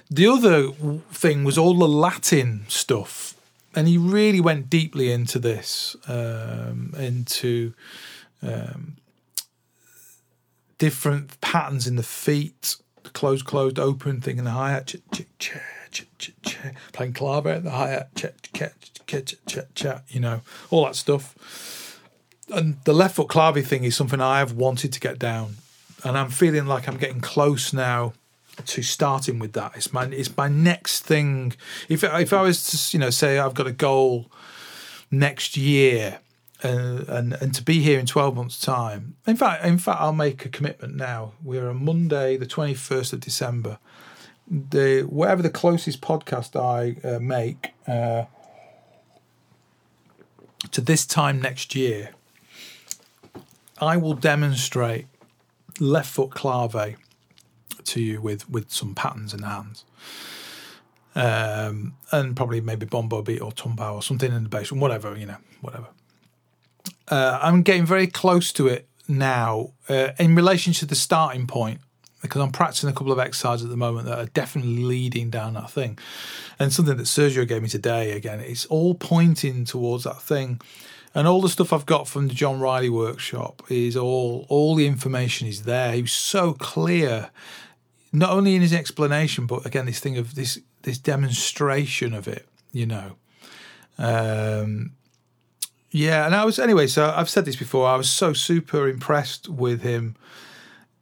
the 0.09 0.27
other 0.27 0.71
thing 1.11 1.43
was 1.43 1.57
all 1.57 1.73
the 1.73 1.87
Latin 1.87 2.65
stuff, 2.67 3.35
and 3.75 3.87
he 3.87 3.97
really 3.97 4.39
went 4.39 4.69
deeply 4.69 5.11
into 5.11 5.39
this, 5.39 5.95
um, 6.07 6.93
into 6.97 7.73
um, 8.41 8.97
different 10.77 11.39
patterns 11.41 11.87
in 11.87 11.95
the 11.95 12.03
feet, 12.03 12.75
the 13.03 13.09
closed, 13.09 13.45
closed, 13.45 13.79
open 13.79 14.21
thing 14.21 14.37
in 14.37 14.43
the 14.43 14.51
hi 14.51 14.71
hat, 14.71 14.95
playing 16.93 17.13
clave 17.13 17.63
the 17.63 17.71
hi 17.71 17.89
hat, 17.89 18.09
you 20.09 20.19
know, 20.19 20.41
all 20.69 20.85
that 20.85 20.95
stuff. 20.95 21.99
And 22.53 22.77
the 22.83 22.93
left 22.93 23.15
foot 23.15 23.29
clave 23.29 23.65
thing 23.65 23.83
is 23.83 23.95
something 23.95 24.21
I 24.21 24.37
have 24.37 24.51
wanted 24.51 24.93
to 24.93 24.99
get 24.99 25.17
down, 25.17 25.55
and 26.03 26.15
I'm 26.15 26.29
feeling 26.29 26.67
like 26.67 26.87
I'm 26.87 26.97
getting 26.97 27.21
close 27.21 27.73
now 27.73 28.13
to 28.65 28.81
starting 28.81 29.39
with 29.39 29.53
that. 29.53 29.73
It's 29.75 29.91
my 29.93 30.05
it's 30.05 30.35
my 30.35 30.47
next 30.47 31.01
thing. 31.01 31.53
If 31.89 32.03
if 32.03 32.33
I 32.33 32.41
was 32.41 32.63
to 32.65 32.97
you 32.97 32.99
know 32.99 33.09
say 33.09 33.39
I've 33.39 33.53
got 33.53 33.67
a 33.67 33.71
goal 33.71 34.31
next 35.11 35.57
year. 35.57 36.19
Uh, 36.63 37.03
and 37.09 37.33
and 37.33 37.53
to 37.53 37.61
be 37.61 37.81
here 37.81 37.99
in 37.99 38.05
12 38.05 38.33
months 38.33 38.59
time 38.59 39.17
in 39.27 39.35
fact 39.35 39.63
in 39.65 39.77
fact 39.77 39.99
I'll 39.99 40.13
make 40.13 40.45
a 40.45 40.49
commitment 40.49 40.95
now 40.95 41.33
we're 41.43 41.69
on 41.69 41.83
Monday 41.83 42.37
the 42.37 42.45
21st 42.45 43.11
of 43.11 43.19
December 43.19 43.77
the 44.47 45.01
whatever 45.01 45.41
the 45.41 45.49
closest 45.49 45.99
podcast 45.99 46.55
I 46.55 46.95
uh, 47.07 47.19
make 47.19 47.73
uh, 47.85 48.23
to 50.71 50.79
this 50.79 51.05
time 51.05 51.41
next 51.41 51.75
year 51.75 52.11
I 53.79 53.97
will 53.97 54.13
demonstrate 54.13 55.07
left 55.79 56.09
foot 56.09 56.31
clave 56.31 56.97
to 57.85 58.01
you 58.01 58.21
with 58.21 58.49
with 58.49 58.71
some 58.71 58.95
patterns 58.95 59.33
in 59.33 59.41
the 59.41 59.47
hands. 59.47 59.85
Um, 61.17 61.95
and 62.11 62.35
probably 62.35 62.59
maybe 62.59 62.85
bombo 62.85 63.21
beat 63.21 63.41
or 63.41 63.51
tumbao 63.51 63.95
or 63.95 64.03
something 64.03 64.33
in 64.33 64.43
the 64.43 64.49
bass, 64.49 64.69
whatever, 64.71 65.15
you 65.15 65.25
know, 65.25 65.37
whatever. 65.61 65.87
Uh, 67.07 67.39
I'm 67.41 67.61
getting 67.61 67.85
very 67.85 68.07
close 68.07 68.51
to 68.53 68.67
it 68.67 68.89
now 69.07 69.71
uh, 69.87 70.09
in 70.19 70.35
relation 70.35 70.73
to 70.73 70.85
the 70.85 70.95
starting 70.95 71.47
point 71.47 71.79
because 72.21 72.41
I'm 72.41 72.51
practicing 72.51 72.89
a 72.89 72.93
couple 72.93 73.11
of 73.11 73.19
exercises 73.19 73.65
at 73.65 73.69
the 73.69 73.77
moment 73.77 74.07
that 74.07 74.17
are 74.17 74.25
definitely 74.25 74.83
leading 74.83 75.29
down 75.29 75.53
that 75.53 75.69
thing. 75.69 75.97
And 76.59 76.73
something 76.73 76.97
that 76.97 77.03
Sergio 77.03 77.47
gave 77.47 77.61
me 77.61 77.69
today, 77.69 78.11
again, 78.11 78.39
it's 78.39 78.65
all 78.65 78.95
pointing 78.95 79.65
towards 79.65 80.03
that 80.05 80.21
thing. 80.21 80.59
And 81.13 81.27
all 81.27 81.41
the 81.41 81.49
stuff 81.49 81.71
I've 81.71 81.85
got 81.85 82.07
from 82.07 82.27
the 82.27 82.33
John 82.33 82.59
Riley 82.59 82.89
workshop 82.89 83.63
is 83.69 83.95
all 83.95 84.45
all 84.49 84.75
the 84.75 84.85
information 84.85 85.47
is 85.47 85.63
there. 85.63 85.93
He 85.93 86.01
was 86.01 86.11
so 86.11 86.53
clear 86.53 87.29
not 88.19 88.31
only 88.31 88.55
in 88.55 88.61
his 88.61 88.73
explanation, 88.73 89.45
but 89.45 89.65
again, 89.65 89.85
this 89.85 89.99
thing 89.99 90.17
of 90.17 90.35
this 90.35 90.59
this 90.83 90.97
demonstration 90.97 92.13
of 92.13 92.27
it, 92.27 92.47
you 92.71 92.85
know. 92.85 93.15
Um, 93.97 94.91
yeah, 95.91 96.25
and 96.25 96.35
I 96.35 96.45
was 96.45 96.59
anyway. 96.59 96.87
So 96.87 97.13
I've 97.15 97.29
said 97.29 97.45
this 97.45 97.55
before. 97.55 97.87
I 97.87 97.95
was 97.95 98.09
so 98.09 98.33
super 98.33 98.87
impressed 98.87 99.47
with 99.49 99.81
him, 99.81 100.15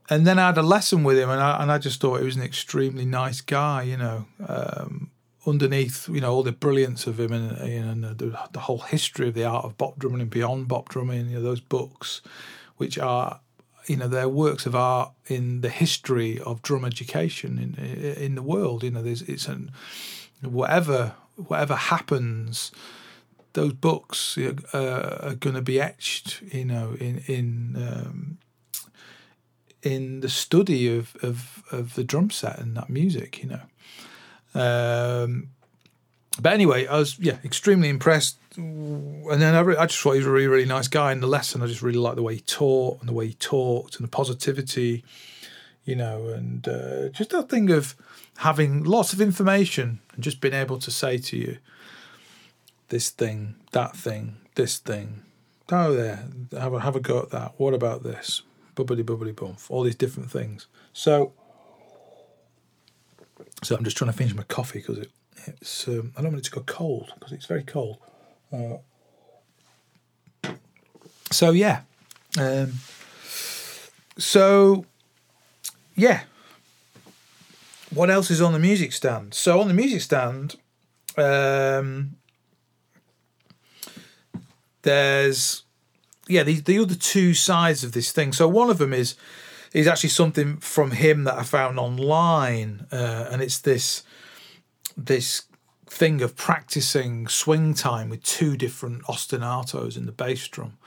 and 0.10 0.26
then 0.28 0.40
I 0.40 0.48
had 0.48 0.58
a 0.58 0.64
lesson 0.64 1.04
with 1.04 1.18
him, 1.18 1.30
and 1.30 1.42
I 1.42 1.62
and 1.62 1.72
I 1.72 1.78
just 1.78 2.00
thought 2.00 2.20
he 2.20 2.26
was 2.26 2.36
an 2.36 2.44
extremely 2.44 3.06
nice 3.06 3.42
guy, 3.42 3.84
you 3.84 3.98
know. 3.98 4.26
Um, 4.46 5.10
underneath, 5.46 6.08
you 6.08 6.22
know, 6.22 6.32
all 6.32 6.44
the 6.44 6.52
brilliance 6.52 7.06
of 7.06 7.20
him 7.20 7.34
and, 7.34 7.58
and 7.58 8.04
the, 8.18 8.40
the, 8.54 8.60
whole 8.62 8.80
history 8.80 9.28
of 9.28 9.34
the 9.34 9.44
art 9.44 9.66
of 9.66 9.78
bop 9.78 10.00
drumming 10.00 10.22
and 10.22 10.30
beyond 10.30 10.70
bop 10.70 10.88
drumming, 10.88 11.28
you 11.28 11.36
know, 11.36 11.42
those 11.42 11.60
books, 11.60 12.22
which 12.78 12.98
are 12.98 13.42
you 13.88 13.98
know 13.98 14.08
they're 14.08 14.30
works 14.30 14.66
of 14.66 14.76
art 14.76 15.12
in 15.28 15.62
the 15.62 15.70
history 15.70 16.40
of 16.40 16.62
drum 16.62 16.86
education 16.86 17.58
in 17.58 17.84
in 17.86 18.36
the 18.36 18.42
world. 18.42 18.84
You 18.84 18.92
know, 18.92 19.02
there's 19.02 19.22
it's 19.24 19.48
an 19.48 19.72
whatever 20.42 21.16
whatever 21.36 21.76
happens, 21.76 22.72
those 23.54 23.74
books 23.74 24.38
uh, 24.38 25.18
are 25.22 25.36
going 25.36 25.56
to 25.56 25.62
be 25.62 25.80
etched. 25.80 26.42
You 26.42 26.66
know, 26.66 26.96
in 27.00 27.24
in 27.28 27.76
um, 27.76 28.38
in 29.82 30.22
the 30.22 30.30
study 30.30 30.96
of, 30.96 31.16
of 31.22 31.64
of 31.72 31.96
the 31.96 32.04
drum 32.04 32.30
set 32.30 32.60
and 32.60 32.76
that 32.78 32.90
music. 32.90 33.44
You 33.44 33.50
know. 33.50 33.62
Um, 34.56 35.50
but 36.42 36.54
anyway, 36.54 36.88
I 36.88 36.98
was 36.98 37.20
yeah 37.20 37.38
extremely 37.44 37.90
impressed 37.90 38.38
and 38.58 39.42
then 39.42 39.56
I, 39.56 39.62
re- 39.62 39.78
I, 39.78 39.86
just 39.86 40.00
thought 40.00 40.12
he 40.14 40.20
was 40.20 40.28
a 40.28 40.32
really, 40.32 40.48
really 40.48 40.66
nice 40.66 40.88
guy 40.88 41.12
in 41.12 41.22
the 41.22 41.28
lesson. 41.28 41.62
I 41.62 41.68
just 41.68 41.82
really 41.82 41.98
liked 41.98 42.18
the 42.18 42.24
way 42.24 42.36
he 42.36 42.42
taught 42.42 43.00
and 43.00 43.10
the 43.10 43.14
way 43.14 43.28
he 43.28 43.34
talked 43.34 43.96
and 43.96 44.04
the 44.04 44.10
positivity, 44.10 45.04
you 45.86 45.96
know, 45.96 46.28
and 46.28 46.68
uh, 46.68 47.10
just 47.10 47.32
that 47.32 47.50
thing 47.50 47.72
of 47.72 47.96
having 48.38 48.84
lots 48.84 49.14
of 49.14 49.22
information 49.22 50.00
and 50.14 50.24
just 50.24 50.42
being 50.42 50.54
able 50.54 50.78
to 50.80 50.92
say 50.92 51.18
to 51.18 51.38
you, 51.38 51.58
this 52.90 53.10
thing, 53.10 53.56
that 53.72 53.96
thing, 53.96 54.38
this 54.56 54.78
thing, 54.78 55.24
oh 55.72 55.94
there, 55.94 56.28
have 56.52 56.74
a 56.74 56.80
have 56.82 56.96
a 56.96 57.00
go 57.00 57.20
at 57.20 57.30
that. 57.32 57.54
What 57.58 57.74
about 57.74 58.04
this? 58.04 58.44
Bubbly 58.76 59.04
bubbly 59.04 59.32
bump, 59.32 59.60
all 59.70 59.84
these 59.84 59.96
different 59.96 60.32
things. 60.32 60.68
So, 60.94 61.34
so 63.64 63.76
I'm 63.76 63.84
just 63.84 63.98
trying 63.98 64.12
to 64.12 64.18
finish 64.18 64.36
my 64.36 64.44
coffee 64.44 64.80
because 64.80 65.00
it, 65.00 65.12
it's 65.48 65.88
um, 65.88 66.14
I 66.16 66.22
don't 66.22 66.34
want 66.34 66.46
it 66.46 66.50
to 66.50 66.52
go 66.52 66.62
cold 66.62 67.12
because 67.16 67.32
it's 67.32 67.46
very 67.46 67.64
cold. 67.64 67.98
Uh, 68.54 68.78
so 71.32 71.52
yeah, 71.52 71.82
um, 72.38 72.74
so 74.18 74.86
yeah. 75.96 76.24
What 77.94 78.10
else 78.10 78.32
is 78.32 78.42
on 78.42 78.54
the 78.54 78.60
music 78.60 78.92
stand? 78.92 79.34
So 79.34 79.60
on 79.60 79.68
the 79.68 79.74
music 79.74 80.02
stand, 80.02 80.56
um, 81.18 82.16
there's 84.84 85.64
yeah 86.28 86.44
the 86.44 86.60
the 86.60 86.80
other 86.80 86.96
two 86.96 87.34
sides 87.34 87.84
of 87.84 87.94
this 87.94 88.12
thing. 88.12 88.34
So 88.34 88.48
one 88.48 88.70
of 88.70 88.78
them 88.78 88.94
is 88.94 89.16
is 89.74 89.88
actually 89.88 90.10
something 90.10 90.58
from 90.58 90.92
him 90.92 91.24
that 91.24 91.36
I 91.36 91.44
found 91.44 91.80
online, 91.80 92.86
uh, 92.92 93.28
and 93.32 93.42
it's 93.42 93.60
this 93.60 94.04
this 94.96 95.44
thing 95.94 96.22
of 96.22 96.36
practicing 96.36 97.28
swing 97.28 97.74
time 97.74 98.10
with 98.10 98.24
two 98.24 98.58
different 98.58 99.04
ostinatos 99.04 99.96
in 99.96 100.06
the 100.06 100.12
bass 100.12 100.48
drum. 100.48 100.78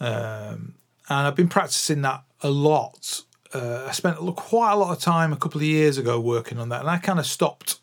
Um, 0.00 0.74
and 1.08 1.26
I've 1.26 1.36
been 1.36 1.48
practicing 1.48 2.02
that 2.02 2.22
a 2.40 2.50
lot. 2.50 3.22
Uh, 3.52 3.84
I 3.88 3.92
spent 3.92 4.16
quite 4.36 4.72
a 4.72 4.76
lot 4.76 4.96
of 4.96 5.02
time 5.02 5.32
a 5.32 5.36
couple 5.36 5.60
of 5.60 5.66
years 5.66 5.98
ago 5.98 6.18
working 6.18 6.58
on 6.58 6.70
that, 6.70 6.80
and 6.80 6.90
I 6.90 6.98
kind 6.98 7.18
of 7.18 7.26
stopped 7.26 7.78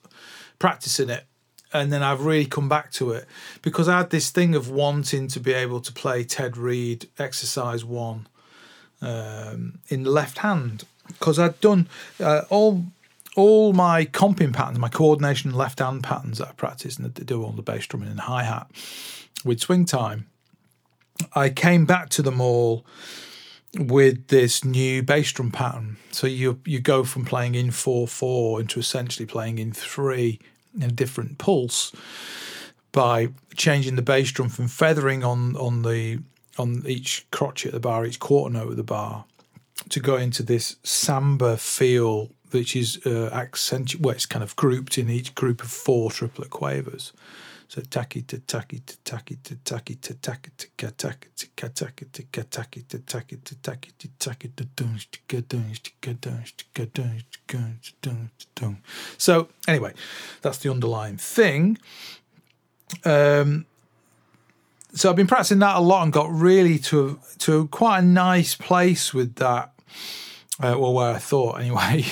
practicing 0.60 1.10
it. 1.10 1.26
And 1.72 1.92
then 1.92 2.02
I've 2.02 2.22
really 2.22 2.46
come 2.46 2.70
back 2.70 2.92
to 2.94 3.12
it 3.12 3.26
because 3.62 3.90
I 3.90 3.98
had 3.98 4.10
this 4.10 4.30
thing 4.30 4.56
of 4.56 4.70
wanting 4.70 5.28
to 5.30 5.40
be 5.40 5.54
able 5.54 5.82
to 5.82 5.92
play 5.92 6.24
Ted 6.24 6.58
Reed 6.58 7.10
exercise 7.20 7.84
one 7.84 8.28
um, 9.02 9.80
in 9.90 10.04
the 10.04 10.10
left 10.10 10.40
hand 10.40 10.86
because 11.08 11.38
I'd 11.38 11.60
done 11.60 11.88
uh, 12.20 12.44
all 12.50 12.86
all 13.36 13.74
my 13.74 14.06
comping 14.06 14.54
patterns, 14.54 14.80
my 14.80 14.90
coordination 14.90 15.54
left 15.54 15.80
hand 15.80 16.04
patterns 16.04 16.38
that 16.38 16.50
I 16.50 16.52
practice 16.54 16.98
and 16.98 17.14
that 17.14 17.26
do 17.26 17.44
all 17.44 17.52
the 17.52 17.62
bass 17.62 17.86
drumming 17.88 18.10
and 18.10 18.22
hi 18.22 18.44
hat 18.44 18.68
with 19.44 19.60
swing 19.60 19.86
time, 19.86 20.28
I 21.34 21.50
came 21.50 21.86
back 21.86 22.10
to 22.10 22.22
them 22.22 22.42
all 22.42 22.86
with 23.78 24.28
this 24.28 24.64
new 24.64 25.04
bass 25.04 25.32
drum 25.34 25.52
pattern. 25.52 25.98
So 26.12 26.28
you 26.28 26.60
you 26.66 26.80
go 26.80 27.04
from 27.04 27.26
playing 27.26 27.56
in 27.56 27.72
four 27.72 28.08
four 28.08 28.60
into 28.62 28.80
essentially 28.80 29.26
playing 29.26 29.60
in 29.60 29.74
three 29.74 30.40
in 30.76 30.84
a 30.84 30.92
different 30.92 31.38
pulse. 31.38 31.92
by 32.96 33.28
changing 33.58 33.98
the 33.98 34.02
bass 34.02 34.32
drum 34.32 34.48
from 34.48 34.70
feathering 34.70 35.24
on 35.24 35.56
on 35.58 35.82
the 35.82 36.20
on 36.58 36.82
each 36.88 37.28
crotchet 37.30 37.68
at 37.68 37.74
the 37.74 37.80
bar, 37.80 38.06
each 38.06 38.20
quarter 38.20 38.54
note 38.54 38.72
of 38.72 38.78
the 38.78 38.84
bar, 38.84 39.26
to 39.90 40.00
go 40.00 40.16
into 40.16 40.42
this 40.42 40.78
samba 40.84 41.58
feel, 41.58 42.30
which 42.52 42.76
is 42.76 43.00
uh, 43.06 43.30
accentuated. 43.34 44.06
Well, 44.06 44.16
it's 44.16 44.26
kind 44.26 44.44
of 44.44 44.56
grouped 44.56 44.98
in 44.98 45.10
each 45.10 45.36
group 45.36 45.62
of 45.62 45.70
four 45.72 46.12
triplet 46.12 46.50
quavers. 46.50 47.14
So 47.68 47.82
taki 47.82 48.22
to 48.22 48.40
taki 48.40 48.80
to 48.80 48.98
taki 49.04 49.38
to 49.44 49.56
taki 49.56 49.96
to 49.96 50.14
taki 50.14 50.52
to 50.58 50.68
ka 50.78 50.90
taki 50.98 51.30
to 51.36 51.48
ka 51.58 51.68
taki 51.74 52.06
to 52.06 52.24
ka 52.24 52.44
taki 52.50 52.82
to 52.84 53.00
taki 53.00 53.38
to 53.44 53.58
taki 53.58 53.92
to 53.98 54.08
taki 54.20 54.50
to 54.56 54.64
dunch 54.76 55.12
to 55.12 55.20
ka 55.28 55.42
dunch 55.50 55.84
to 55.84 55.92
ka 56.02 56.14
dunch 56.22 56.58
to 56.58 56.66
ka 56.74 56.86
dunch 56.94 57.26
to 57.32 58.10
dunch 58.10 58.30
to 58.38 58.62
dunch. 58.62 58.78
So 59.18 59.50
anyway, 59.68 59.94
that's 60.42 60.60
the 60.60 60.70
underlying 60.70 61.18
thing. 61.18 61.80
Um, 63.04 63.66
so 64.94 65.10
I've 65.10 65.16
been 65.16 65.28
practicing 65.28 65.60
that 65.60 65.76
a 65.76 65.82
lot 65.82 66.04
and 66.04 66.14
got 66.14 66.32
really 66.32 66.78
to 66.80 67.20
to 67.40 67.68
quite 67.68 68.00
a 68.00 68.06
nice 68.06 68.56
place 68.56 69.14
with 69.14 69.36
that. 69.36 69.72
Uh, 70.62 70.76
well, 70.78 70.94
where 70.94 71.14
I 71.14 71.18
thought 71.18 71.60
anyway. 71.60 72.06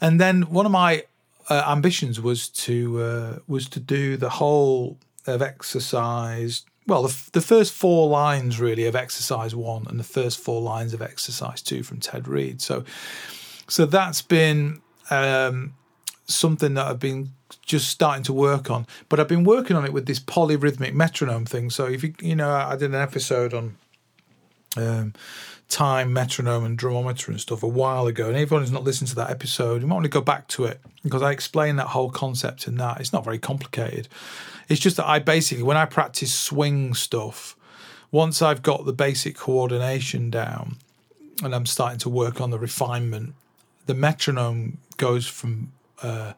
and 0.00 0.20
then 0.20 0.42
one 0.42 0.66
of 0.66 0.72
my 0.72 1.04
uh, 1.48 1.64
ambitions 1.66 2.20
was 2.20 2.48
to 2.48 3.02
uh, 3.02 3.38
was 3.46 3.68
to 3.70 3.80
do 3.80 4.16
the 4.16 4.30
whole 4.30 4.98
of 5.26 5.42
exercise. 5.42 6.64
Well, 6.86 7.04
the, 7.04 7.30
the 7.32 7.40
first 7.40 7.72
four 7.72 8.08
lines 8.08 8.58
really 8.58 8.86
of 8.86 8.96
exercise 8.96 9.54
one 9.54 9.86
and 9.88 10.00
the 10.00 10.04
first 10.04 10.40
four 10.40 10.60
lines 10.60 10.92
of 10.92 11.00
exercise 11.00 11.62
two 11.62 11.82
from 11.82 12.00
Ted 12.00 12.26
Reed. 12.26 12.60
So, 12.60 12.84
so 13.68 13.86
that's 13.86 14.20
been 14.20 14.80
um, 15.10 15.74
something 16.26 16.74
that 16.74 16.86
I've 16.86 16.98
been 16.98 17.32
just 17.64 17.88
starting 17.88 18.24
to 18.24 18.32
work 18.32 18.70
on. 18.70 18.86
But 19.08 19.20
I've 19.20 19.28
been 19.28 19.44
working 19.44 19.76
on 19.76 19.84
it 19.84 19.92
with 19.92 20.06
this 20.06 20.18
polyrhythmic 20.18 20.92
metronome 20.92 21.44
thing. 21.44 21.70
So 21.70 21.86
if 21.86 22.02
you 22.02 22.14
you 22.20 22.34
know, 22.34 22.50
I 22.50 22.74
did 22.76 22.90
an 22.90 23.00
episode 23.00 23.54
on 23.54 23.76
um, 24.76 25.14
time, 25.72 26.12
metronome, 26.12 26.64
and 26.64 26.76
drummometer 26.76 27.30
and 27.30 27.40
stuff 27.40 27.62
a 27.62 27.68
while 27.68 28.06
ago. 28.06 28.28
And 28.28 28.36
everyone 28.36 28.62
who's 28.62 28.70
not 28.70 28.84
listened 28.84 29.08
to 29.08 29.14
that 29.16 29.30
episode, 29.30 29.80
you 29.80 29.88
might 29.88 29.94
want 29.94 30.04
to 30.04 30.10
go 30.10 30.20
back 30.20 30.46
to 30.48 30.66
it 30.66 30.80
because 31.02 31.22
I 31.22 31.32
explain 31.32 31.76
that 31.76 31.88
whole 31.88 32.10
concept 32.10 32.68
in 32.68 32.76
that. 32.76 33.00
It's 33.00 33.12
not 33.12 33.24
very 33.24 33.38
complicated. 33.38 34.06
It's 34.68 34.80
just 34.80 34.98
that 34.98 35.08
I 35.08 35.18
basically, 35.18 35.64
when 35.64 35.78
I 35.78 35.86
practice 35.86 36.32
swing 36.32 36.92
stuff, 36.94 37.56
once 38.10 38.42
I've 38.42 38.62
got 38.62 38.84
the 38.84 38.92
basic 38.92 39.34
coordination 39.34 40.30
down 40.30 40.76
and 41.42 41.54
I'm 41.54 41.66
starting 41.66 41.98
to 42.00 42.10
work 42.10 42.40
on 42.40 42.50
the 42.50 42.58
refinement, 42.58 43.34
the 43.86 43.94
metronome 43.94 44.76
goes 44.98 45.26
from 45.26 45.72
uh, 46.02 46.34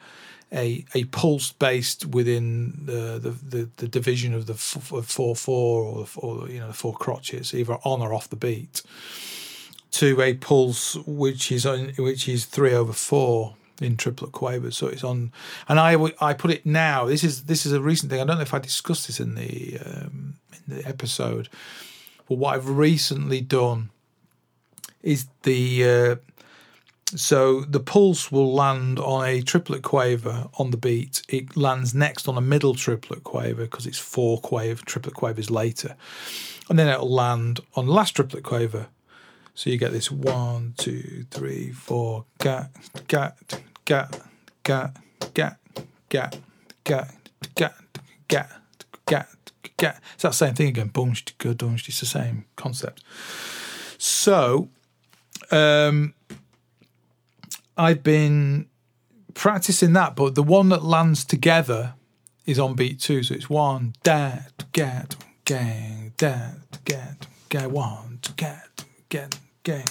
a 0.55 0.85
a 0.95 1.05
pulse 1.05 1.53
based 1.53 2.07
within 2.07 2.85
the, 2.85 3.19
the 3.19 3.31
the, 3.31 3.69
the 3.77 3.89
division 3.89 4.33
of 4.33 4.47
the 4.47 4.55
four 4.55 5.35
four 5.35 5.83
or, 5.83 6.07
or 6.17 6.49
you 6.49 6.61
know 6.61 6.69
the 6.69 6.73
four 6.75 6.95
crotchets, 6.95 7.53
either 7.55 7.75
on 7.85 8.01
or 8.01 8.15
off 8.15 8.29
the 8.31 8.37
beat, 8.37 8.83
to 9.93 10.21
a 10.21 10.35
pulse 10.35 10.97
which 11.07 11.51
is 11.51 11.67
on 11.67 11.89
which 11.99 12.29
is 12.29 12.45
three 12.45 12.73
over 12.73 12.93
four 12.93 13.57
in 13.81 13.97
triplet 13.97 14.33
quavers. 14.33 14.77
So 14.77 14.87
it's 14.87 15.05
on, 15.05 15.33
and 15.69 15.81
I 15.81 15.97
I 16.21 16.35
put 16.35 16.51
it 16.51 16.65
now. 16.65 17.07
This 17.07 17.25
is 17.25 17.45
this 17.45 17.67
is 17.67 17.73
a 17.73 17.81
recent 17.81 18.11
thing. 18.11 18.21
I 18.21 18.25
don't 18.25 18.37
know 18.37 18.43
if 18.43 18.55
I 18.55 18.59
discussed 18.59 19.07
this 19.09 19.21
in 19.21 19.35
the 19.35 19.79
um, 19.85 20.37
in 20.53 20.77
the 20.77 20.87
episode, 20.87 21.49
but 22.29 22.39
what 22.39 22.55
I've 22.55 22.69
recently 22.69 23.41
done 23.41 23.91
is 25.03 25.27
the 25.43 25.85
uh, 25.85 26.17
so 27.07 27.61
the 27.63 27.81
pulse 27.81 28.33
will 28.33 28.53
land 28.53 28.99
on 28.99 29.27
a 29.27 29.41
triplet 29.41 29.83
quaver 29.83 30.49
on 30.59 30.71
the 30.71 30.77
beat. 30.77 31.23
It 31.29 31.57
lands 31.57 31.95
next 31.95 32.29
on 32.29 32.37
a 32.37 32.41
middle 32.41 32.75
triplet 32.75 33.25
quaver 33.25 33.63
because 33.63 33.87
it's 33.87 33.99
four 33.99 34.41
quaver 34.41 34.83
triplet 34.85 35.15
quavers 35.15 35.51
later, 35.51 35.97
and 36.69 36.79
then 36.79 36.89
it'll 36.89 37.13
land 37.13 37.61
on 37.75 37.87
last 37.87 38.17
triplet 38.17 38.43
quaver. 38.43 38.89
So 39.55 39.71
you 39.71 39.79
get 39.79 39.93
this 39.93 40.11
one, 40.11 40.75
two, 40.77 41.27
three, 41.31 41.71
four, 41.71 42.25
gat, 42.39 42.71
gat, 43.07 43.37
gat, 43.85 44.21
gat, 44.65 44.97
gat, 45.33 45.57
gat, 46.09 46.37
gat, 46.83 47.15
gat, 47.55 47.81
gat, 48.27 48.51
gat, 49.07 49.29
gat. 49.77 50.01
It's 50.15 50.23
that 50.25 50.35
same 50.35 50.55
thing 50.55 50.69
again. 50.69 50.89
Boom, 50.89 51.13
it's 51.13 52.01
the 52.01 52.07
same 52.07 52.47
concept. 52.57 53.05
So, 53.97 54.71
um, 55.53 56.15
I've 57.77 58.03
been 58.03 58.67
practicing 59.35 59.93
that, 59.95 60.15
but 60.17 60.35
the 60.35 60.43
one 60.43 60.69
that 60.69 60.85
lands 60.85 61.25
together 61.25 61.95
is 62.47 62.59
on 62.59 62.75
beat 62.75 63.01
two. 63.01 63.23
So 63.23 63.35
it's 63.35 63.51
one, 63.51 63.95
dad, 64.03 64.53
get, 64.73 65.17
gang, 65.45 66.13
dad, 66.17 66.61
get, 66.85 67.27
get, 67.49 67.71
one, 67.71 68.21
get, 68.37 68.85
get, 69.09 69.39
gang, 69.63 69.85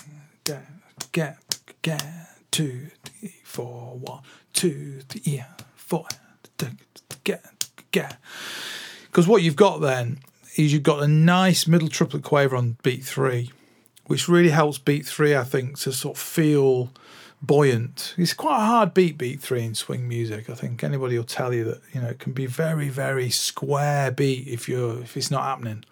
dad, 0.44 0.68
get, 1.12 1.38
get, 1.82 2.28
two, 2.52 2.88
three, 3.04 3.36
four, 3.44 3.98
one, 3.98 4.22
two, 4.54 5.02
three, 5.10 5.44
four, 5.76 6.06
get, 7.24 7.70
get. 7.92 8.18
Because 9.06 9.28
what 9.28 9.44
you've 9.44 9.56
got 9.56 9.82
then 9.82 10.20
is 10.56 10.72
you've 10.72 10.84
got 10.84 11.04
a 11.04 11.08
nice 11.08 11.68
middle 11.68 11.90
triplet 11.90 12.24
quaver 12.24 12.56
on 12.56 12.78
beat 12.84 13.04
three, 13.04 13.52
which 14.06 14.30
really 14.30 14.50
helps 14.50 14.78
beat 14.78 15.06
three, 15.06 15.36
I 15.36 15.44
think, 15.44 15.80
to 15.80 15.92
sort 15.92 16.18
of 16.18 16.24
feel 16.24 16.92
buoyant. 17.44 18.16
It's 18.18 18.34
quite 18.34 18.58
a 18.58 18.66
hard 18.66 18.94
beat, 18.94 19.18
beat 19.18 19.42
three 19.42 19.64
in 19.64 19.76
swing 19.76 20.08
music. 20.08 20.50
I 20.50 20.56
think 20.56 20.84
anybody 20.84 21.18
will 21.18 21.26
tell 21.26 21.54
you 21.54 21.66
that 21.66 21.82
you 21.94 22.02
know 22.02 22.08
it 22.08 22.20
can 22.20 22.32
be 22.32 22.46
very, 22.46 22.90
very 22.90 23.30
square 23.30 24.10
beat 24.10 24.48
if 24.48 24.68
you're 24.68 25.02
if 25.02 25.16
it's 25.16 25.30
not 25.30 25.44
happening. 25.44 25.84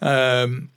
Um, 0.00 0.70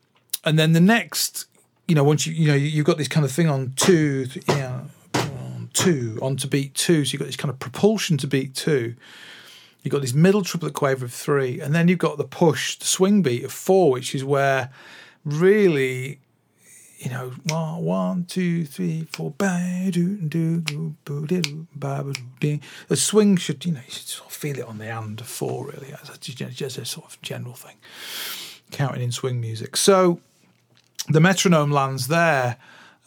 and 0.43 0.57
then 0.57 0.73
the 0.73 0.79
next, 0.79 1.45
you 1.87 1.95
know, 1.95 2.03
once 2.03 2.25
you 2.25 2.33
you 2.33 2.47
know 2.47 2.55
you've 2.55 2.85
got 2.85 2.97
this 2.97 3.07
kind 3.07 3.25
of 3.25 3.31
thing 3.31 3.47
on 3.47 3.73
two, 3.75 4.27
yeah, 4.47 4.81
on 5.13 5.69
two 5.73 6.17
onto 6.21 6.47
beat 6.47 6.73
two, 6.73 7.05
so 7.05 7.13
you've 7.13 7.19
got 7.19 7.27
this 7.27 7.37
kind 7.37 7.51
of 7.51 7.59
propulsion 7.59 8.17
to 8.17 8.27
beat 8.27 8.55
two. 8.55 8.95
You've 9.83 9.93
got 9.93 10.01
this 10.01 10.13
middle 10.13 10.41
triplet 10.41 10.73
quaver 10.73 11.05
of 11.05 11.13
three, 11.13 11.61
and 11.61 11.73
then 11.73 11.87
you've 11.87 11.99
got 11.99 12.17
the 12.17 12.25
push, 12.25 12.75
the 12.77 12.85
swing 12.85 13.21
beat 13.21 13.45
of 13.45 13.53
four, 13.53 13.91
which 13.91 14.13
is 14.13 14.25
where 14.25 14.71
really 15.23 16.19
you 16.99 17.09
know, 17.09 17.31
one, 17.45 17.83
one, 17.83 18.25
two, 18.25 18.65
three, 18.65 19.07
four, 19.09 19.33
The 22.89 22.95
swing 22.95 23.37
should, 23.37 23.65
you 23.65 23.71
know, 23.71 23.79
you 23.85 23.91
should 23.91 24.07
sort 24.07 24.29
of 24.29 24.35
feel 24.35 24.59
it 24.59 24.65
on 24.65 24.79
the 24.79 24.85
hand 24.85 25.21
of 25.21 25.27
four, 25.27 25.67
really, 25.67 25.91
a, 25.91 26.17
just 26.17 26.77
a 26.77 26.83
sort 26.83 27.05
of 27.07 27.21
general 27.21 27.53
thing, 27.53 27.77
counting 28.71 29.01
in 29.01 29.13
swing 29.13 29.39
music. 29.39 29.77
So 29.77 30.19
the 31.07 31.21
metronome 31.21 31.71
lands 31.71 32.07
there. 32.07 32.57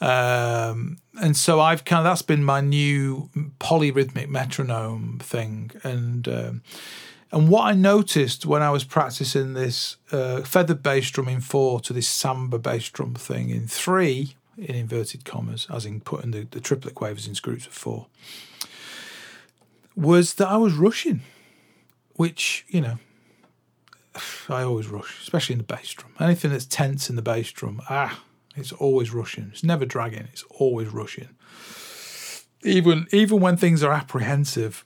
Um, 0.00 0.96
and 1.20 1.36
so 1.36 1.60
I've 1.60 1.84
kind 1.84 2.00
of 2.00 2.04
that's 2.04 2.22
been 2.22 2.42
my 2.42 2.62
new 2.62 3.28
polyrhythmic 3.60 4.28
metronome 4.28 5.20
thing, 5.22 5.70
and 5.84 6.26
um, 6.26 6.62
and 7.32 7.48
what 7.48 7.62
I 7.64 7.72
noticed 7.72 8.44
when 8.44 8.60
I 8.60 8.70
was 8.70 8.84
practicing 8.84 9.54
this 9.54 9.96
uh, 10.10 10.42
feathered 10.42 10.82
bass 10.82 11.10
drum 11.10 11.28
in 11.28 11.40
four 11.40 11.80
to 11.80 11.92
this 11.94 12.06
samba 12.06 12.58
bass 12.58 12.90
drum 12.90 13.14
thing 13.14 13.48
in 13.48 13.66
three, 13.66 14.36
in 14.58 14.74
inverted 14.74 15.24
commas, 15.24 15.66
as 15.72 15.86
in 15.86 16.00
putting 16.02 16.32
the, 16.32 16.46
the 16.50 16.60
triplet 16.60 16.94
quavers 16.94 17.26
in 17.26 17.32
groups 17.40 17.66
of 17.66 17.72
four, 17.72 18.06
was 19.96 20.34
that 20.34 20.48
I 20.48 20.58
was 20.58 20.74
rushing, 20.74 21.22
which, 22.16 22.66
you 22.68 22.82
know, 22.82 22.98
I 24.50 24.62
always 24.62 24.88
rush, 24.88 25.22
especially 25.22 25.54
in 25.54 25.58
the 25.58 25.64
bass 25.64 25.94
drum. 25.94 26.12
Anything 26.20 26.50
that's 26.50 26.66
tense 26.66 27.08
in 27.08 27.16
the 27.16 27.22
bass 27.22 27.50
drum, 27.50 27.80
ah, 27.88 28.22
it's 28.56 28.72
always 28.72 29.10
rushing. 29.10 29.48
It's 29.52 29.64
never 29.64 29.86
dragging, 29.86 30.28
it's 30.32 30.44
always 30.50 30.88
rushing. 30.88 31.30
Even 32.62 33.06
even 33.10 33.40
when 33.40 33.56
things 33.56 33.82
are 33.82 33.92
apprehensive, 33.92 34.84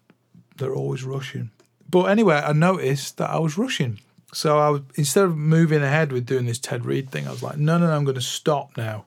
they're 0.57 0.74
always 0.74 1.03
rushing. 1.03 1.51
But 1.89 2.05
anyway, 2.05 2.37
I 2.45 2.53
noticed 2.53 3.18
that 3.18 3.30
I 3.30 3.39
was 3.39 3.57
rushing. 3.57 4.01
So 4.32 4.59
I 4.59 4.68
was, 4.70 4.82
instead 4.97 5.24
of 5.24 5.37
moving 5.37 5.82
ahead 5.82 6.12
with 6.12 6.26
doing 6.26 6.47
this 6.47 6.59
Ted 6.59 6.84
Reed 6.84 7.11
thing, 7.11 7.26
I 7.26 7.30
was 7.30 7.43
like, 7.43 7.57
no, 7.57 7.78
no, 7.78 7.87
no, 7.87 7.93
I'm 7.93 8.05
going 8.05 8.16
to 8.16 8.20
stop 8.20 8.76
now 8.76 9.07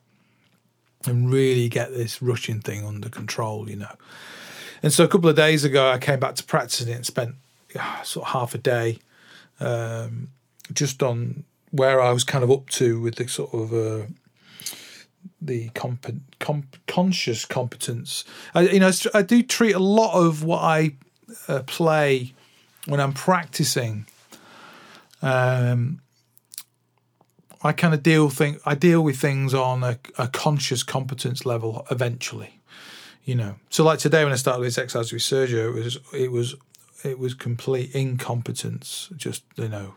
and 1.06 1.32
really 1.32 1.68
get 1.68 1.92
this 1.92 2.20
rushing 2.20 2.60
thing 2.60 2.84
under 2.84 3.08
control, 3.08 3.68
you 3.68 3.76
know. 3.76 3.94
And 4.82 4.92
so 4.92 5.04
a 5.04 5.08
couple 5.08 5.28
of 5.28 5.36
days 5.36 5.64
ago, 5.64 5.90
I 5.90 5.98
came 5.98 6.20
back 6.20 6.34
to 6.36 6.44
practicing 6.44 6.88
it 6.92 6.96
and 6.96 7.06
spent 7.06 7.34
uh, 7.78 8.02
sort 8.02 8.26
of 8.26 8.32
half 8.32 8.54
a 8.54 8.58
day 8.58 8.98
um, 9.60 10.28
just 10.72 11.02
on 11.02 11.44
where 11.70 12.00
I 12.00 12.12
was 12.12 12.24
kind 12.24 12.42
of 12.42 12.50
up 12.50 12.68
to 12.70 13.00
with 13.00 13.16
the 13.16 13.28
sort 13.28 13.52
of 13.54 13.72
uh, 13.72 14.06
the 15.40 15.68
comp- 15.70 16.22
comp- 16.38 16.76
conscious 16.86 17.44
competence. 17.44 18.24
I, 18.54 18.62
you 18.62 18.80
know, 18.80 18.90
I 19.14 19.22
do 19.22 19.42
treat 19.42 19.74
a 19.74 19.78
lot 19.78 20.14
of 20.14 20.44
what 20.44 20.62
I 20.62 20.94
uh, 21.46 21.62
play 21.66 22.34
when 22.86 23.00
I'm 23.00 23.12
practicing, 23.12 24.06
um, 25.22 26.00
I 27.62 27.72
kind 27.72 27.92
of 27.92 28.02
deal 28.02 28.30
think 28.30 28.58
I 28.64 28.74
deal 28.74 29.02
with 29.02 29.18
things 29.18 29.52
on 29.52 29.84
a, 29.84 29.98
a, 30.16 30.28
conscious 30.28 30.82
competence 30.82 31.44
level 31.44 31.86
eventually, 31.90 32.60
you 33.24 33.34
know. 33.34 33.56
So 33.68 33.84
like 33.84 33.98
today 33.98 34.24
when 34.24 34.32
I 34.32 34.36
started 34.36 34.64
this 34.64 34.78
exercise 34.78 35.12
with 35.12 35.22
Sergio, 35.22 35.76
it 35.76 35.84
was 35.84 35.98
it 36.14 36.32
was 36.32 36.54
it 37.04 37.18
was 37.18 37.34
complete 37.34 37.94
incompetence. 37.94 39.10
Just 39.14 39.44
you 39.56 39.68
know, 39.68 39.94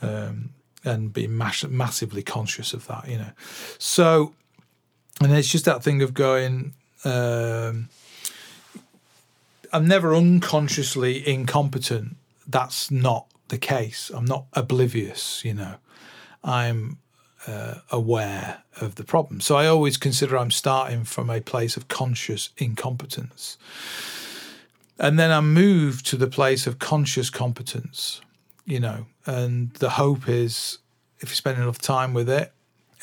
um, 0.00 0.50
and 0.84 1.12
being 1.12 1.36
mass- 1.36 1.64
massively 1.64 2.22
conscious 2.22 2.72
of 2.72 2.86
that. 2.86 3.08
You 3.08 3.18
know, 3.18 3.30
so 3.78 4.32
and 5.20 5.32
it's 5.32 5.48
just 5.48 5.64
that 5.64 5.82
thing 5.82 6.00
of 6.00 6.14
going. 6.14 6.74
Um, 7.04 7.88
I'm 9.72 9.88
never 9.88 10.14
unconsciously 10.14 11.26
incompetent. 11.26 12.16
That's 12.46 12.90
not 12.90 13.26
the 13.48 13.58
case. 13.58 14.10
I'm 14.14 14.24
not 14.24 14.44
oblivious. 14.52 15.44
You 15.44 15.54
know, 15.54 15.74
I'm 16.44 16.98
uh, 17.46 17.76
aware 17.90 18.62
of 18.80 18.96
the 18.96 19.04
problem. 19.04 19.40
So 19.40 19.56
I 19.56 19.66
always 19.66 19.96
consider 19.96 20.36
I'm 20.36 20.50
starting 20.50 21.04
from 21.04 21.30
a 21.30 21.40
place 21.40 21.76
of 21.76 21.88
conscious 21.88 22.50
incompetence. 22.58 23.56
And 24.98 25.18
then 25.18 25.30
I 25.30 25.40
move 25.40 26.02
to 26.04 26.16
the 26.16 26.26
place 26.26 26.66
of 26.66 26.78
conscious 26.78 27.30
competence, 27.30 28.20
you 28.64 28.78
know, 28.78 29.06
and 29.26 29.72
the 29.74 29.90
hope 29.90 30.28
is 30.28 30.78
if 31.20 31.30
you 31.30 31.34
spend 31.34 31.58
enough 31.58 31.78
time 31.78 32.14
with 32.14 32.28
it 32.28 32.52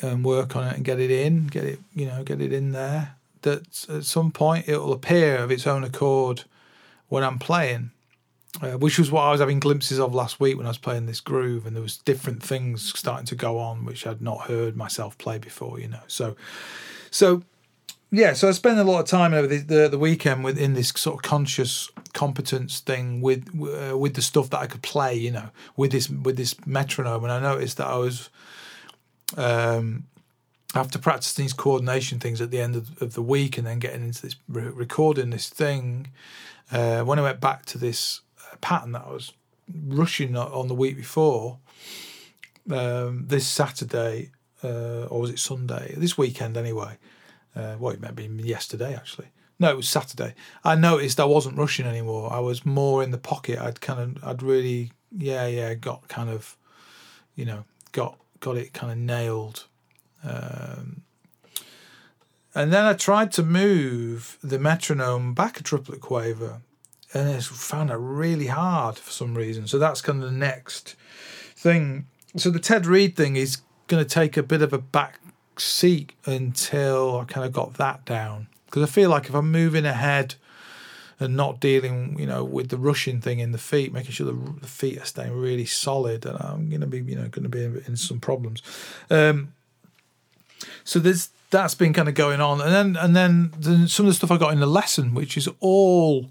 and 0.00 0.24
work 0.24 0.56
on 0.56 0.66
it 0.66 0.76
and 0.76 0.84
get 0.84 0.98
it 0.98 1.10
in, 1.10 1.48
get 1.48 1.64
it, 1.64 1.78
you 1.94 2.06
know, 2.06 2.22
get 2.22 2.40
it 2.40 2.52
in 2.52 2.72
there, 2.72 3.16
that 3.42 3.86
at 3.88 4.04
some 4.04 4.30
point 4.30 4.68
it 4.68 4.78
will 4.78 4.92
appear 4.92 5.36
of 5.36 5.50
its 5.50 5.66
own 5.66 5.84
accord 5.84 6.44
when 7.10 7.22
I'm 7.22 7.38
playing 7.38 7.90
uh, 8.60 8.72
which 8.72 8.98
was 8.98 9.10
what 9.10 9.22
I 9.22 9.30
was 9.30 9.40
having 9.40 9.60
glimpses 9.60 10.00
of 10.00 10.14
last 10.14 10.40
week 10.40 10.56
when 10.56 10.66
I 10.66 10.70
was 10.70 10.78
playing 10.78 11.06
this 11.06 11.20
groove, 11.20 11.66
and 11.66 11.76
there 11.76 11.82
was 11.82 11.98
different 11.98 12.42
things 12.42 12.92
starting 12.98 13.26
to 13.26 13.36
go 13.36 13.58
on 13.58 13.84
which 13.84 14.06
I'd 14.06 14.20
not 14.20 14.48
heard 14.48 14.76
myself 14.76 15.16
play 15.18 15.38
before, 15.38 15.78
you 15.78 15.88
know. 15.88 16.00
So, 16.08 16.36
so 17.10 17.42
yeah, 18.10 18.32
so 18.32 18.48
I 18.48 18.50
spent 18.50 18.78
a 18.80 18.84
lot 18.84 19.00
of 19.00 19.06
time 19.06 19.34
over 19.34 19.46
the, 19.46 19.58
the, 19.58 19.88
the 19.88 19.98
weekend 19.98 20.42
within 20.42 20.74
this 20.74 20.88
sort 20.88 21.16
of 21.16 21.22
conscious 21.22 21.90
competence 22.12 22.80
thing 22.80 23.20
with 23.20 23.48
uh, 23.54 23.96
with 23.96 24.14
the 24.14 24.22
stuff 24.22 24.50
that 24.50 24.58
I 24.58 24.66
could 24.66 24.82
play, 24.82 25.14
you 25.14 25.30
know, 25.30 25.50
with 25.76 25.92
this 25.92 26.10
with 26.10 26.36
this 26.36 26.54
metronome, 26.66 27.22
and 27.22 27.32
I 27.32 27.38
noticed 27.38 27.76
that 27.76 27.86
I 27.86 27.96
was 27.96 28.30
um, 29.36 30.06
after 30.74 30.98
practicing 30.98 31.44
these 31.44 31.52
coordination 31.52 32.18
things 32.18 32.40
at 32.40 32.50
the 32.50 32.60
end 32.60 32.74
of, 32.74 33.00
of 33.00 33.14
the 33.14 33.22
week, 33.22 33.56
and 33.58 33.66
then 33.66 33.78
getting 33.78 34.02
into 34.02 34.22
this 34.22 34.34
re- 34.48 34.64
recording 34.64 35.30
this 35.30 35.48
thing. 35.48 36.08
Uh, 36.72 37.02
when 37.02 37.18
I 37.18 37.22
went 37.22 37.40
back 37.40 37.64
to 37.66 37.78
this 37.78 38.20
pattern 38.60 38.92
that 38.92 39.04
I 39.06 39.12
was 39.12 39.32
rushing 39.86 40.36
on 40.36 40.68
the 40.68 40.74
week 40.74 40.96
before. 40.96 41.58
Um, 42.70 43.24
this 43.26 43.46
Saturday, 43.46 44.30
uh, 44.62 45.06
or 45.06 45.20
was 45.20 45.30
it 45.30 45.38
Sunday? 45.38 45.94
This 45.96 46.16
weekend, 46.16 46.56
anyway. 46.56 46.98
Uh, 47.56 47.76
well, 47.78 47.92
it 47.92 48.00
might 48.00 48.14
be 48.14 48.26
yesterday, 48.26 48.94
actually. 48.94 49.28
No, 49.58 49.70
it 49.70 49.76
was 49.76 49.88
Saturday. 49.88 50.34
I 50.64 50.74
noticed 50.74 51.20
I 51.20 51.24
wasn't 51.24 51.58
rushing 51.58 51.86
anymore. 51.86 52.32
I 52.32 52.38
was 52.38 52.64
more 52.64 53.02
in 53.02 53.10
the 53.10 53.18
pocket. 53.18 53.58
I'd 53.58 53.80
kind 53.80 54.00
of, 54.00 54.24
I'd 54.24 54.42
really, 54.42 54.92
yeah, 55.16 55.46
yeah, 55.46 55.74
got 55.74 56.08
kind 56.08 56.30
of, 56.30 56.56
you 57.34 57.44
know, 57.44 57.64
got 57.92 58.16
got 58.40 58.56
it 58.56 58.72
kind 58.72 58.92
of 58.92 58.98
nailed. 58.98 59.66
Um, 60.24 61.02
and 62.54 62.72
then 62.72 62.84
I 62.84 62.94
tried 62.94 63.32
to 63.32 63.42
move 63.42 64.38
the 64.42 64.58
metronome 64.58 65.34
back 65.34 65.60
a 65.60 65.62
triplet 65.62 66.00
quaver 66.00 66.60
and 67.12 67.28
I 67.28 67.40
found 67.40 67.90
that 67.90 67.98
really 67.98 68.46
hard 68.46 68.96
for 68.96 69.10
some 69.10 69.34
reason. 69.34 69.66
So 69.66 69.78
that's 69.78 70.00
kind 70.00 70.22
of 70.22 70.30
the 70.30 70.36
next 70.36 70.94
thing. 71.56 72.06
So 72.36 72.50
the 72.50 72.60
Ted 72.60 72.86
Reed 72.86 73.16
thing 73.16 73.36
is 73.36 73.58
going 73.88 74.02
to 74.02 74.08
take 74.08 74.36
a 74.36 74.42
bit 74.42 74.62
of 74.62 74.72
a 74.72 74.78
back 74.78 75.18
seat 75.56 76.12
until 76.24 77.18
I 77.18 77.24
kind 77.24 77.44
of 77.44 77.52
got 77.52 77.74
that 77.74 78.04
down 78.04 78.46
because 78.66 78.82
I 78.82 78.86
feel 78.86 79.10
like 79.10 79.26
if 79.26 79.34
I'm 79.34 79.50
moving 79.50 79.84
ahead 79.84 80.36
and 81.18 81.36
not 81.36 81.60
dealing, 81.60 82.16
you 82.18 82.26
know, 82.26 82.44
with 82.44 82.70
the 82.70 82.78
rushing 82.78 83.20
thing 83.20 83.40
in 83.40 83.52
the 83.52 83.58
feet, 83.58 83.92
making 83.92 84.12
sure 84.12 84.32
the, 84.32 84.66
feet 84.66 84.98
are 84.98 85.04
staying 85.04 85.32
really 85.32 85.66
solid, 85.66 86.24
and 86.24 86.38
I'm 86.40 86.70
going 86.70 86.80
to 86.80 86.86
be, 86.86 87.00
you 87.00 87.16
know, 87.16 87.28
going 87.28 87.42
to 87.42 87.48
be 87.48 87.62
in, 87.62 87.96
some 87.96 88.20
problems. 88.20 88.62
Um, 89.10 89.52
so 90.82 90.98
there's 90.98 91.28
that's 91.50 91.74
been 91.74 91.92
kind 91.92 92.08
of 92.08 92.14
going 92.14 92.40
on, 92.40 92.60
and 92.60 92.72
then 92.72 92.96
and 92.96 93.14
then, 93.14 93.52
then 93.58 93.88
some 93.88 94.06
of 94.06 94.10
the 94.10 94.14
stuff 94.14 94.30
I 94.30 94.38
got 94.38 94.52
in 94.52 94.60
the 94.60 94.66
lesson, 94.66 95.14
which 95.14 95.36
is 95.36 95.48
all 95.60 96.30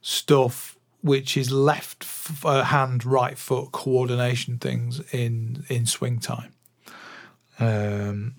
stuff 0.00 0.76
which 1.02 1.36
is 1.36 1.50
left 1.50 2.06
uh, 2.44 2.62
hand, 2.62 3.04
right 3.04 3.36
foot 3.36 3.72
coordination 3.72 4.58
things 4.58 5.00
in 5.12 5.64
in 5.68 5.84
swing 5.84 6.20
time, 6.20 6.52
um, 7.58 8.34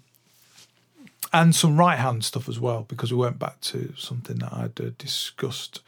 and 1.34 1.54
some 1.54 1.78
right 1.78 2.00
hand 2.00 2.24
stuff 2.24 2.48
as 2.48 2.60
well 2.60 2.86
because 2.88 3.12
we 3.12 3.18
went 3.18 3.38
back 3.38 3.60
to 3.62 3.94
something 3.98 4.38
that 4.38 4.54
I'd 4.54 4.80
uh, 4.80 4.92
discussed, 4.98 5.82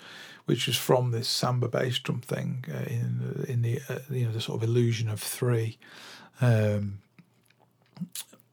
which 0.45 0.67
was 0.67 0.75
from 0.75 1.11
this 1.11 1.29
samba 1.29 1.69
bass 1.69 1.97
drum 1.99 2.19
thing 2.19 2.65
uh, 2.69 2.83
in 2.87 3.45
in 3.47 3.61
the 3.61 3.79
uh, 3.87 3.99
you 4.09 4.25
know 4.25 4.33
the 4.33 4.41
sort 4.41 4.61
of 4.61 4.67
illusion 4.67 5.07
of 5.07 5.21
three, 5.21 5.77
um, 6.41 6.99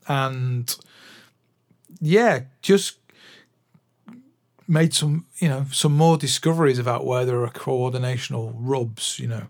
and 0.06 0.76
yeah, 2.02 2.40
just 2.62 2.98
made 4.66 4.92
some, 4.92 5.24
you 5.38 5.48
know, 5.48 5.66
some 5.70 5.96
more 5.96 6.16
discoveries 6.16 6.80
about 6.80 7.06
where 7.06 7.24
there 7.24 7.42
are 7.44 7.50
coordinational 7.50 8.52
rubs, 8.56 9.20
you 9.20 9.28
know. 9.28 9.46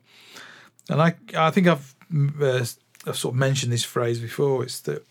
And 0.91 1.01
I, 1.01 1.15
I 1.35 1.51
think 1.51 1.67
I've, 1.67 1.95
uh, 2.41 2.65
I've 3.07 3.17
sort 3.17 3.35
of 3.35 3.39
mentioned 3.39 3.73
this 3.73 3.85
phrase 3.85 4.21
before. 4.21 4.63
It's 4.63 4.81
that 4.81 5.03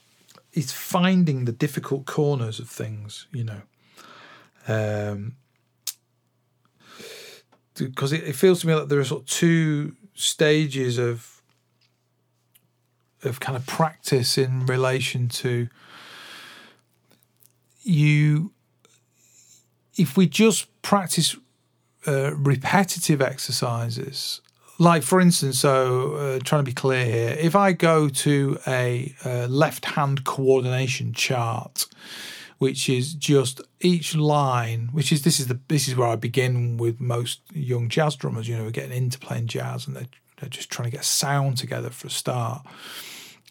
it's 0.54 0.72
finding 0.72 1.46
the 1.46 1.52
difficult 1.52 2.06
corners 2.06 2.60
of 2.60 2.70
things, 2.70 3.26
you 3.34 3.44
know. 3.44 3.62
Um, 4.68 5.38
because 7.74 8.14
it, 8.14 8.24
it 8.24 8.36
feels 8.36 8.62
to 8.62 8.68
me 8.68 8.76
like 8.76 8.88
there 8.88 9.00
are 9.00 9.04
sort 9.04 9.24
of 9.24 9.28
two 9.28 9.96
stages 10.14 11.00
of 11.00 11.42
of 13.24 13.40
kind 13.40 13.56
of 13.56 13.66
practice 13.66 14.38
in 14.38 14.66
relation 14.68 15.28
to 15.28 15.70
you 17.84 18.52
if 19.98 20.18
we 20.18 20.28
just 20.28 20.68
practice 20.82 21.36
uh, 22.08 22.34
repetitive 22.36 23.22
exercises, 23.22 24.42
like 24.80 25.04
for 25.04 25.22
instance, 25.22 25.60
so 25.60 26.14
uh, 26.14 26.40
trying 26.44 26.62
to 26.62 26.70
be 26.70 26.74
clear 26.74 27.06
here, 27.06 27.38
if 27.40 27.56
I 27.56 27.74
go 27.74 28.10
to 28.10 28.58
a, 28.66 29.14
a 29.24 29.48
left 29.48 29.86
hand 29.86 30.24
coordination 30.24 31.14
chart, 31.14 31.86
which 32.58 32.90
is 32.90 33.14
just 33.14 33.62
each 33.80 34.16
line, 34.16 34.90
which 34.92 35.12
is 35.12 35.24
this 35.24 35.40
is 35.40 35.48
the 35.48 35.60
this 35.68 35.88
is 35.88 35.96
where 35.96 36.08
I 36.08 36.16
begin 36.16 36.78
with 36.78 37.00
most 37.00 37.42
young 37.54 37.90
jazz 37.90 38.16
drummers. 38.16 38.48
You 38.48 38.58
know, 38.58 38.70
getting 38.70 38.96
into 38.96 39.20
playing 39.20 39.48
jazz 39.48 39.88
and 39.88 39.96
they're, 39.96 40.08
they're 40.40 40.50
just 40.50 40.70
trying 40.70 40.90
to 40.90 40.96
get 40.96 41.06
sound 41.06 41.58
together 41.58 41.90
for 41.90 42.08
a 42.08 42.12
start. 42.12 42.66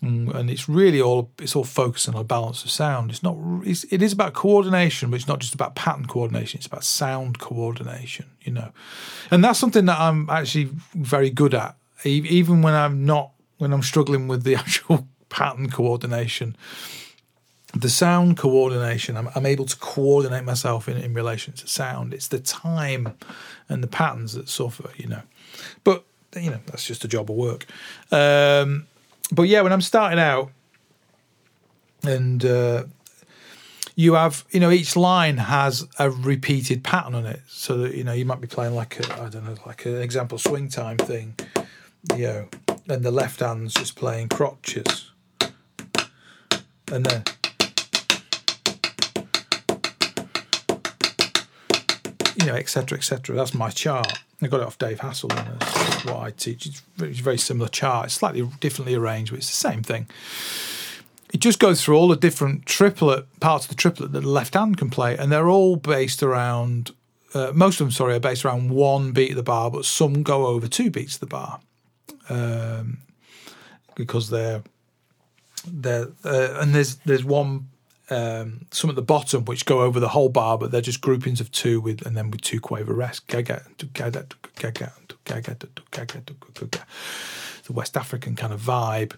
Mm, 0.03 0.35
and 0.35 0.49
it's 0.49 0.67
really 0.67 1.01
all 1.01 1.31
it's 1.39 1.55
all 1.55 1.65
focusing 1.65 2.15
on 2.15 2.23
a 2.23 2.25
balance 2.25 2.65
of 2.65 2.71
sound. 2.71 3.11
It's 3.11 3.23
not 3.23 3.37
it's, 3.65 3.85
it 3.85 4.01
is 4.01 4.13
about 4.13 4.33
coordination, 4.33 5.11
but 5.11 5.17
it's 5.17 5.29
not 5.29 5.41
just 5.41 5.55
about 5.55 5.75
pattern 5.75 6.07
coordination. 6.07 6.59
It's 6.59 6.67
about 6.67 6.85
sound 6.85 7.39
coordination, 7.39 8.27
you 8.41 8.53
know, 8.53 8.73
and 9.31 9.45
that's 9.45 9.59
something 9.59 9.85
that 9.87 10.01
I'm 10.01 10.31
actually 10.31 10.71
very 10.95 11.29
good 11.29 11.55
at. 11.55 11.77
Even 12.05 12.63
when 12.63 12.73
I'm 12.73 13.05
not 13.05 13.33
when 13.59 13.75
I'm 13.75 13.83
struggling 13.83 14.27
with 14.27 14.43
the 14.43 14.55
actual 14.65 15.07
pattern 15.29 15.69
coordination, 15.69 16.57
the 17.75 17.91
sound 17.91 18.39
coordination, 18.39 19.19
I'm, 19.19 19.29
I'm 19.35 19.45
able 19.45 19.67
to 19.67 19.77
coordinate 19.77 20.45
myself 20.45 20.89
in, 20.89 20.97
in 20.97 21.13
relation 21.13 21.53
to 21.55 21.69
sound. 21.69 22.15
It's 22.15 22.29
the 22.29 22.41
time 22.41 23.19
and 23.69 23.83
the 23.83 23.87
patterns 23.87 24.33
that 24.33 24.49
suffer, 24.49 24.91
you 24.97 25.09
know. 25.09 25.23
But 25.85 26.05
you 26.35 26.51
know 26.51 26.61
that's 26.67 26.87
just 26.87 27.05
a 27.05 27.09
job 27.09 27.31
of 27.31 27.37
work. 27.37 27.67
Um, 28.11 28.87
but 29.33 29.43
yeah, 29.43 29.63
when 29.63 29.73
I'm 29.73 29.81
starting 29.81 30.19
out, 30.19 30.51
and 32.03 32.45
uh, 32.45 32.85
you 33.95 34.15
have, 34.15 34.45
you 34.51 34.61
know, 34.61 34.71
each 34.71 34.97
line 34.97 35.37
has 35.37 35.87
a 35.99 36.11
repeated 36.11 36.83
pattern 36.83 37.15
on 37.15 37.27
it, 37.27 37.41
so 37.49 37.79
that 37.79 37.95
you 37.95 38.05
know 38.05 38.13
you 38.13 38.25
might 38.25 38.41
be 38.41 38.49
playing 38.49 38.75
like 38.75 39.01
a, 39.01 39.23
I 39.23 39.29
don't 39.29 39.45
know, 39.45 39.57
like 39.67 39.87
an 39.87 40.01
example 40.01 40.39
swing 40.39 40.69
time 40.69 40.97
thing, 40.97 41.37
you 42.17 42.25
know, 42.25 42.49
and 42.89 43.03
the 43.03 43.11
left 43.11 43.41
hand's 43.41 43.75
just 43.75 43.97
playing 43.97 44.29
crotchets, 44.29 45.11
and 46.93 47.05
then. 47.05 47.25
You 52.41 52.47
know, 52.47 52.55
etc., 52.55 52.99
etc. 52.99 53.37
That's 53.37 53.55
my 53.55 53.71
chart. 53.71 54.19
I 54.43 54.47
got 54.47 54.61
it 54.61 54.67
off 54.67 54.79
Dave 54.79 55.01
Hassel, 55.01 55.31
and 55.33 55.61
that's 55.61 56.05
what 56.07 56.17
I 56.17 56.31
teach. 56.31 56.67
It's 56.67 56.83
a 56.99 57.23
very 57.23 57.37
similar 57.37 57.69
chart. 57.69 58.07
It's 58.07 58.15
slightly 58.15 58.49
differently 58.61 58.95
arranged, 58.95 59.33
but 59.33 59.39
it's 59.39 59.51
the 59.51 59.69
same 59.69 59.83
thing. 59.83 60.09
It 61.33 61.41
just 61.41 61.59
goes 61.59 61.85
through 61.85 61.97
all 61.97 62.09
the 62.09 62.17
different 62.17 62.67
triplet 62.67 63.27
parts 63.41 63.67
of 63.67 63.69
the 63.69 63.77
triplet 63.77 64.13
that 64.13 64.21
the 64.21 64.29
left 64.29 64.55
hand 64.55 64.79
can 64.79 64.89
play, 64.89 65.17
and 65.17 65.31
they're 65.31 65.49
all 65.49 65.77
based 65.77 66.23
around. 66.23 66.93
Uh, 67.35 67.53
most 67.55 67.81
of 67.81 67.87
them, 67.87 67.93
sorry, 67.93 68.15
are 68.15 68.21
based 68.21 68.45
around 68.45 68.71
one 68.71 69.13
beat 69.13 69.31
of 69.31 69.37
the 69.37 69.43
bar, 69.43 69.71
but 69.71 69.85
some 69.85 70.23
go 70.23 70.47
over 70.47 70.67
two 70.67 70.91
beats 70.91 71.15
of 71.15 71.21
the 71.21 71.27
bar, 71.27 71.61
um, 72.31 72.99
because 73.95 74.31
they're 74.31 74.63
they're 75.67 76.09
uh, 76.25 76.57
and 76.61 76.75
there's 76.75 76.97
there's 77.05 77.25
one 77.25 77.69
um, 78.11 78.67
some 78.71 78.91
at 78.91 78.97
the 78.97 79.03
bottom 79.03 79.45
which 79.45 79.65
go 79.65 79.81
over 79.81 80.01
the 80.01 80.09
whole 80.09 80.29
bar, 80.29 80.59
but 80.59 80.71
they're 80.71 80.81
just 80.81 81.01
groupings 81.01 81.41
of 81.41 81.51
two 81.53 81.81
with 81.81 82.05
and 82.05 82.17
then 82.17 82.31
with 82.31 82.41
two 82.41 82.61
quaver 82.61 82.93
rest. 82.93 83.27
gaga, 83.29 83.63
gaga, 83.95 84.27
gaga, 84.55 85.57
gaga, 85.91 86.23
the 87.65 87.73
West 87.73 87.97
African 87.97 88.37
kind 88.37 88.53
of 88.53 88.61
vibe. 88.61 89.15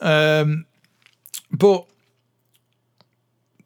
Um, 0.00 0.66
but 1.50 1.86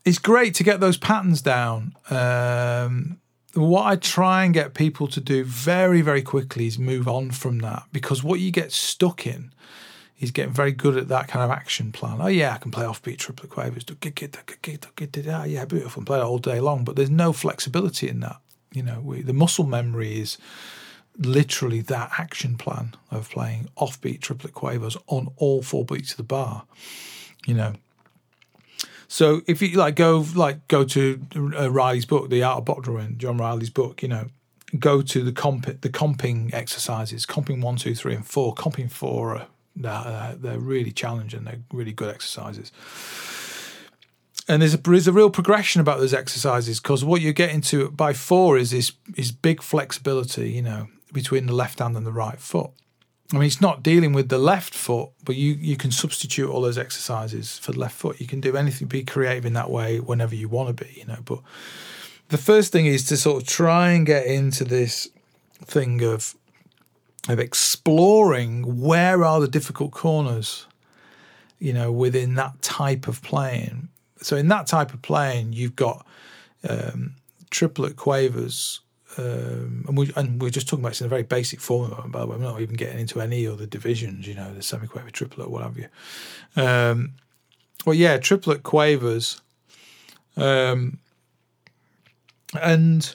it's 0.05 0.19
great 0.19 0.55
to 0.55 0.65
get 0.65 0.81
those 0.81 0.97
patterns 0.97 1.43
down. 1.43 1.95
Um, 2.11 3.21
what 3.55 3.87
I 3.87 3.97
try 3.97 4.45
and 4.45 4.55
get 4.55 4.75
people 4.75 5.09
to 5.09 5.21
do 5.21 5.45
very, 5.45 6.01
very 6.01 6.23
quickly 6.23 6.67
is 6.67 6.79
move 6.79 7.09
on 7.09 7.31
from 7.31 7.59
that 7.61 7.85
because 7.93 8.23
what 8.23 8.41
you 8.41 8.51
get 8.51 8.73
stuck 8.73 9.27
in 9.27 9.53
is 10.19 10.31
getting 10.31 10.53
very 10.53 10.73
good 10.73 10.97
at 10.97 11.09
that 11.09 11.29
kind 11.29 11.45
of 11.45 11.51
action 11.51 11.93
plan. 11.93 12.19
Oh, 12.21 12.27
yeah, 12.27 12.55
I 12.55 12.59
can 12.59 12.71
play 12.71 12.85
offbeat 12.85 13.19
triplet 13.19 13.51
quavers. 13.51 13.85
Yeah, 15.51 15.65
beautiful. 15.65 16.01
And 16.01 16.07
play 16.07 16.19
it 16.19 16.23
all 16.23 16.39
day 16.39 16.61
long, 16.61 16.85
but 16.85 16.97
there's 16.97 17.11
no 17.11 17.33
flexibility 17.33 18.09
in 18.09 18.21
that. 18.21 18.41
You 18.73 18.83
know, 18.83 19.01
we, 19.01 19.23
the 19.23 19.33
muscle 19.33 19.65
memory 19.65 20.21
is 20.21 20.37
literally 21.17 21.81
that 21.83 22.11
action 22.19 22.57
plan 22.57 22.95
of 23.11 23.31
playing 23.31 23.69
offbeat 23.77 24.21
triplet 24.21 24.55
quavers 24.55 24.97
on 25.07 25.29
all 25.37 25.63
four 25.63 25.85
beats 25.85 26.13
of 26.13 26.17
the 26.17 26.23
bar. 26.23 26.65
You 27.47 27.55
know, 27.55 27.75
so 29.09 29.41
if 29.47 29.63
you 29.63 29.77
like 29.79 29.97
go 29.97 30.27
like 30.35 30.69
go 30.69 30.85
to 30.85 31.27
uh, 31.35 31.71
Riley's 31.71 32.05
book, 32.05 32.29
The 32.29 32.43
Art 32.43 32.59
of 32.59 32.65
Bop 32.67 32.83
Drumming, 32.83 33.19
John 33.19 33.39
Riley's 33.39 33.71
book, 33.71 34.03
you 34.03 34.09
know, 34.09 34.27
go 34.79 35.01
to 35.01 35.23
the 35.23 35.33
comp 35.33 35.81
the 35.81 35.89
comping 35.89 36.53
exercises, 36.53 37.25
comping 37.25 37.63
one, 37.63 37.77
two, 37.77 37.95
three, 37.95 38.15
and 38.15 38.27
four. 38.27 38.55
Comping 38.55 38.91
four 38.91 39.37
are 39.37 39.47
uh, 39.85 40.35
they're 40.39 40.59
really 40.59 40.93
challenging. 40.93 41.45
They're 41.45 41.63
really 41.73 41.93
good 41.93 42.09
exercises. 42.09 42.73
And 44.49 44.63
there's 44.63 44.75
a, 44.75 44.79
there's 44.79 45.09
a 45.09 45.13
real 45.13 45.31
progression 45.31 45.81
about 45.81 45.99
those 45.99 46.15
exercises 46.15 46.81
because 46.81 47.05
what 47.05 47.21
you're 47.21 47.35
getting 47.35 47.61
to 47.63 47.91
by 47.91 48.15
four 48.15 48.57
is 48.57 48.71
this 48.71 48.93
is 49.15 49.31
big 49.31 49.63
flexibility, 49.63 50.51
you 50.51 50.63
know, 50.63 50.89
between 51.13 51.47
the 51.47 51.55
left 51.55 51.81
hand 51.81 51.97
and 51.97 52.07
the 52.07 52.13
right 52.13 52.41
foot. 52.41 52.71
I 53.33 53.37
mean, 53.37 53.45
it's 53.45 53.61
not 53.61 53.83
dealing 53.83 54.15
with 54.15 54.31
the 54.31 54.39
left 54.39 54.73
foot, 54.73 55.11
but 55.23 55.37
you, 55.37 55.53
you 55.53 55.77
can 55.77 55.91
substitute 55.91 56.49
all 56.49 56.63
those 56.63 56.79
exercises 56.79 57.59
for 57.59 57.73
the 57.73 57.79
left 57.79 57.95
foot. 57.95 58.21
You 58.21 58.27
can 58.27 58.41
do 58.41 58.57
anything, 58.57 58.89
be 58.89 59.05
creative 59.05 59.45
in 59.45 59.53
that 59.53 59.71
way 59.71 60.01
whenever 60.01 60.35
you 60.35 60.49
want 60.49 60.75
to 60.75 60.85
be, 60.85 60.95
you 60.97 61.05
know. 61.05 61.19
But 61.23 61.41
the 62.31 62.39
first 62.39 62.73
thing 62.73 62.87
is 62.87 63.05
to 63.09 63.19
sort 63.19 63.43
of 63.43 63.49
try 63.49 63.91
and 63.91 64.07
get 64.07 64.25
into 64.25 64.65
this 64.65 65.09
thing 65.63 66.03
of 66.03 66.35
of 67.29 67.39
exploring 67.39 68.81
where 68.81 69.25
are 69.25 69.41
the 69.41 69.49
difficult 69.49 69.93
corners, 69.93 70.67
you 71.59 71.73
know, 71.73 71.93
within 71.93 72.35
that 72.35 72.61
type 72.63 73.09
of 73.09 73.23
playing. 73.23 73.89
So 74.21 74.37
in 74.37 74.49
that 74.49 74.67
type 74.67 74.93
of 74.95 75.03
playing, 75.03 75.53
you've 75.53 75.77
got 75.77 76.07
um, 76.69 77.15
triplet 77.51 77.97
quavers 77.97 78.81
um, 79.17 79.85
and, 79.89 79.97
we, 79.97 80.13
and 80.17 80.41
we're 80.41 80.51
just 80.51 80.69
talking 80.69 80.83
about 80.83 80.91
this 80.91 81.01
in 81.01 81.07
a 81.07 81.11
very 81.11 81.23
basic 81.23 81.61
form, 81.61 81.91
by 82.11 82.21
the 82.21 82.27
way. 82.27 82.37
We're 82.37 82.43
not 82.43 82.61
even 82.61 82.77
getting 82.77 83.01
into 83.01 83.21
any 83.21 83.47
other 83.47 83.67
divisions, 83.67 84.29
you 84.29 84.35
know, 84.35 84.55
the 84.55 84.63
semi-quaver, 84.63 85.11
triplet, 85.11 85.51
what 85.51 85.63
have 85.63 85.77
you. 85.77 85.89
Um, 86.57 87.15
well, 87.87 87.95
yeah, 87.95 88.19
triplet 88.19 88.63
quavers. 88.63 89.41
Um, 90.37 90.99
and 92.61 93.15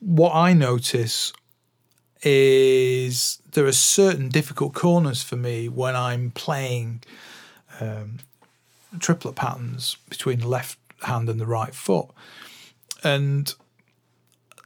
what 0.00 0.34
I 0.34 0.52
notice 0.52 1.32
is 2.22 3.40
there 3.52 3.66
are 3.66 3.72
certain 3.72 4.28
difficult 4.28 4.74
corners 4.74 5.22
for 5.22 5.36
me 5.36 5.68
when 5.68 5.94
I'm 5.94 6.30
playing 6.30 7.02
um, 7.80 8.18
triplet 8.98 9.36
patterns 9.36 9.96
between 10.08 10.40
the 10.40 10.48
left 10.48 10.78
hand 11.02 11.28
and 11.28 11.40
the 11.40 11.46
right 11.46 11.74
foot. 11.74 12.08
And 13.04 13.54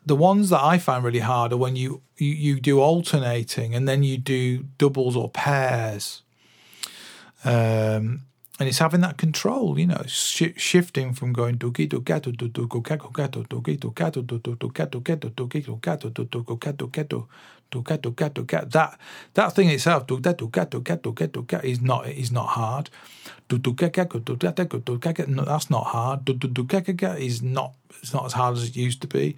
the 0.05 0.17
ones 0.17 0.49
that 0.51 0.63
I 0.63 0.79
find 0.79 1.05
really 1.05 1.21
hard 1.21 1.53
are 1.53 1.57
when 1.57 1.77
you, 1.77 2.03
you, 2.17 2.33
you 2.33 2.61
do 2.61 2.81
alternating 2.81 3.75
and 3.75 3.89
then 3.89 4.03
you 4.03 4.19
do 4.19 4.65
doubles 4.79 5.17
or 5.17 5.29
pairs. 5.29 6.23
Um, 7.45 8.23
and 8.63 8.69
it's 8.69 8.79
having 8.79 9.01
that 9.01 9.17
control, 9.17 9.77
you 9.77 9.89
know, 9.89 10.05
sh- 10.07 10.55
shifting 10.57 11.15
from 11.15 11.33
going 11.33 11.59
doogie 11.59 11.89
do 11.89 12.01
gato 12.01 12.31
do 12.31 12.47
do 12.47 12.69
go 12.69 12.79
gato 12.79 13.09
gato 13.09 13.43
doogie 13.43 13.81
do 13.81 13.91
gato 13.91 14.23
do 14.23 14.39
do 14.39 14.55
do 14.55 14.69
gato 14.69 15.01
gato 15.01 15.29
doogie 15.31 15.65
do 15.67 15.81
gato 15.83 16.09
do 16.11 16.25
do 16.27 16.45
go 16.45 16.55
gato 16.55 16.87
gato 16.87 17.27
do 17.73 17.83
gato 17.83 18.13
gato 18.13 18.45
that 18.69 19.01
that 19.35 19.53
thing 19.53 19.69
itself 19.69 20.07
do 20.07 20.21
gato 20.21 20.47
gato 20.47 20.79
gato 20.79 21.11
gato 21.11 21.45
is 21.65 21.81
not 21.81 22.07
is 22.09 22.31
not 22.31 22.51
hard. 22.51 22.89
Gato 23.49 23.73
that's 23.73 25.69
not 25.69 25.87
hard. 25.87 26.29
Is 27.19 27.43
not 27.43 27.75
it's 28.01 28.15
not 28.15 28.27
as 28.27 28.33
hard 28.35 28.57
as 28.59 28.69
it 28.69 28.77
used 28.77 29.01
to 29.01 29.09
be 29.09 29.37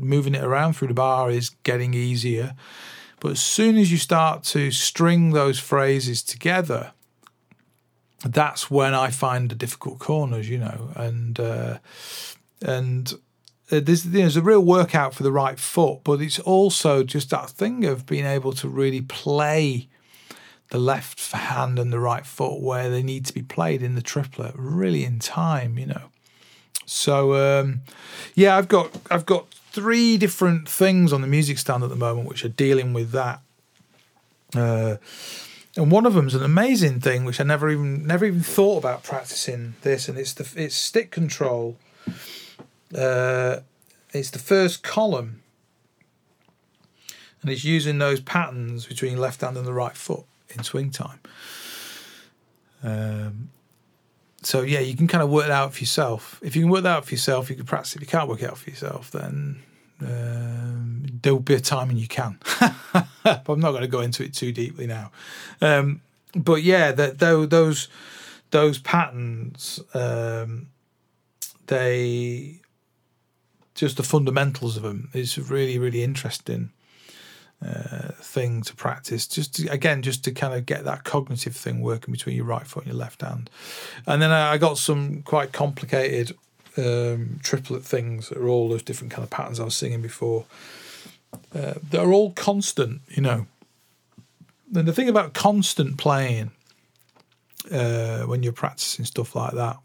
moving 0.00 0.34
it 0.34 0.42
around 0.42 0.72
through 0.72 0.88
the 0.88 0.94
bar 0.94 1.30
is 1.30 1.50
getting 1.62 1.94
easier. 1.94 2.56
But 3.20 3.32
as 3.32 3.40
soon 3.40 3.76
as 3.76 3.92
you 3.92 3.98
start 3.98 4.42
to 4.44 4.72
string 4.72 5.30
those 5.30 5.60
phrases 5.60 6.22
together, 6.24 6.92
that's 8.24 8.70
when 8.70 8.94
I 8.94 9.10
find 9.10 9.48
the 9.48 9.54
difficult 9.54 9.98
corners, 9.98 10.48
you 10.48 10.58
know, 10.58 10.90
and 10.94 11.38
uh, 11.40 11.78
and 12.60 13.12
uh, 13.70 13.80
there's, 13.80 14.04
there's 14.04 14.36
a 14.36 14.42
real 14.42 14.60
workout 14.60 15.14
for 15.14 15.22
the 15.22 15.32
right 15.32 15.58
foot, 15.58 16.00
but 16.04 16.20
it's 16.20 16.38
also 16.40 17.02
just 17.02 17.30
that 17.30 17.48
thing 17.50 17.84
of 17.84 18.04
being 18.04 18.26
able 18.26 18.52
to 18.52 18.68
really 18.68 19.00
play 19.00 19.88
the 20.70 20.78
left 20.78 21.32
hand 21.32 21.78
and 21.78 21.92
the 21.92 21.98
right 21.98 22.26
foot 22.26 22.60
where 22.60 22.90
they 22.90 23.02
need 23.02 23.26
to 23.26 23.34
be 23.34 23.42
played 23.42 23.82
in 23.82 23.94
the 23.94 24.02
triplet, 24.02 24.54
really 24.56 25.04
in 25.04 25.18
time, 25.18 25.78
you 25.78 25.86
know. 25.86 26.10
So 26.86 27.60
um, 27.60 27.82
yeah, 28.34 28.56
I've 28.56 28.68
got 28.68 28.90
I've 29.10 29.26
got 29.26 29.48
three 29.72 30.16
different 30.16 30.68
things 30.68 31.12
on 31.12 31.20
the 31.20 31.26
music 31.28 31.58
stand 31.58 31.84
at 31.84 31.90
the 31.90 31.96
moment 31.96 32.28
which 32.28 32.44
are 32.44 32.48
dealing 32.48 32.92
with 32.92 33.12
that. 33.12 33.40
Uh, 34.56 34.96
and 35.80 35.90
one 35.90 36.04
of 36.04 36.12
them 36.12 36.26
is 36.26 36.34
an 36.34 36.42
amazing 36.42 37.00
thing 37.00 37.24
which 37.24 37.40
I 37.40 37.44
never 37.44 37.70
even 37.70 38.06
never 38.06 38.26
even 38.26 38.42
thought 38.42 38.78
about 38.78 39.02
practicing 39.02 39.74
this, 39.80 40.08
and 40.08 40.18
it's 40.18 40.34
the 40.34 40.48
it's 40.62 40.74
stick 40.74 41.10
control. 41.10 41.78
Uh, 42.94 43.60
it's 44.12 44.30
the 44.30 44.38
first 44.38 44.82
column, 44.82 45.42
and 47.40 47.50
it's 47.50 47.64
using 47.64 47.98
those 47.98 48.20
patterns 48.20 48.84
between 48.84 49.16
left 49.16 49.40
hand 49.40 49.56
and 49.56 49.66
the 49.66 49.72
right 49.72 49.96
foot 49.96 50.24
in 50.50 50.62
swing 50.62 50.90
time. 50.90 51.20
Um, 52.82 53.50
so 54.42 54.60
yeah, 54.60 54.80
you 54.80 54.94
can 54.94 55.06
kind 55.06 55.22
of 55.22 55.30
work 55.30 55.46
it 55.46 55.50
out 55.50 55.72
for 55.72 55.80
yourself. 55.80 56.38
If 56.42 56.56
you 56.56 56.62
can 56.62 56.70
work 56.70 56.82
that 56.82 56.96
out 56.96 57.04
for 57.06 57.14
yourself, 57.14 57.48
you 57.48 57.56
can 57.56 57.64
practice. 57.64 57.94
If 57.94 58.02
you 58.02 58.06
can't 58.06 58.28
work 58.28 58.42
it 58.42 58.50
out 58.50 58.58
for 58.58 58.68
yourself, 58.68 59.10
then 59.10 59.62
um, 60.00 61.04
there'll 61.22 61.40
be 61.40 61.54
a 61.54 61.60
time 61.60 61.88
when 61.88 61.96
you 61.96 62.08
can. 62.08 62.38
but 63.22 63.48
I'm 63.48 63.60
not 63.60 63.70
going 63.70 63.82
to 63.82 63.88
go 63.88 64.00
into 64.00 64.24
it 64.24 64.34
too 64.34 64.52
deeply 64.52 64.86
now. 64.86 65.10
Um, 65.60 66.00
but 66.34 66.62
yeah, 66.62 66.92
that 66.92 67.18
those 67.18 67.88
those 68.50 68.78
patterns, 68.78 69.80
um, 69.94 70.68
they 71.66 72.60
just 73.74 73.96
the 73.96 74.02
fundamentals 74.02 74.76
of 74.76 74.82
them 74.82 75.08
is 75.12 75.38
really 75.38 75.78
really 75.78 76.02
interesting 76.02 76.70
uh, 77.64 78.12
thing 78.20 78.62
to 78.62 78.74
practice. 78.74 79.26
Just 79.26 79.56
to, 79.56 79.68
again, 79.68 80.02
just 80.02 80.24
to 80.24 80.32
kind 80.32 80.54
of 80.54 80.66
get 80.66 80.84
that 80.84 81.04
cognitive 81.04 81.54
thing 81.54 81.80
working 81.80 82.12
between 82.12 82.36
your 82.36 82.46
right 82.46 82.66
foot 82.66 82.84
and 82.84 82.92
your 82.92 83.00
left 83.00 83.20
hand. 83.22 83.50
And 84.06 84.22
then 84.22 84.30
I 84.30 84.56
got 84.58 84.78
some 84.78 85.22
quite 85.22 85.52
complicated 85.52 86.36
um, 86.76 87.40
triplet 87.42 87.84
things 87.84 88.28
that 88.28 88.38
are 88.38 88.48
all 88.48 88.68
those 88.68 88.82
different 88.82 89.12
kind 89.12 89.24
of 89.24 89.30
patterns 89.30 89.60
I 89.60 89.64
was 89.64 89.76
singing 89.76 90.02
before. 90.02 90.44
Uh, 91.54 91.74
they're 91.82 92.12
all 92.12 92.32
constant, 92.32 93.02
you 93.08 93.22
know. 93.22 93.46
And 94.74 94.86
the 94.86 94.92
thing 94.92 95.08
about 95.08 95.34
constant 95.34 95.98
playing 95.98 96.52
uh, 97.72 98.22
when 98.22 98.42
you're 98.42 98.52
practicing 98.52 99.04
stuff 99.04 99.34
like 99.34 99.52
that 99.54 99.78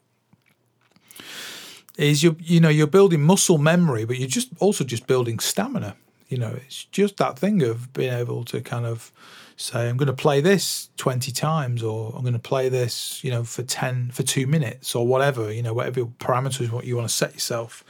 is 1.98 2.24
you 2.24 2.36
you 2.40 2.60
know 2.60 2.70
you're 2.70 2.88
building 2.88 3.22
muscle 3.22 3.58
memory, 3.58 4.06
but 4.06 4.18
you're 4.18 4.28
just 4.28 4.50
also 4.60 4.84
just 4.84 5.08
building 5.08 5.40
stamina 5.40 5.96
you 6.28 6.38
know, 6.38 6.54
it's 6.66 6.86
just 6.86 7.18
that 7.18 7.38
thing 7.38 7.62
of 7.62 7.94
being 7.94 8.14
able 8.14 8.44
to 8.46 8.62
kind 8.62 8.86
of 8.86 9.12
say, 9.58 9.88
I'm 9.88 9.98
going 9.98 10.08
to 10.08 10.14
play 10.14 10.42
this 10.42 10.90
20 10.98 11.32
times, 11.32 11.82
or 11.82 12.14
I'm 12.16 12.22
going 12.22 12.34
to 12.34 12.40
play 12.40 12.70
this, 12.70 13.24
you 13.24 13.32
know, 13.32 13.44
for 13.44 13.64
10, 13.64 14.12
for 14.12 14.24
two 14.24 14.48
minutes, 14.48 14.96
or 14.96 15.08
whatever, 15.08 15.52
you 15.52 15.64
know, 15.64 15.74
whatever 15.74 16.06
parameters 16.06 16.72
what 16.72 16.86
you 16.86 16.96
want 16.96 17.08
to 17.08 17.14
set 17.14 17.34
yourself. 17.34 17.84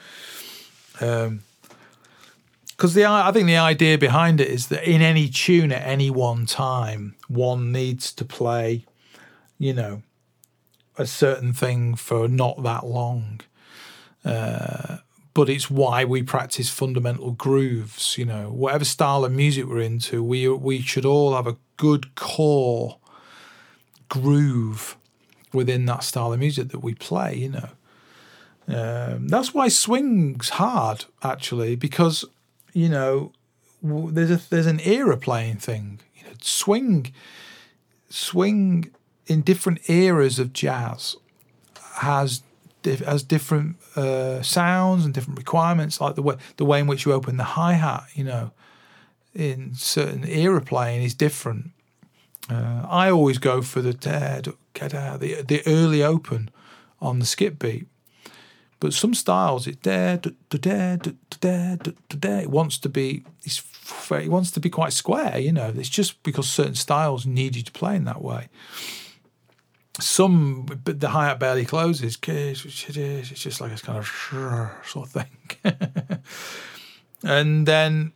Um, 1.01 1.41
because 2.75 2.93
the 2.93 3.05
I 3.05 3.31
think 3.31 3.47
the 3.47 3.55
idea 3.55 3.97
behind 3.97 4.41
it 4.41 4.49
is 4.49 4.67
that 4.67 4.83
in 4.83 5.01
any 5.01 5.29
tune 5.29 5.71
at 5.71 5.87
any 5.87 6.09
one 6.09 6.45
time, 6.45 7.15
one 7.29 7.71
needs 7.71 8.11
to 8.13 8.25
play, 8.25 8.85
you 9.57 9.73
know, 9.73 10.03
a 10.97 11.05
certain 11.05 11.53
thing 11.53 11.95
for 11.95 12.27
not 12.27 12.63
that 12.63 12.85
long. 12.85 13.39
Uh, 14.25 14.97
but 15.35 15.49
it's 15.49 15.69
why 15.69 16.03
we 16.05 16.23
practice 16.23 16.69
fundamental 16.69 17.31
grooves. 17.31 18.17
You 18.17 18.25
know, 18.25 18.49
whatever 18.49 18.85
style 18.85 19.23
of 19.23 19.31
music 19.31 19.67
we're 19.67 19.81
into, 19.81 20.23
we 20.23 20.47
we 20.49 20.81
should 20.81 21.05
all 21.05 21.35
have 21.35 21.45
a 21.45 21.57
good 21.77 22.15
core 22.15 22.97
groove 24.09 24.97
within 25.53 25.85
that 25.85 26.03
style 26.03 26.33
of 26.33 26.39
music 26.39 26.69
that 26.69 26.79
we 26.79 26.95
play. 26.95 27.35
You 27.35 27.49
know, 27.49 27.69
um, 28.67 29.27
that's 29.27 29.53
why 29.53 29.67
swing's 29.67 30.49
hard 30.49 31.05
actually 31.21 31.75
because 31.75 32.25
you 32.75 32.89
know, 32.89 33.31
there's 33.81 34.29
a 34.31 34.41
there's 34.49 34.67
an 34.67 34.81
era 34.81 35.17
playing 35.17 35.57
thing. 35.57 35.99
You 36.15 36.23
know, 36.23 36.35
swing, 36.41 37.13
swing 38.09 38.91
in 39.27 39.41
different 39.41 39.89
eras 39.89 40.39
of 40.39 40.53
jazz 40.53 41.15
has 41.95 42.43
has 42.85 43.23
different 43.23 43.77
uh, 43.95 44.41
sounds 44.41 45.05
and 45.05 45.13
different 45.13 45.37
requirements, 45.37 45.99
like 45.99 46.15
the 46.15 46.21
way 46.21 46.35
the 46.57 46.65
way 46.65 46.79
in 46.79 46.87
which 46.87 47.05
you 47.05 47.13
open 47.13 47.37
the 47.37 47.43
hi 47.43 47.73
hat. 47.73 48.05
You 48.13 48.23
know, 48.23 48.51
in 49.33 49.75
certain 49.75 50.27
era 50.27 50.61
playing 50.61 51.03
is 51.03 51.13
different. 51.13 51.71
Uh, 52.49 52.85
I 52.87 53.09
always 53.09 53.37
go 53.37 53.61
for 53.61 53.81
the 53.81 53.93
the 53.93 55.43
the 55.47 55.61
early 55.65 56.03
open 56.03 56.49
on 57.01 57.19
the 57.19 57.25
skip 57.25 57.59
beat. 57.59 57.87
But 58.79 58.93
some 58.93 59.13
styles, 59.13 59.67
it 59.67 59.83
there. 59.83 60.19
It 62.39 62.49
wants 62.49 62.77
to 62.79 62.89
be, 62.89 63.23
it 64.11 64.29
wants 64.29 64.51
to 64.51 64.59
be 64.59 64.69
quite 64.69 64.93
square. 64.93 65.39
You 65.39 65.53
know, 65.53 65.73
it's 65.75 65.89
just 65.89 66.21
because 66.23 66.47
certain 66.47 66.75
styles 66.75 67.25
need 67.25 67.55
you 67.55 67.63
to 67.63 67.71
play 67.71 67.95
in 67.95 68.03
that 68.03 68.21
way. 68.21 68.49
Some, 69.99 70.63
but 70.83 70.99
the 70.99 71.09
hi 71.09 71.27
hat 71.27 71.39
barely 71.39 71.65
closes. 71.65 72.17
It's 72.27 73.43
just 73.43 73.61
like 73.61 73.71
it's 73.71 73.81
kind 73.81 73.97
of 73.97 74.07
sort 74.85 75.07
of 75.07 75.11
thing. 75.11 76.19
and 77.23 77.65
then, 77.65 78.11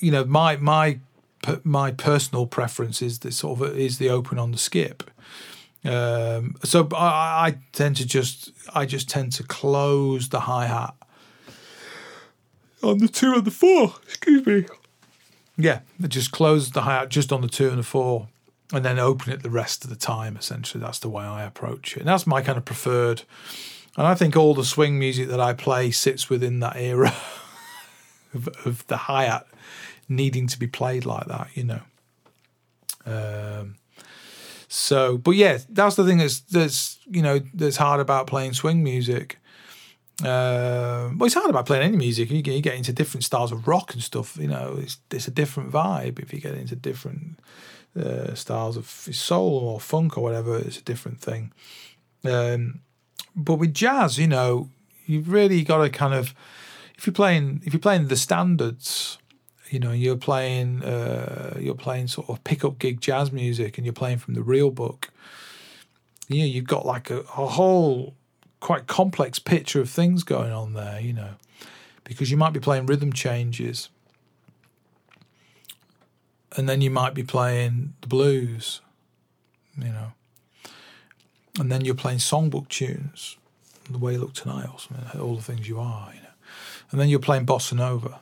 you 0.00 0.12
know, 0.12 0.24
my 0.24 0.56
my 0.56 1.00
my 1.64 1.90
personal 1.92 2.46
preference 2.46 3.02
is 3.02 3.20
the 3.20 3.32
sort 3.32 3.60
of 3.60 3.76
is 3.76 3.98
the 3.98 4.08
open 4.08 4.38
on 4.38 4.52
the 4.52 4.58
skip. 4.58 5.10
Um, 5.84 6.56
so 6.64 6.88
I, 6.92 7.46
I, 7.46 7.58
tend 7.72 7.96
to 7.98 8.06
just 8.06 8.50
I 8.74 8.86
just 8.86 9.08
tend 9.08 9.32
to 9.32 9.44
close 9.44 10.30
the 10.30 10.40
hi 10.40 10.66
hat 10.66 10.94
on 12.82 12.98
the 12.98 13.08
two 13.08 13.34
and 13.34 13.44
the 13.44 13.52
four. 13.52 13.94
Excuse 14.04 14.44
me. 14.46 14.66
Yeah, 15.56 15.80
just 16.08 16.32
close 16.32 16.70
the 16.72 16.82
hi 16.82 16.98
hat 16.98 17.08
just 17.08 17.32
on 17.32 17.40
the 17.40 17.48
two 17.48 17.68
and 17.68 17.78
the 17.78 17.84
four, 17.84 18.28
and 18.72 18.84
then 18.84 18.98
open 18.98 19.32
it 19.32 19.42
the 19.42 19.50
rest 19.50 19.84
of 19.84 19.90
the 19.90 19.96
time. 19.96 20.36
Essentially, 20.36 20.82
that's 20.82 20.98
the 20.98 21.08
way 21.08 21.24
I 21.24 21.44
approach 21.44 21.96
it, 21.96 22.00
and 22.00 22.08
that's 22.08 22.26
my 22.26 22.42
kind 22.42 22.58
of 22.58 22.64
preferred. 22.64 23.22
And 23.96 24.06
I 24.06 24.14
think 24.14 24.36
all 24.36 24.54
the 24.54 24.64
swing 24.64 24.98
music 24.98 25.28
that 25.28 25.40
I 25.40 25.54
play 25.54 25.90
sits 25.90 26.28
within 26.28 26.60
that 26.60 26.76
era 26.76 27.14
of, 28.34 28.48
of 28.64 28.86
the 28.88 28.96
hi 28.96 29.24
hat 29.24 29.46
needing 30.08 30.46
to 30.48 30.58
be 30.58 30.66
played 30.66 31.06
like 31.06 31.26
that. 31.26 31.48
You 31.54 31.64
know. 31.64 31.80
Um, 33.06 33.76
so, 34.68 35.16
but 35.16 35.32
yeah, 35.32 35.58
that's 35.68 35.96
the 35.96 36.04
thing 36.04 36.18
that's 36.18 36.40
that's 36.40 36.98
you 37.06 37.22
know 37.22 37.40
that's 37.54 37.76
hard 37.76 38.00
about 38.00 38.26
playing 38.26 38.54
swing 38.54 38.82
music. 38.82 39.38
Uh, 40.22 41.12
well, 41.14 41.26
it's 41.26 41.34
hard 41.34 41.50
about 41.50 41.66
playing 41.66 41.82
any 41.82 41.96
music. 41.96 42.30
You 42.30 42.40
get, 42.40 42.54
you 42.54 42.62
get 42.62 42.74
into 42.74 42.92
different 42.92 43.22
styles 43.22 43.52
of 43.52 43.68
rock 43.68 43.92
and 43.92 44.02
stuff. 44.02 44.36
You 44.38 44.48
know, 44.48 44.76
it's 44.80 44.98
it's 45.10 45.28
a 45.28 45.30
different 45.30 45.70
vibe. 45.70 46.18
If 46.18 46.32
you 46.32 46.40
get 46.40 46.54
into 46.54 46.74
different 46.74 47.38
uh, 47.96 48.34
styles 48.34 48.76
of 48.76 48.86
soul 48.86 49.58
or 49.58 49.80
funk 49.80 50.16
or 50.16 50.22
whatever, 50.22 50.58
it's 50.58 50.78
a 50.78 50.82
different 50.82 51.20
thing. 51.20 51.52
Um, 52.24 52.80
but 53.34 53.54
with 53.54 53.74
jazz, 53.74 54.18
you 54.18 54.26
know, 54.26 54.68
you've 55.06 55.30
really 55.30 55.62
got 55.62 55.78
to 55.78 55.90
kind 55.90 56.14
of 56.14 56.34
if 56.98 57.06
you're 57.06 57.14
playing 57.14 57.62
if 57.64 57.72
you're 57.72 57.80
playing 57.80 58.08
the 58.08 58.16
standards 58.16 59.18
you 59.70 59.78
know 59.78 59.92
you're 59.92 60.16
playing 60.16 60.82
uh, 60.82 61.56
you're 61.60 61.74
playing 61.74 62.08
sort 62.08 62.28
of 62.28 62.42
pickup 62.44 62.78
gig 62.78 63.00
jazz 63.00 63.32
music 63.32 63.78
and 63.78 63.86
you're 63.86 63.92
playing 63.92 64.18
from 64.18 64.34
the 64.34 64.42
real 64.42 64.70
book 64.70 65.10
you 66.28 66.40
know 66.40 66.44
you've 66.44 66.66
got 66.66 66.84
like 66.84 67.10
a, 67.10 67.20
a 67.20 67.46
whole 67.46 68.14
quite 68.60 68.86
complex 68.86 69.38
picture 69.38 69.80
of 69.80 69.88
things 69.88 70.22
going 70.22 70.52
on 70.52 70.74
there 70.74 71.00
you 71.00 71.12
know 71.12 71.30
because 72.04 72.30
you 72.30 72.36
might 72.36 72.52
be 72.52 72.60
playing 72.60 72.86
rhythm 72.86 73.12
changes 73.12 73.88
and 76.56 76.68
then 76.68 76.80
you 76.80 76.90
might 76.90 77.14
be 77.14 77.22
playing 77.22 77.94
the 78.00 78.08
blues 78.08 78.80
you 79.78 79.88
know 79.88 80.12
and 81.58 81.70
then 81.72 81.84
you're 81.84 81.94
playing 81.94 82.18
songbook 82.18 82.68
tunes 82.68 83.36
the 83.90 83.98
way 83.98 84.12
you 84.12 84.18
look 84.18 84.34
tonight 84.34 84.68
or 84.72 84.78
something 84.78 85.20
all 85.20 85.36
the 85.36 85.42
things 85.42 85.68
you 85.68 85.78
are 85.78 86.10
you 86.14 86.20
know 86.20 86.28
and 86.90 87.00
then 87.00 87.08
you're 87.08 87.18
playing 87.18 87.46
bossa 87.46 87.74
nova 87.74 88.20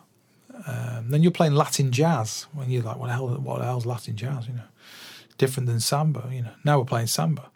um, 0.66 1.10
then 1.10 1.22
you're 1.22 1.32
playing 1.32 1.54
Latin 1.54 1.92
jazz 1.92 2.46
when 2.52 2.70
you're 2.70 2.82
like, 2.82 2.96
what 2.96 3.08
the 3.08 3.12
hell? 3.12 3.28
What 3.28 3.58
the 3.58 3.64
hell's 3.64 3.86
Latin 3.86 4.16
jazz? 4.16 4.46
You 4.46 4.54
know, 4.54 4.62
different 5.36 5.66
than 5.66 5.80
samba. 5.80 6.28
You 6.30 6.42
know, 6.42 6.52
now 6.64 6.78
we're 6.78 6.84
playing 6.84 7.08
samba. 7.08 7.50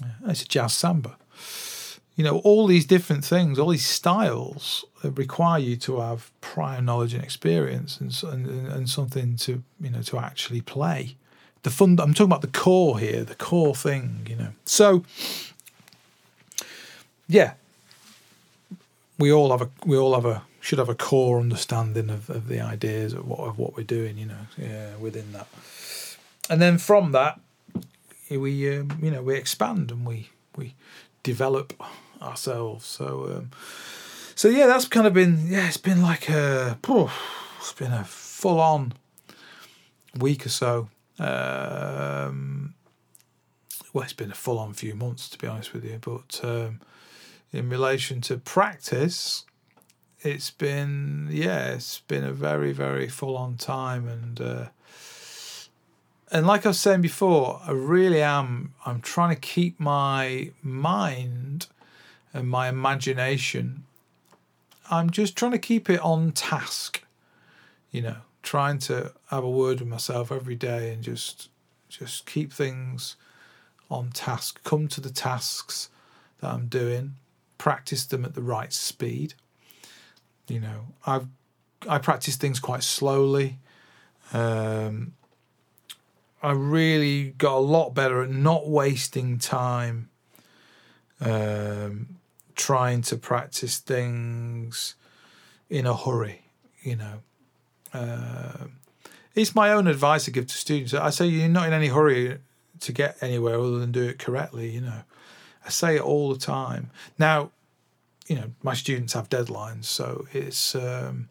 Yeah, 0.00 0.30
it's 0.30 0.42
a 0.42 0.48
jazz 0.48 0.72
samba. 0.74 1.16
You 2.16 2.24
know, 2.24 2.38
all 2.40 2.66
these 2.66 2.84
different 2.84 3.24
things, 3.24 3.58
all 3.58 3.68
these 3.68 3.86
styles 3.86 4.84
that 5.02 5.12
require 5.12 5.58
you 5.58 5.76
to 5.76 6.00
have 6.00 6.30
prior 6.40 6.82
knowledge 6.82 7.14
and 7.14 7.22
experience, 7.22 8.00
and, 8.00 8.12
and 8.24 8.68
and 8.68 8.90
something 8.90 9.36
to 9.36 9.62
you 9.80 9.90
know 9.90 10.02
to 10.02 10.18
actually 10.18 10.60
play. 10.60 11.16
The 11.62 11.70
fun. 11.70 11.98
I'm 12.00 12.14
talking 12.14 12.26
about 12.26 12.42
the 12.42 12.48
core 12.48 12.98
here, 12.98 13.24
the 13.24 13.34
core 13.34 13.74
thing. 13.74 14.26
You 14.28 14.36
know, 14.36 14.48
so 14.64 15.04
yeah, 17.28 17.54
we 19.18 19.32
all 19.32 19.50
have 19.50 19.62
a 19.62 19.70
we 19.86 19.96
all 19.96 20.14
have 20.14 20.26
a 20.26 20.42
should 20.60 20.78
have 20.78 20.88
a 20.88 20.94
core 20.94 21.40
understanding 21.40 22.10
of, 22.10 22.28
of 22.28 22.48
the 22.48 22.60
ideas 22.60 23.12
of 23.12 23.26
what 23.26 23.40
of 23.40 23.58
what 23.58 23.76
we're 23.76 23.82
doing, 23.82 24.18
you 24.18 24.26
know, 24.26 24.46
yeah, 24.58 24.96
within 24.96 25.32
that. 25.32 25.46
And 26.50 26.60
then 26.60 26.78
from 26.78 27.12
that, 27.12 27.40
we 28.28 28.76
um, 28.76 28.98
you 29.02 29.10
know 29.10 29.22
we 29.22 29.36
expand 29.36 29.90
and 29.90 30.04
we 30.04 30.30
we 30.56 30.74
develop 31.22 31.72
ourselves. 32.20 32.86
So 32.86 33.36
um, 33.36 33.50
so 34.34 34.48
yeah, 34.48 34.66
that's 34.66 34.88
kind 34.88 35.06
of 35.06 35.14
been 35.14 35.46
yeah, 35.46 35.68
it's 35.68 35.76
been 35.76 36.02
like 36.02 36.28
a 36.28 36.78
it's 37.58 37.72
been 37.72 37.92
a 37.92 38.04
full 38.04 38.60
on 38.60 38.94
week 40.18 40.46
or 40.46 40.50
so. 40.50 40.88
Um, 41.18 42.74
well, 43.92 44.04
it's 44.04 44.12
been 44.12 44.30
a 44.30 44.34
full 44.34 44.58
on 44.58 44.72
few 44.72 44.94
months 44.94 45.28
to 45.30 45.38
be 45.38 45.46
honest 45.46 45.74
with 45.74 45.84
you, 45.84 45.98
but 46.00 46.40
um, 46.42 46.80
in 47.52 47.68
relation 47.68 48.20
to 48.22 48.38
practice, 48.38 49.44
it's 50.20 50.50
been 50.50 51.28
yeah, 51.30 51.72
it's 51.72 52.00
been 52.00 52.24
a 52.24 52.32
very 52.32 52.72
very 52.72 53.08
full 53.08 53.36
on 53.36 53.56
time, 53.56 54.08
and 54.08 54.40
uh, 54.40 54.64
and 56.30 56.46
like 56.46 56.64
I 56.64 56.70
was 56.70 56.80
saying 56.80 57.00
before, 57.00 57.60
I 57.64 57.72
really 57.72 58.22
am. 58.22 58.74
I'm 58.86 59.00
trying 59.00 59.34
to 59.34 59.40
keep 59.40 59.78
my 59.80 60.52
mind 60.62 61.66
and 62.32 62.48
my 62.48 62.68
imagination. 62.68 63.84
I'm 64.90 65.10
just 65.10 65.36
trying 65.36 65.52
to 65.52 65.58
keep 65.58 65.88
it 65.88 66.00
on 66.00 66.32
task, 66.32 67.04
you 67.90 68.02
know, 68.02 68.16
trying 68.42 68.78
to 68.80 69.12
have 69.28 69.44
a 69.44 69.50
word 69.50 69.80
with 69.80 69.88
myself 69.88 70.32
every 70.32 70.56
day 70.56 70.92
and 70.92 71.02
just 71.02 71.48
just 71.88 72.26
keep 72.26 72.52
things 72.52 73.16
on 73.90 74.10
task. 74.10 74.62
Come 74.62 74.88
to 74.88 75.00
the 75.00 75.10
tasks 75.10 75.90
that 76.40 76.52
I'm 76.52 76.66
doing, 76.66 77.16
practice 77.58 78.04
them 78.04 78.24
at 78.24 78.34
the 78.34 78.42
right 78.42 78.72
speed 78.72 79.34
you 80.50 80.60
know, 80.60 80.86
I've 81.06 81.28
I 81.88 81.98
practice 81.98 82.36
things 82.36 82.60
quite 82.60 82.82
slowly. 82.82 83.58
Um, 84.34 85.14
I 86.42 86.52
really 86.52 87.30
got 87.30 87.56
a 87.56 87.58
lot 87.58 87.90
better 87.90 88.22
at 88.22 88.30
not 88.30 88.68
wasting 88.68 89.38
time 89.38 90.08
um, 91.20 92.16
trying 92.54 93.02
to 93.02 93.16
practice 93.16 93.78
things 93.78 94.94
in 95.68 95.86
a 95.86 95.94
hurry. 95.94 96.42
You 96.82 96.96
know, 96.96 97.14
uh, 97.92 98.66
it's 99.34 99.54
my 99.54 99.70
own 99.72 99.86
advice 99.86 100.28
I 100.28 100.32
give 100.32 100.46
to 100.46 100.54
students. 100.54 100.94
I 100.94 101.10
say 101.10 101.26
you're 101.26 101.48
not 101.48 101.66
in 101.66 101.74
any 101.74 101.88
hurry 101.88 102.38
to 102.80 102.92
get 102.92 103.18
anywhere 103.20 103.58
other 103.58 103.78
than 103.78 103.92
do 103.92 104.04
it 104.04 104.18
correctly. 104.18 104.70
You 104.70 104.80
know, 104.80 105.02
I 105.64 105.68
say 105.68 105.96
it 105.96 106.02
all 106.02 106.32
the 106.32 106.38
time. 106.38 106.90
Now, 107.18 107.50
you 108.26 108.36
know 108.36 108.52
my 108.62 108.74
students 108.74 109.12
have 109.14 109.28
deadlines, 109.28 109.84
so 109.84 110.26
it's 110.32 110.74
um, 110.74 111.28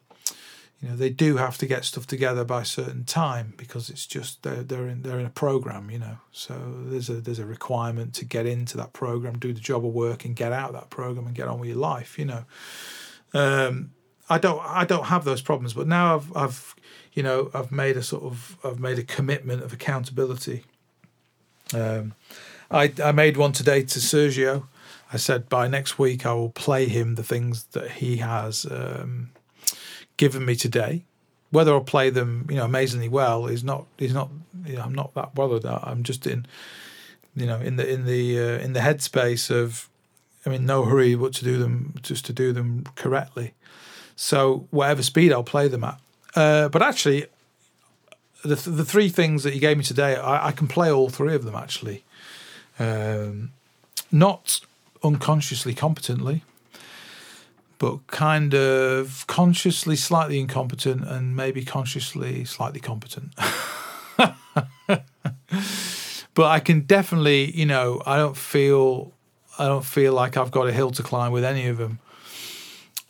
you 0.80 0.88
know 0.88 0.96
they 0.96 1.10
do 1.10 1.36
have 1.36 1.58
to 1.58 1.66
get 1.66 1.84
stuff 1.84 2.06
together 2.06 2.44
by 2.44 2.62
a 2.62 2.64
certain 2.64 3.04
time 3.04 3.54
because 3.56 3.90
it's 3.90 4.06
just 4.06 4.42
they're 4.42 4.62
they're 4.62 4.88
in 4.88 5.02
they're 5.02 5.20
in 5.20 5.26
a 5.26 5.30
program, 5.30 5.90
you 5.90 5.98
know. 5.98 6.18
So 6.32 6.54
there's 6.84 7.08
a 7.10 7.14
there's 7.14 7.38
a 7.38 7.46
requirement 7.46 8.14
to 8.14 8.24
get 8.24 8.46
into 8.46 8.76
that 8.78 8.92
program, 8.92 9.38
do 9.38 9.52
the 9.52 9.60
job 9.60 9.84
of 9.84 9.92
work, 9.92 10.24
and 10.24 10.34
get 10.34 10.52
out 10.52 10.70
of 10.70 10.74
that 10.74 10.90
program 10.90 11.26
and 11.26 11.34
get 11.34 11.48
on 11.48 11.60
with 11.60 11.68
your 11.68 11.78
life, 11.78 12.18
you 12.18 12.24
know. 12.24 12.44
Um, 13.34 13.92
I 14.28 14.38
don't 14.38 14.60
I 14.64 14.84
don't 14.84 15.06
have 15.06 15.24
those 15.24 15.42
problems, 15.42 15.74
but 15.74 15.86
now 15.86 16.16
I've 16.16 16.36
I've 16.36 16.74
you 17.12 17.22
know 17.22 17.50
I've 17.52 17.70
made 17.70 17.96
a 17.96 18.02
sort 18.02 18.22
of 18.22 18.56
I've 18.64 18.80
made 18.80 18.98
a 18.98 19.04
commitment 19.04 19.62
of 19.62 19.72
accountability. 19.72 20.64
Um, 21.74 22.14
I 22.70 22.92
I 23.02 23.12
made 23.12 23.36
one 23.36 23.52
today 23.52 23.82
to 23.82 23.98
Sergio 23.98 24.64
I 25.12 25.16
said 25.16 25.48
by 25.48 25.66
next 25.66 25.98
week 25.98 26.24
I 26.24 26.32
will 26.34 26.50
play 26.50 26.86
him 26.86 27.16
the 27.16 27.22
things 27.22 27.64
that 27.72 27.90
he 27.92 28.18
has 28.18 28.66
um, 28.70 29.30
given 30.20 30.44
me 30.44 30.54
today. 30.54 31.02
Whether 31.50 31.72
I'll 31.72 31.80
play 31.80 32.10
them, 32.10 32.46
you 32.50 32.56
know, 32.56 32.66
amazingly 32.66 33.08
well 33.08 33.46
is 33.46 33.64
not 33.64 33.86
is 33.98 34.12
not. 34.12 34.28
You 34.66 34.76
know, 34.76 34.82
I'm 34.82 34.94
not 34.94 35.14
that 35.14 35.34
bothered. 35.34 35.64
I'm 35.64 36.02
just 36.02 36.26
in, 36.26 36.46
you 37.34 37.46
know, 37.46 37.58
in 37.58 37.76
the 37.76 37.90
in 37.94 38.04
the 38.04 38.38
uh, 38.38 38.58
in 38.64 38.74
the 38.74 38.80
headspace 38.80 39.50
of, 39.50 39.88
I 40.44 40.50
mean, 40.50 40.66
no 40.66 40.84
hurry, 40.84 41.14
but 41.16 41.32
to 41.34 41.44
do 41.44 41.58
them 41.58 41.94
just 42.02 42.26
to 42.26 42.32
do 42.32 42.52
them 42.52 42.84
correctly. 42.94 43.54
So 44.14 44.68
whatever 44.70 45.02
speed 45.02 45.32
I'll 45.32 45.42
play 45.42 45.66
them 45.68 45.84
at. 45.84 45.98
Uh, 46.36 46.68
but 46.68 46.82
actually, 46.82 47.26
the 48.44 48.56
the 48.56 48.84
three 48.84 49.08
things 49.08 49.42
that 49.42 49.54
you 49.54 49.60
gave 49.60 49.78
me 49.78 49.84
today, 49.84 50.16
I, 50.16 50.48
I 50.48 50.52
can 50.52 50.68
play 50.68 50.90
all 50.92 51.08
three 51.08 51.34
of 51.34 51.44
them 51.44 51.56
actually. 51.56 52.04
Um, 52.78 53.50
not 54.12 54.60
unconsciously 55.02 55.74
competently, 55.74 56.42
but 57.80 58.06
kind 58.08 58.54
of 58.54 59.24
consciously 59.26 59.96
slightly 59.96 60.38
incompetent 60.38 61.02
and 61.02 61.34
maybe 61.34 61.64
consciously 61.64 62.44
slightly 62.44 62.78
competent. 62.78 63.32
but 64.18 64.34
I 66.38 66.60
can 66.60 66.80
definitely, 66.82 67.50
you 67.58 67.64
know, 67.64 68.02
I 68.04 68.18
don't 68.18 68.36
feel 68.36 69.14
I 69.58 69.66
don't 69.66 69.84
feel 69.84 70.12
like 70.12 70.36
I've 70.36 70.50
got 70.50 70.68
a 70.68 70.72
hill 70.72 70.90
to 70.90 71.02
climb 71.02 71.32
with 71.32 71.42
any 71.42 71.66
of 71.68 71.78
them. 71.78 72.00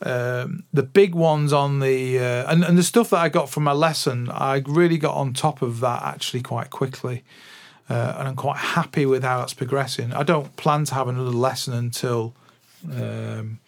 Um, 0.03 0.63
the 0.71 0.83
big 0.83 1.13
ones 1.15 1.51
on 1.51 1.79
the 1.79 2.17
uh, 2.17 2.49
and, 2.49 2.63
and 2.63 2.77
the 2.77 2.83
stuff 2.83 3.09
that 3.09 3.19
I 3.19 3.27
got 3.27 3.49
from 3.49 3.63
my 3.63 3.73
lesson, 3.73 4.29
I 4.31 4.63
really 4.65 4.97
got 4.97 5.15
on 5.17 5.33
top 5.33 5.61
of 5.61 5.81
that 5.81 6.01
actually 6.01 6.43
quite 6.43 6.69
quickly, 6.69 7.25
uh, 7.89 8.15
and 8.17 8.29
I'm 8.29 8.35
quite 8.37 8.57
happy 8.57 9.05
with 9.05 9.23
how 9.23 9.39
that's 9.39 9.53
progressing. 9.53 10.13
I 10.13 10.23
don't 10.23 10.55
plan 10.55 10.85
to 10.85 10.95
have 10.95 11.09
another 11.09 11.29
lesson 11.29 11.73
until 11.73 12.33
um, 12.89 13.59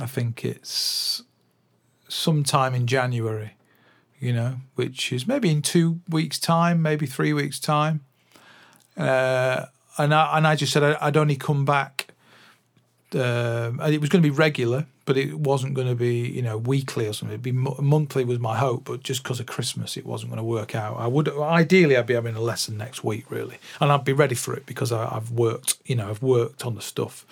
I 0.00 0.06
think 0.06 0.44
it's 0.44 1.22
sometime 2.08 2.74
in 2.74 2.86
January, 2.86 3.52
you 4.18 4.32
know, 4.32 4.56
which 4.74 5.12
is 5.12 5.26
maybe 5.26 5.50
in 5.50 5.62
two 5.62 6.00
weeks' 6.08 6.38
time, 6.38 6.82
maybe 6.82 7.06
three 7.06 7.32
weeks' 7.32 7.60
time. 7.60 8.00
Uh, 8.96 9.66
and 9.98 10.14
I 10.14 10.36
and 10.36 10.46
I 10.46 10.56
just 10.56 10.72
said 10.72 10.82
I'd 10.82 11.16
only 11.16 11.36
come 11.36 11.64
back. 11.64 12.08
Uh, 13.14 13.72
it 13.88 14.00
was 14.00 14.10
going 14.10 14.22
to 14.22 14.28
be 14.28 14.34
regular, 14.34 14.86
but 15.04 15.16
it 15.16 15.38
wasn't 15.38 15.74
going 15.74 15.86
to 15.86 15.94
be 15.94 16.28
you 16.28 16.42
know 16.42 16.58
weekly 16.58 17.06
or 17.06 17.12
something. 17.12 17.34
It'd 17.34 17.42
be 17.42 17.52
monthly 17.52 18.24
was 18.24 18.38
my 18.38 18.56
hope, 18.58 18.84
but 18.84 19.02
just 19.02 19.22
because 19.22 19.40
of 19.40 19.46
Christmas, 19.46 19.96
it 19.96 20.04
wasn't 20.04 20.30
going 20.30 20.38
to 20.38 20.44
work 20.44 20.74
out. 20.74 20.96
I 20.98 21.06
would 21.06 21.28
ideally 21.28 21.96
I'd 21.96 22.06
be 22.06 22.14
having 22.14 22.36
a 22.36 22.40
lesson 22.40 22.76
next 22.76 23.04
week 23.04 23.30
really, 23.30 23.58
and 23.80 23.92
I'd 23.92 24.04
be 24.04 24.12
ready 24.12 24.34
for 24.34 24.54
it 24.54 24.66
because 24.66 24.92
I, 24.92 25.14
I've 25.14 25.30
worked 25.30 25.76
you 25.86 25.94
know 25.94 26.10
I've 26.10 26.22
worked 26.22 26.66
on 26.66 26.74
the 26.74 26.82
stuff 26.82 27.24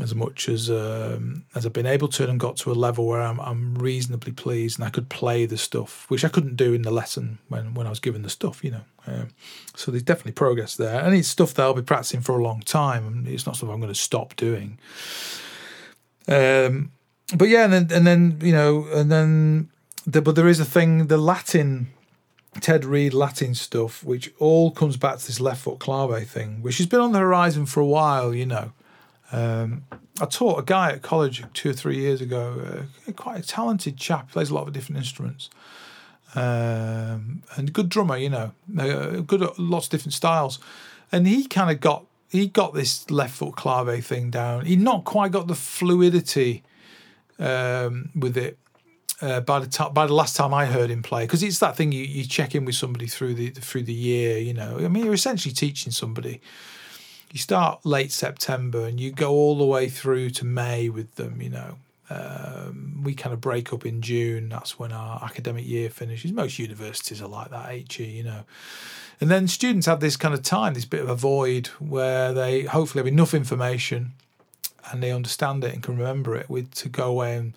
as 0.00 0.14
much 0.14 0.48
as 0.48 0.70
um, 0.70 1.44
as 1.54 1.66
I've 1.66 1.72
been 1.72 1.86
able 1.86 2.08
to 2.08 2.28
and 2.28 2.38
got 2.38 2.56
to 2.58 2.70
a 2.70 2.74
level 2.74 3.06
where 3.06 3.20
I'm, 3.20 3.40
I'm 3.40 3.74
reasonably 3.74 4.32
pleased 4.32 4.78
and 4.78 4.86
I 4.86 4.90
could 4.90 5.08
play 5.08 5.44
the 5.44 5.58
stuff, 5.58 6.08
which 6.08 6.24
I 6.24 6.28
couldn't 6.28 6.56
do 6.56 6.72
in 6.72 6.82
the 6.82 6.92
lesson 6.92 7.38
when, 7.48 7.74
when 7.74 7.86
I 7.86 7.90
was 7.90 7.98
given 7.98 8.22
the 8.22 8.30
stuff, 8.30 8.62
you 8.62 8.70
know. 8.70 8.82
Um, 9.06 9.30
so 9.74 9.90
there's 9.90 10.04
definitely 10.04 10.32
progress 10.32 10.76
there, 10.76 11.00
and 11.00 11.14
it's 11.16 11.28
stuff 11.28 11.54
that 11.54 11.62
I'll 11.62 11.74
be 11.74 11.82
practicing 11.82 12.20
for 12.20 12.38
a 12.38 12.42
long 12.42 12.60
time, 12.60 13.06
and 13.06 13.26
it's 13.26 13.44
not 13.44 13.56
stuff 13.56 13.70
I'm 13.70 13.80
going 13.80 13.92
to 13.92 13.98
stop 13.98 14.36
doing. 14.36 14.78
Um, 16.28 16.92
but 17.34 17.48
yeah, 17.48 17.64
and 17.64 17.72
then 17.72 17.88
and 17.90 18.06
then 18.06 18.38
you 18.40 18.52
know, 18.52 18.86
and 18.92 19.10
then 19.10 19.70
the, 20.06 20.22
but 20.22 20.36
there 20.36 20.48
is 20.48 20.60
a 20.60 20.64
thing, 20.64 21.08
the 21.08 21.18
Latin. 21.18 21.88
Ted 22.60 22.84
Reed 22.84 23.14
Latin 23.14 23.54
stuff, 23.54 24.02
which 24.02 24.32
all 24.38 24.72
comes 24.72 24.96
back 24.96 25.18
to 25.18 25.26
this 25.26 25.38
left 25.38 25.60
foot 25.60 25.78
clave 25.78 26.26
thing, 26.26 26.60
which 26.60 26.78
has 26.78 26.86
been 26.86 26.98
on 26.98 27.12
the 27.12 27.20
horizon 27.20 27.66
for 27.66 27.80
a 27.80 27.86
while, 27.86 28.34
you 28.34 28.46
know. 28.46 28.72
Um, 29.30 29.84
I 30.20 30.26
taught 30.26 30.58
a 30.58 30.62
guy 30.62 30.92
at 30.92 31.02
college 31.02 31.44
two 31.52 31.70
or 31.70 31.72
three 31.72 31.98
years 31.98 32.20
ago, 32.20 32.86
uh, 33.08 33.12
quite 33.12 33.38
a 33.38 33.46
talented 33.46 33.96
chap, 33.96 34.30
plays 34.30 34.50
a 34.50 34.54
lot 34.54 34.66
of 34.66 34.72
different 34.72 34.98
instruments, 34.98 35.50
um, 36.34 37.42
and 37.56 37.72
good 37.72 37.88
drummer, 37.88 38.16
you 38.16 38.30
know, 38.30 38.52
uh, 38.78 39.20
good 39.20 39.46
lots 39.58 39.86
of 39.86 39.90
different 39.90 40.14
styles, 40.14 40.58
and 41.12 41.26
he 41.26 41.46
kind 41.46 41.70
of 41.70 41.80
got 41.80 42.04
he 42.30 42.46
got 42.46 42.74
this 42.74 43.10
left 43.10 43.36
foot 43.36 43.56
clave 43.56 44.04
thing 44.04 44.30
down. 44.30 44.66
He 44.66 44.76
not 44.76 45.04
quite 45.04 45.32
got 45.32 45.46
the 45.46 45.54
fluidity 45.54 46.62
um, 47.38 48.10
with 48.14 48.36
it. 48.36 48.58
Uh, 49.20 49.40
by 49.40 49.58
the 49.58 49.66
time, 49.66 49.92
by 49.92 50.06
the 50.06 50.14
last 50.14 50.36
time 50.36 50.54
I 50.54 50.66
heard 50.66 50.90
him 50.90 51.02
play, 51.02 51.24
because 51.24 51.42
it's 51.42 51.58
that 51.58 51.76
thing 51.76 51.90
you, 51.90 52.04
you 52.04 52.24
check 52.24 52.54
in 52.54 52.64
with 52.64 52.76
somebody 52.76 53.08
through 53.08 53.34
the 53.34 53.50
through 53.50 53.82
the 53.82 53.92
year, 53.92 54.38
you 54.38 54.54
know. 54.54 54.78
I 54.78 54.86
mean, 54.86 55.04
you're 55.04 55.14
essentially 55.14 55.52
teaching 55.52 55.90
somebody 55.90 56.40
you 57.32 57.38
start 57.38 57.84
late 57.84 58.12
September 58.12 58.86
and 58.86 58.98
you 58.98 59.12
go 59.12 59.30
all 59.32 59.58
the 59.58 59.64
way 59.64 59.88
through 59.88 60.30
to 60.30 60.44
May 60.44 60.88
with 60.88 61.14
them, 61.16 61.42
you 61.42 61.50
know. 61.50 61.76
Um, 62.10 63.02
we 63.04 63.14
kind 63.14 63.34
of 63.34 63.40
break 63.40 63.72
up 63.72 63.84
in 63.84 64.00
June. 64.00 64.48
That's 64.48 64.78
when 64.78 64.92
our 64.92 65.22
academic 65.22 65.66
year 65.66 65.90
finishes. 65.90 66.32
Most 66.32 66.58
universities 66.58 67.20
are 67.20 67.28
like 67.28 67.50
that, 67.50 67.70
HE, 67.92 68.04
you 68.04 68.22
know. 68.22 68.44
And 69.20 69.30
then 69.30 69.46
students 69.48 69.86
have 69.86 70.00
this 70.00 70.16
kind 70.16 70.32
of 70.32 70.42
time, 70.42 70.74
this 70.74 70.84
bit 70.84 71.02
of 71.02 71.08
a 71.08 71.14
void 71.14 71.66
where 71.78 72.32
they 72.32 72.62
hopefully 72.62 73.00
have 73.00 73.12
enough 73.12 73.34
information 73.34 74.12
and 74.90 75.02
they 75.02 75.10
understand 75.10 75.64
it 75.64 75.74
and 75.74 75.82
can 75.82 75.98
remember 75.98 76.34
it 76.36 76.48
with 76.48 76.72
to 76.76 76.88
go 76.88 77.08
away 77.08 77.36
and 77.36 77.52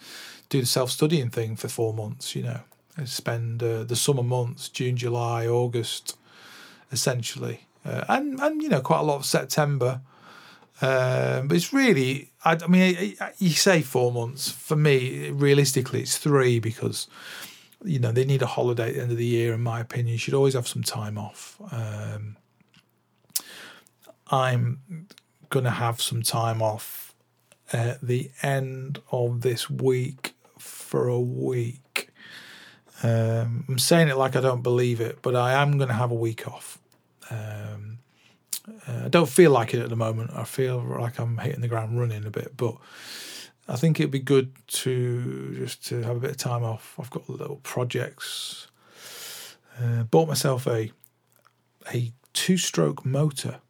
do 0.50 0.60
the 0.60 0.68
self-studying 0.68 1.30
thing 1.30 1.56
for 1.56 1.70
four 1.70 1.94
months, 1.94 2.36
you 2.36 2.44
know. 2.44 2.62
And 2.98 3.08
spend 3.08 3.64
uh, 3.64 3.84
the 3.84 3.96
summer 3.96 4.24
months, 4.24 4.68
June, 4.68 4.98
July, 4.98 5.48
August, 5.48 6.18
essentially, 6.92 7.68
uh, 7.86 8.06
and 8.08 8.40
and 8.40 8.62
you 8.62 8.70
know 8.70 8.82
quite 8.82 9.00
a 9.00 9.04
lot 9.04 9.18
of 9.18 9.26
September. 9.26 10.02
Um, 10.84 11.48
but 11.48 11.58
it's 11.58 11.72
really, 11.72 12.32
I, 12.44 12.54
I, 12.54 12.68
mean, 12.68 13.16
you 13.38 13.50
say 13.52 13.84
four 13.84 14.12
months. 14.12 14.50
For 14.50 14.76
me, 14.76 15.30
realistically, 15.30 16.02
it's 16.02 16.18
three 16.18 16.60
because 16.60 17.08
you 17.84 18.00
know 18.00 18.12
they 18.12 18.26
need 18.26 18.42
a 18.42 18.48
holiday 18.48 18.90
at 18.90 18.96
the 18.96 19.02
end 19.02 19.12
of 19.12 19.18
the 19.18 19.26
year. 19.26 19.54
In 19.54 19.62
my 19.62 19.80
opinion, 19.80 20.14
you 20.14 20.18
should 20.18 20.34
always 20.34 20.56
have 20.56 20.68
some 20.68 20.82
time 20.82 21.20
off. 21.20 21.62
Um, 21.72 22.38
I'm 24.32 25.08
going 25.50 25.66
to 25.66 25.72
have 25.72 26.02
some 26.02 26.24
time 26.24 26.62
off 26.62 27.14
at 27.74 28.02
the 28.02 28.32
end 28.42 29.02
of 29.12 29.42
this 29.42 29.70
week 29.70 30.34
for 30.58 31.08
a 31.08 31.20
week. 31.20 32.10
Um, 33.04 33.66
I'm 33.68 33.80
saying 33.80 34.08
it 34.08 34.18
like 34.18 34.36
I 34.36 34.42
don't 34.42 34.62
believe 34.62 35.02
it, 35.02 35.20
but 35.22 35.36
I 35.36 35.54
am 35.54 35.78
going 35.78 35.90
to 35.90 35.96
have 35.96 36.12
a 36.12 36.16
week 36.16 36.48
off. 36.48 36.80
Um, 37.32 37.98
uh, 38.88 39.06
I 39.06 39.08
don't 39.08 39.30
feel 39.30 39.52
like 39.52 39.74
it 39.74 39.82
at 39.82 39.90
the 39.90 39.96
moment. 39.96 40.32
I 40.36 40.44
feel 40.44 40.78
like 41.00 41.20
I'm 41.20 41.38
hitting 41.40 41.62
the 41.62 41.68
ground 41.68 42.00
running 42.00 42.26
a 42.26 42.30
bit, 42.30 42.58
but 42.58 42.76
I 43.68 43.76
think 43.78 44.00
it'd 44.00 44.12
be 44.12 44.20
good 44.20 44.52
to 44.68 45.56
just 45.56 45.88
to 45.88 46.04
have 46.04 46.18
a 46.18 46.20
bit 46.20 46.32
of 46.32 46.38
time 46.38 46.64
off. 46.64 46.96
I've 47.00 47.10
got 47.10 47.30
little 47.30 47.62
projects. 47.64 48.68
Uh, 49.80 50.04
bought 50.04 50.28
myself 50.28 50.68
a 50.68 50.92
a 51.94 52.12
two-stroke 52.34 53.06
motor, 53.06 53.62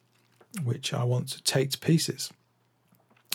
which 0.63 0.93
I 0.93 1.03
want 1.03 1.29
to 1.29 1.43
take 1.43 1.69
to 1.71 1.77
pieces 1.77 2.31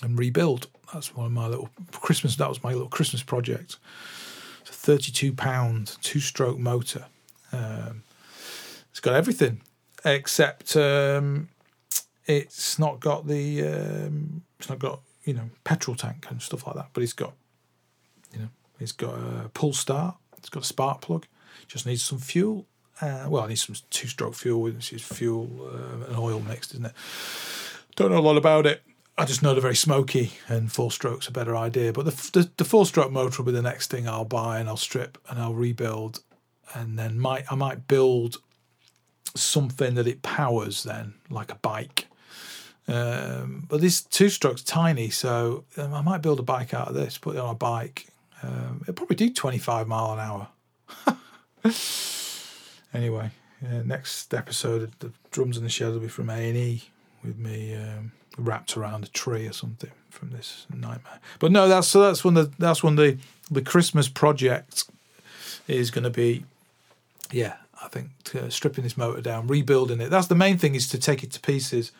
and 0.03 0.19
rebuild. 0.19 0.67
That's 0.93 1.15
one 1.17 1.27
of 1.27 1.33
my 1.33 1.47
little 1.47 1.71
Christmas. 1.93 2.37
That 2.37 2.49
was 2.49 2.63
my 2.63 2.73
little 2.73 2.89
Christmas 2.89 3.23
project. 3.23 3.77
It's 4.61 4.71
a 4.71 4.73
thirty-two 4.73 5.33
pound 5.33 5.97
two-stroke 6.03 6.59
motor. 6.59 7.07
Um, 7.53 8.03
it's 8.91 9.01
got 9.01 9.15
everything 9.15 9.63
except 10.07 10.77
um, 10.77 11.49
it's 12.27 12.79
not 12.79 13.01
got 13.01 13.27
the 13.27 13.63
um, 13.63 14.43
it's 14.59 14.69
not 14.69 14.79
got 14.79 15.01
you 15.25 15.35
know 15.35 15.51
petrol 15.65 15.97
tank 15.97 16.27
and 16.31 16.41
stuff 16.41 16.67
like 16.67 16.77
that. 16.77 16.89
But 16.93 17.03
it's 17.03 17.13
got 17.13 17.35
you 18.33 18.39
know 18.39 18.49
it's 18.81 18.93
got 18.93 19.15
a 19.15 19.51
pull 19.53 19.73
start. 19.73 20.17
It's 20.39 20.49
got 20.49 20.63
a 20.63 20.67
spark 20.67 21.01
plug. 21.01 21.27
Just 21.67 21.87
needs 21.87 22.05
some 22.05 22.19
fuel. 22.19 22.67
Uh, 23.01 23.27
well, 23.29 23.45
it 23.45 23.49
needs 23.49 23.67
some 23.67 23.77
two-stroke 23.91 24.35
fuel, 24.35 24.63
which 24.63 24.93
is 24.93 25.03
fuel 25.03 25.51
uh, 25.71 26.07
and 26.07 26.17
oil 26.17 26.41
mixed, 26.41 26.73
isn't 26.73 26.87
it? 26.87 26.93
Don't 27.95 28.11
know 28.11 28.19
a 28.19 28.21
lot 28.21 28.39
about 28.39 28.65
it. 28.67 28.83
I 29.19 29.25
just 29.25 29.43
know 29.43 29.53
they're 29.53 29.61
very 29.61 29.77
smoky, 29.77 30.33
and 30.49 30.71
four 30.71 30.91
strokes 30.91 31.27
a 31.27 31.33
better 31.33 31.57
idea. 31.57 31.93
But 31.93 32.05
the, 32.05 32.31
the, 32.33 32.51
the 32.59 32.65
four-stroke 32.65 33.11
motor 33.11 33.43
will 33.43 33.53
be 33.53 33.57
the 33.57 33.63
next 33.63 33.91
thing 33.91 34.09
I'll 34.09 34.25
buy, 34.25 34.61
and 34.61 34.69
I'll 34.69 34.77
strip 34.77 35.19
and 35.29 35.39
I'll 35.39 35.55
rebuild, 35.55 36.21
and 36.75 36.99
then 36.99 37.19
might 37.19 37.51
I 37.51 37.55
might 37.55 37.89
build 37.89 38.39
something 39.41 39.95
that 39.95 40.07
it 40.07 40.23
powers 40.23 40.83
then, 40.83 41.15
like 41.31 41.51
a 41.51 41.57
bike. 41.57 42.07
Um, 42.89 43.67
but 43.69 43.81
this 43.81 44.03
two 44.03 44.29
stroke's 44.29 44.63
tiny, 44.63 45.11
so 45.11 45.65
um, 45.77 45.93
I 45.93 46.03
might 46.03 46.23
build 46.23 46.39
a 46.39 46.45
bike 46.45 46.73
out 46.73 46.89
of 46.89 46.95
this, 46.95 47.19
put 47.19 47.37
it 47.37 47.41
on 47.41 47.51
a 47.51 47.59
bike. 47.59 48.07
Um, 48.43 48.81
it'll 48.83 48.95
probably 48.95 49.17
do 49.17 49.33
25 49.33 49.89
mile 49.89 50.13
an 50.13 50.21
hour. 50.21 50.49
anyway, 52.95 53.31
uh, 53.65 53.83
next 53.85 54.33
episode, 54.35 54.83
of 54.83 54.99
the 55.01 55.13
drums 55.31 55.57
in 55.57 55.65
the 55.65 55.71
shed 55.71 55.93
will 55.93 56.01
be 56.01 56.09
from 56.09 56.31
A 56.31 56.49
and 56.49 56.57
E 56.57 56.85
with 57.25 57.39
me 57.39 57.75
um, 57.75 58.13
wrapped 58.39 58.77
around 58.77 59.05
a 59.05 59.09
tree 59.09 59.47
or 59.47 59.53
something 59.53 59.91
from 60.11 60.31
this 60.31 60.67
nightmare. 60.73 61.21
But 61.39 61.53
no, 61.53 61.69
that's 61.69 61.89
so 61.89 62.01
that's 62.01 62.25
when 62.25 62.35
the 62.35 62.53
that's 62.59 62.83
when 62.83 62.97
the 62.97 63.19
the 63.51 63.63
Christmas 63.63 64.09
project 64.09 64.85
is 65.67 65.91
going 65.91 66.05
to 66.05 66.11
be. 66.11 66.45
Yeah, 67.33 67.57
I 67.83 67.89
think 67.89 68.11
uh, 68.35 68.49
stripping 68.49 68.85
this 68.85 68.97
motor 68.97 69.21
down, 69.21 69.47
rebuilding 69.47 70.01
it. 70.01 70.11
That's 70.11 70.29
the 70.29 70.35
main 70.35 70.59
thing 70.59 70.75
is 70.75 70.89
to 70.89 70.99
take 70.99 71.23
it 71.23 71.31
to 71.33 71.41
pieces 71.41 71.93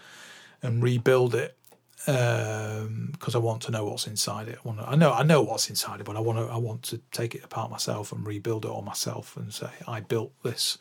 and 0.63 0.83
rebuild 0.83 1.35
it 1.35 1.57
because 2.05 3.35
um, 3.35 3.35
I 3.35 3.39
want 3.39 3.63
to 3.63 3.73
know 3.73 3.85
what's 3.85 4.07
inside 4.07 4.49
it. 4.49 4.59
I 4.65 4.69
want 4.69 4.81
to, 4.81 4.89
I 4.89 4.95
know 4.95 5.13
I 5.13 5.23
know 5.23 5.43
what's 5.43 5.69
inside 5.69 6.01
it, 6.01 6.07
but 6.07 6.17
I 6.17 6.21
want 6.21 6.39
to 6.39 6.53
I 6.53 6.57
want 6.57 6.83
to 6.85 7.01
take 7.11 7.35
it 7.35 7.43
apart 7.43 7.71
myself 7.71 8.13
and 8.13 8.27
rebuild 8.27 8.65
it 8.65 8.69
all 8.69 8.83
myself 8.83 9.37
and 9.37 9.53
say 9.53 9.71
I 9.89 10.01
built 10.01 10.33
this. 10.43 10.79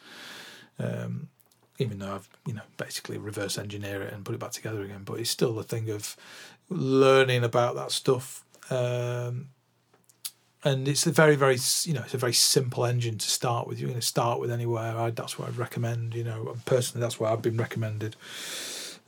Um, 0.78 1.30
even 1.78 2.00
though 2.00 2.16
I've 2.16 2.30
you 2.46 2.54
know 2.54 2.62
basically 2.78 3.18
reverse 3.18 3.58
engineer 3.58 4.04
it 4.04 4.14
and 4.14 4.24
put 4.24 4.36
it 4.36 4.40
back 4.40 4.52
together 4.52 4.82
again, 4.84 5.02
but 5.04 5.20
it's 5.20 5.30
still 5.30 5.54
the 5.54 5.64
thing 5.64 5.90
of 5.90 6.16
learning 6.70 7.44
about 7.44 7.76
that 7.76 7.92
stuff. 7.92 8.44
Um, 8.70 9.50
and 10.66 10.88
it's 10.88 11.06
a 11.06 11.12
very 11.12 11.36
very 11.36 11.58
you 11.84 11.94
know 11.94 12.02
it's 12.02 12.16
a 12.16 12.18
very 12.18 12.34
simple 12.34 12.86
engine 12.86 13.18
to 13.20 13.30
start 13.30 13.68
with. 13.68 13.80
You're 13.80 13.90
going 13.90 14.02
to 14.02 14.06
start 14.06 14.40
with 14.40 14.52
anywhere. 14.52 14.98
I, 14.98 15.12
that's 15.12 15.38
what 15.38 15.48
I'd 15.48 15.58
recommend. 15.58 16.16
You 16.16 16.24
know, 16.24 16.58
personally, 16.66 17.02
that's 17.02 17.20
what 17.20 17.32
I've 17.32 17.44
been 17.44 17.56
recommended. 17.56 18.16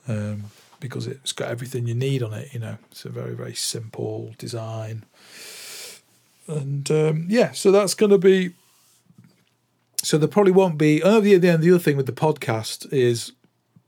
Um, 0.08 0.46
because 0.80 1.08
it's 1.08 1.32
got 1.32 1.50
everything 1.50 1.88
you 1.88 1.96
need 1.96 2.22
on 2.22 2.34
it. 2.34 2.54
You 2.54 2.60
know, 2.60 2.78
it's 2.92 3.04
a 3.04 3.10
very 3.10 3.34
very 3.34 3.56
simple 3.56 4.36
design, 4.38 5.04
and 6.48 6.90
um, 6.92 7.26
yeah, 7.28 7.52
so 7.52 7.72
that's 7.72 7.96
going 7.96 8.12
to 8.12 8.20
be. 8.20 8.54
So 10.04 10.20
there 10.20 10.30
probably 10.30 10.52
won't 10.52 10.78
be. 10.78 11.02
Oh, 11.02 11.20
the 11.20 11.38
the 11.38 11.58
the 11.58 11.72
other 11.72 11.80
thing 11.80 11.98
with 11.98 12.06
the 12.06 12.12
podcast 12.12 12.94
is, 12.94 13.32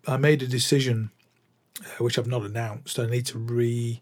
I 0.07 0.17
made 0.17 0.41
a 0.41 0.47
decision, 0.47 1.11
uh, 1.81 2.03
which 2.03 2.17
I've 2.17 2.27
not 2.27 2.41
announced. 2.41 2.97
I 2.97 3.05
need 3.05 3.27
to 3.27 3.37
re 3.37 4.01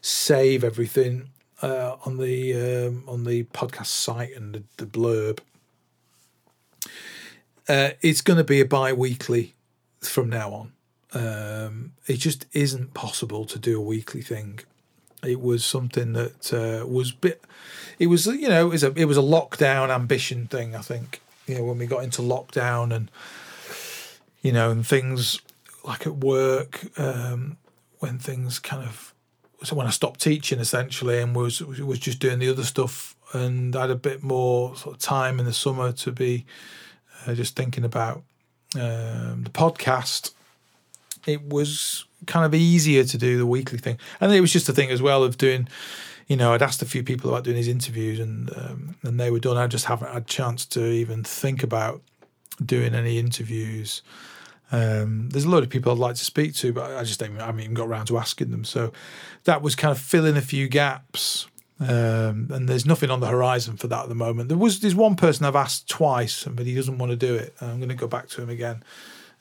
save 0.00 0.64
everything 0.64 1.30
uh, 1.62 1.96
on 2.04 2.18
the 2.18 2.86
um, 2.88 3.04
on 3.06 3.24
the 3.24 3.44
podcast 3.44 3.86
site 3.86 4.34
and 4.36 4.54
the, 4.54 4.62
the 4.76 4.86
blurb. 4.86 5.40
Uh, 7.68 7.90
it's 8.00 8.22
going 8.22 8.38
to 8.38 8.44
be 8.44 8.60
a 8.60 8.64
bi-weekly 8.64 9.54
from 10.00 10.30
now 10.30 10.50
on. 10.50 10.72
Um, 11.12 11.92
it 12.06 12.16
just 12.16 12.46
isn't 12.52 12.94
possible 12.94 13.44
to 13.44 13.58
do 13.58 13.78
a 13.78 13.82
weekly 13.82 14.22
thing. 14.22 14.60
It 15.22 15.40
was 15.40 15.64
something 15.64 16.12
that 16.14 16.52
uh, 16.52 16.86
was 16.86 17.12
bit. 17.12 17.42
It 17.98 18.06
was 18.06 18.26
you 18.26 18.48
know 18.48 18.66
it 18.66 18.70
was 18.70 18.84
a 18.84 18.92
it 18.94 19.06
was 19.06 19.16
a 19.16 19.22
lockdown 19.22 19.90
ambition 19.90 20.46
thing. 20.46 20.76
I 20.76 20.80
think 20.80 21.20
you 21.46 21.56
know 21.56 21.64
when 21.64 21.78
we 21.78 21.86
got 21.86 22.04
into 22.04 22.22
lockdown 22.22 22.94
and 22.94 23.10
you 24.42 24.52
know 24.52 24.70
and 24.70 24.86
things 24.86 25.40
like 25.84 26.06
at 26.06 26.16
work 26.16 26.86
um, 26.98 27.56
when 27.98 28.18
things 28.18 28.58
kind 28.58 28.86
of 28.86 29.12
so 29.62 29.74
when 29.74 29.86
I 29.86 29.90
stopped 29.90 30.20
teaching 30.20 30.60
essentially 30.60 31.20
and 31.20 31.34
was 31.34 31.60
was 31.62 31.98
just 31.98 32.18
doing 32.18 32.38
the 32.38 32.48
other 32.48 32.64
stuff 32.64 33.16
and 33.32 33.74
I 33.74 33.82
had 33.82 33.90
a 33.90 33.96
bit 33.96 34.22
more 34.22 34.76
sort 34.76 34.96
of 34.96 35.02
time 35.02 35.38
in 35.38 35.46
the 35.46 35.52
summer 35.52 35.92
to 35.92 36.12
be 36.12 36.46
uh, 37.26 37.34
just 37.34 37.56
thinking 37.56 37.84
about 37.84 38.22
um, 38.74 39.42
the 39.44 39.50
podcast 39.52 40.32
it 41.26 41.42
was 41.42 42.04
kind 42.26 42.44
of 42.44 42.54
easier 42.54 43.04
to 43.04 43.18
do 43.18 43.38
the 43.38 43.46
weekly 43.46 43.78
thing. 43.78 43.98
And 44.20 44.32
it 44.32 44.40
was 44.40 44.52
just 44.52 44.68
a 44.68 44.72
thing 44.72 44.90
as 44.90 45.02
well 45.02 45.22
of 45.22 45.38
doing, 45.38 45.68
you 46.26 46.36
know, 46.36 46.52
I'd 46.52 46.62
asked 46.62 46.82
a 46.82 46.86
few 46.86 47.02
people 47.02 47.30
about 47.30 47.44
doing 47.44 47.56
these 47.56 47.68
interviews 47.68 48.18
and 48.18 48.50
um, 48.56 48.96
and 49.02 49.20
they 49.20 49.30
were 49.30 49.40
done. 49.40 49.56
I 49.56 49.66
just 49.66 49.86
haven't 49.86 50.12
had 50.12 50.22
a 50.22 50.26
chance 50.26 50.64
to 50.66 50.84
even 50.84 51.22
think 51.24 51.62
about 51.62 52.02
doing 52.64 52.94
any 52.94 53.18
interviews. 53.18 54.02
Um, 54.70 55.30
there's 55.30 55.44
a 55.44 55.50
lot 55.50 55.62
of 55.62 55.70
people 55.70 55.92
I'd 55.92 55.98
like 55.98 56.16
to 56.16 56.24
speak 56.24 56.54
to, 56.56 56.72
but 56.72 56.90
I 56.96 57.04
just 57.04 57.20
haven't, 57.20 57.40
I 57.40 57.46
haven't 57.46 57.62
even 57.62 57.74
got 57.74 57.88
around 57.88 58.06
to 58.06 58.18
asking 58.18 58.50
them. 58.50 58.64
So 58.64 58.92
that 59.44 59.62
was 59.62 59.74
kind 59.74 59.92
of 59.92 59.98
filling 59.98 60.36
a 60.36 60.42
few 60.42 60.68
gaps. 60.68 61.46
Um, 61.80 62.48
and 62.50 62.68
there's 62.68 62.84
nothing 62.84 63.08
on 63.08 63.20
the 63.20 63.28
horizon 63.28 63.76
for 63.76 63.86
that 63.86 64.02
at 64.02 64.08
the 64.08 64.14
moment. 64.14 64.48
There 64.48 64.58
was 64.58 64.80
there's 64.80 64.96
one 64.96 65.14
person 65.14 65.46
I've 65.46 65.54
asked 65.54 65.88
twice, 65.88 66.44
but 66.44 66.66
he 66.66 66.74
doesn't 66.74 66.98
want 66.98 67.10
to 67.10 67.16
do 67.16 67.36
it. 67.36 67.54
I'm 67.60 67.78
going 67.78 67.88
to 67.88 67.94
go 67.94 68.08
back 68.08 68.28
to 68.30 68.42
him 68.42 68.50
again 68.50 68.82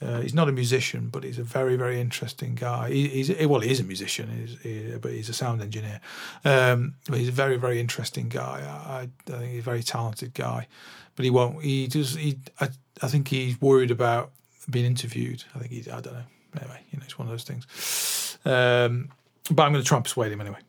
uh, 0.01 0.21
he's 0.21 0.34
not 0.34 0.47
a 0.47 0.51
musician, 0.51 1.09
but 1.09 1.23
he's 1.23 1.39
a 1.39 1.43
very, 1.43 1.75
very 1.75 1.99
interesting 1.99 2.53
guy. 2.53 2.89
He, 2.91 3.07
he's 3.07 3.47
well, 3.47 3.61
he 3.61 3.71
is 3.71 3.80
a 3.80 3.84
musician, 3.84 4.30
he's, 4.30 4.61
he, 4.61 4.97
but 4.97 5.11
he's 5.11 5.30
a 5.30 5.34
sound 5.34 5.61
engineer. 5.61 5.99
Um, 6.45 6.95
but 7.09 7.17
he's 7.17 7.30
a 7.30 7.34
very, 7.34 7.57
very 7.57 7.80
interesting 7.80 8.30
guy. 8.30 8.61
I, 8.86 9.01
I, 9.01 9.38
think 9.38 9.51
he's 9.51 9.59
a 9.59 9.63
very 9.63 9.82
talented 9.82 10.36
guy, 10.36 10.67
but 11.15 11.25
he 11.25 11.32
won't. 11.32 11.63
He 11.63 11.88
does. 11.88 12.15
He, 12.15 12.38
I, 12.59 12.69
I 13.01 13.07
think 13.07 13.28
he's 13.30 13.59
worried 13.59 13.89
about 13.89 14.32
being 14.70 14.86
interviewed. 14.86 15.43
I 15.55 15.59
think 15.59 15.72
he's. 15.72 15.88
I 15.88 16.01
don't 16.01 16.13
know. 16.13 16.24
Anyway, 16.59 16.80
you 16.91 16.99
know, 16.99 17.03
it's 17.05 17.20
one 17.20 17.28
of 17.28 17.32
those 17.32 17.43
things. 17.43 18.38
Um, 18.45 19.09
but 19.51 19.63
I'm 19.63 19.72
going 19.72 19.84
to 19.84 19.88
try 19.88 19.97
and 19.97 20.05
persuade 20.05 20.32
him 20.32 20.41
anyway. 20.41 20.59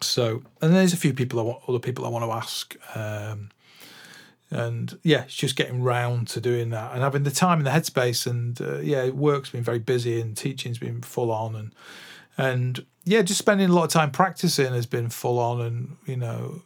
So, 0.00 0.42
and 0.62 0.74
there's 0.74 0.92
a 0.92 0.96
few 0.96 1.12
people 1.12 1.40
I 1.40 1.42
want, 1.42 1.62
other 1.68 1.78
people 1.78 2.06
I 2.06 2.08
want 2.08 2.24
to 2.24 2.32
ask. 2.32 2.76
Um, 2.96 3.50
and 4.50 4.98
yeah, 5.02 5.22
it's 5.22 5.34
just 5.34 5.56
getting 5.56 5.82
round 5.82 6.28
to 6.28 6.40
doing 6.40 6.70
that 6.70 6.92
and 6.92 7.02
having 7.02 7.22
the 7.22 7.30
time 7.30 7.58
and 7.58 7.66
the 7.66 7.70
headspace. 7.70 8.26
And 8.26 8.60
uh, 8.60 8.78
yeah, 8.78 9.08
work's 9.10 9.50
been 9.50 9.62
very 9.62 9.78
busy 9.78 10.20
and 10.20 10.36
teaching's 10.36 10.78
been 10.78 11.02
full 11.02 11.30
on, 11.30 11.54
and 11.54 11.74
and 12.36 12.84
yeah, 13.04 13.22
just 13.22 13.38
spending 13.38 13.68
a 13.68 13.72
lot 13.72 13.84
of 13.84 13.90
time 13.90 14.10
practicing 14.10 14.72
has 14.72 14.86
been 14.86 15.08
full 15.08 15.38
on, 15.38 15.60
and 15.60 15.96
you 16.04 16.16
know, 16.16 16.62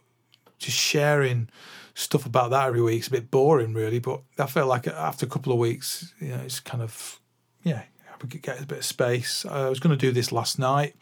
just 0.57 0.77
sharing 0.77 1.49
stuff 1.95 2.25
about 2.25 2.51
that 2.51 2.67
every 2.67 2.81
week. 2.81 2.99
It's 2.99 3.07
a 3.07 3.11
bit 3.11 3.31
boring, 3.31 3.73
really, 3.73 3.99
but 3.99 4.21
I 4.37 4.45
felt 4.45 4.67
like 4.67 4.85
after 4.87 5.25
a 5.25 5.29
couple 5.29 5.51
of 5.51 5.57
weeks, 5.57 6.13
you 6.19 6.29
know, 6.29 6.41
it's 6.45 6.59
kind 6.59 6.83
of 6.83 7.19
yeah, 7.63 7.83
we 8.21 8.29
could 8.29 8.43
get 8.43 8.61
a 8.61 8.67
bit 8.67 8.79
of 8.79 8.85
space. 8.85 9.45
I 9.45 9.67
was 9.69 9.79
going 9.79 9.97
to 9.97 10.05
do 10.05 10.11
this 10.11 10.31
last 10.31 10.59
night, 10.59 10.95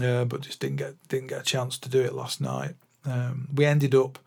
uh, 0.00 0.24
but 0.26 0.42
just 0.42 0.60
didn't 0.60 0.76
get 0.76 0.94
didn't 1.08 1.28
get 1.28 1.40
a 1.40 1.44
chance 1.44 1.78
to 1.78 1.88
do 1.88 2.00
it 2.00 2.14
last 2.14 2.40
night. 2.40 2.76
Um, 3.04 3.48
we 3.52 3.64
ended 3.64 3.94
up 3.94 4.18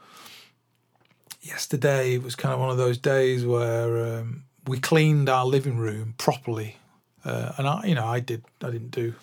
yesterday 1.41 2.15
It 2.15 2.23
was 2.23 2.35
kind 2.35 2.53
of 2.53 2.59
one 2.59 2.69
of 2.69 2.77
those 2.77 2.97
days 2.97 3.45
where 3.45 4.17
um, 4.17 4.43
we 4.65 4.79
cleaned 4.79 5.29
our 5.29 5.45
living 5.45 5.77
room 5.77 6.15
properly, 6.17 6.77
uh, 7.23 7.53
and 7.57 7.67
I, 7.67 7.85
you 7.85 7.95
know, 7.95 8.07
I 8.07 8.19
did, 8.19 8.43
I 8.61 8.71
didn't 8.71 8.91
do. 8.91 9.13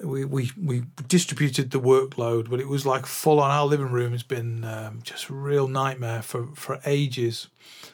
We, 0.00 0.24
we 0.24 0.52
we 0.62 0.84
distributed 1.08 1.72
the 1.72 1.80
workload, 1.80 2.48
but 2.48 2.60
it 2.60 2.68
was 2.68 2.86
like 2.86 3.04
full 3.04 3.40
on. 3.40 3.50
Our 3.50 3.66
living 3.66 3.90
room 3.90 4.12
has 4.12 4.22
been 4.22 4.64
um, 4.64 5.00
just 5.02 5.28
a 5.28 5.34
real 5.34 5.66
nightmare 5.66 6.22
for, 6.22 6.46
for 6.54 6.78
ages 6.86 7.48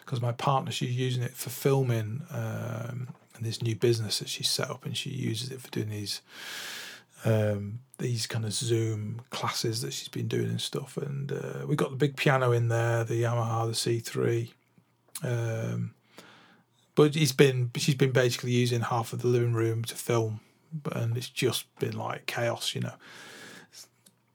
because 0.05 0.21
my 0.21 0.33
partner 0.33 0.71
she's 0.71 0.95
using 0.95 1.23
it 1.23 1.33
for 1.33 1.49
filming 1.49 2.23
um, 2.31 3.09
and 3.35 3.45
this 3.45 3.63
new 3.63 3.75
business 3.75 4.19
that 4.19 4.29
she's 4.29 4.51
set 4.51 4.71
up, 4.71 4.85
and 4.85 4.97
she 4.97 5.09
uses 5.09 5.51
it 5.51 5.63
for 5.63 5.71
doing 5.71 5.89
these 5.89 6.21
um, 7.25 7.81
these 7.99 8.27
kind 8.27 8.45
of 8.45 8.53
Zoom 8.53 9.23
classes 9.31 9.81
that 9.83 9.93
she's 9.93 10.09
been 10.09 10.29
doing 10.29 10.49
and 10.49 10.61
stuff. 10.61 10.97
And 10.97 11.33
uh, 11.33 11.67
we 11.67 11.77
got 11.77 11.91
the 11.91 11.97
big 11.97 12.17
piano 12.17 12.53
in 12.53 12.69
there, 12.69 13.05
the 13.05 13.23
Yamaha, 13.23 13.67
the 13.67 13.73
C3. 13.73 14.53
Um, 15.23 15.95
but 16.95 17.15
he's 17.15 17.33
been 17.33 17.71
she's 17.77 17.95
been 17.95 18.13
basically 18.13 18.53
using 18.53 18.83
half 18.83 19.13
of 19.13 19.23
the 19.23 19.29
living 19.29 19.55
room 19.55 19.85
to 19.85 19.95
film, 19.95 20.41
and 20.93 21.17
it's 21.17 21.29
just 21.29 21.67
been 21.79 21.97
like 21.97 22.27
chaos, 22.27 22.75
you 22.75 22.83
know. 22.83 22.95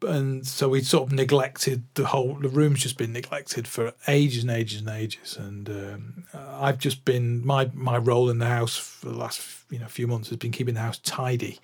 And 0.02 0.48
so 0.48 0.70
we 0.70 0.82
sort 0.82 1.08
of 1.08 1.14
neglected 1.14 1.84
the 1.96 2.06
whole. 2.08 2.36
The 2.36 2.48
room's 2.48 2.80
just 2.80 2.98
been 2.98 3.12
neglected 3.12 3.68
for 3.68 3.94
ages 4.08 4.44
and 4.44 4.52
ages 4.52 4.80
and 4.80 4.90
ages. 4.90 5.36
And 5.38 5.70
um, 5.70 6.24
I've 6.34 6.78
just 6.78 7.04
been 7.04 7.46
my 7.46 7.70
my 7.74 7.98
role 7.98 8.30
in 8.30 8.38
the 8.40 8.46
house 8.46 8.78
for 8.78 9.08
the 9.08 9.18
last 9.18 9.42
you 9.70 9.80
know 9.80 9.88
few 9.88 10.08
months 10.08 10.30
has 10.30 10.38
been 10.38 10.52
keeping 10.52 10.76
the 10.76 10.82
house 10.82 11.00
tidy 11.00 11.60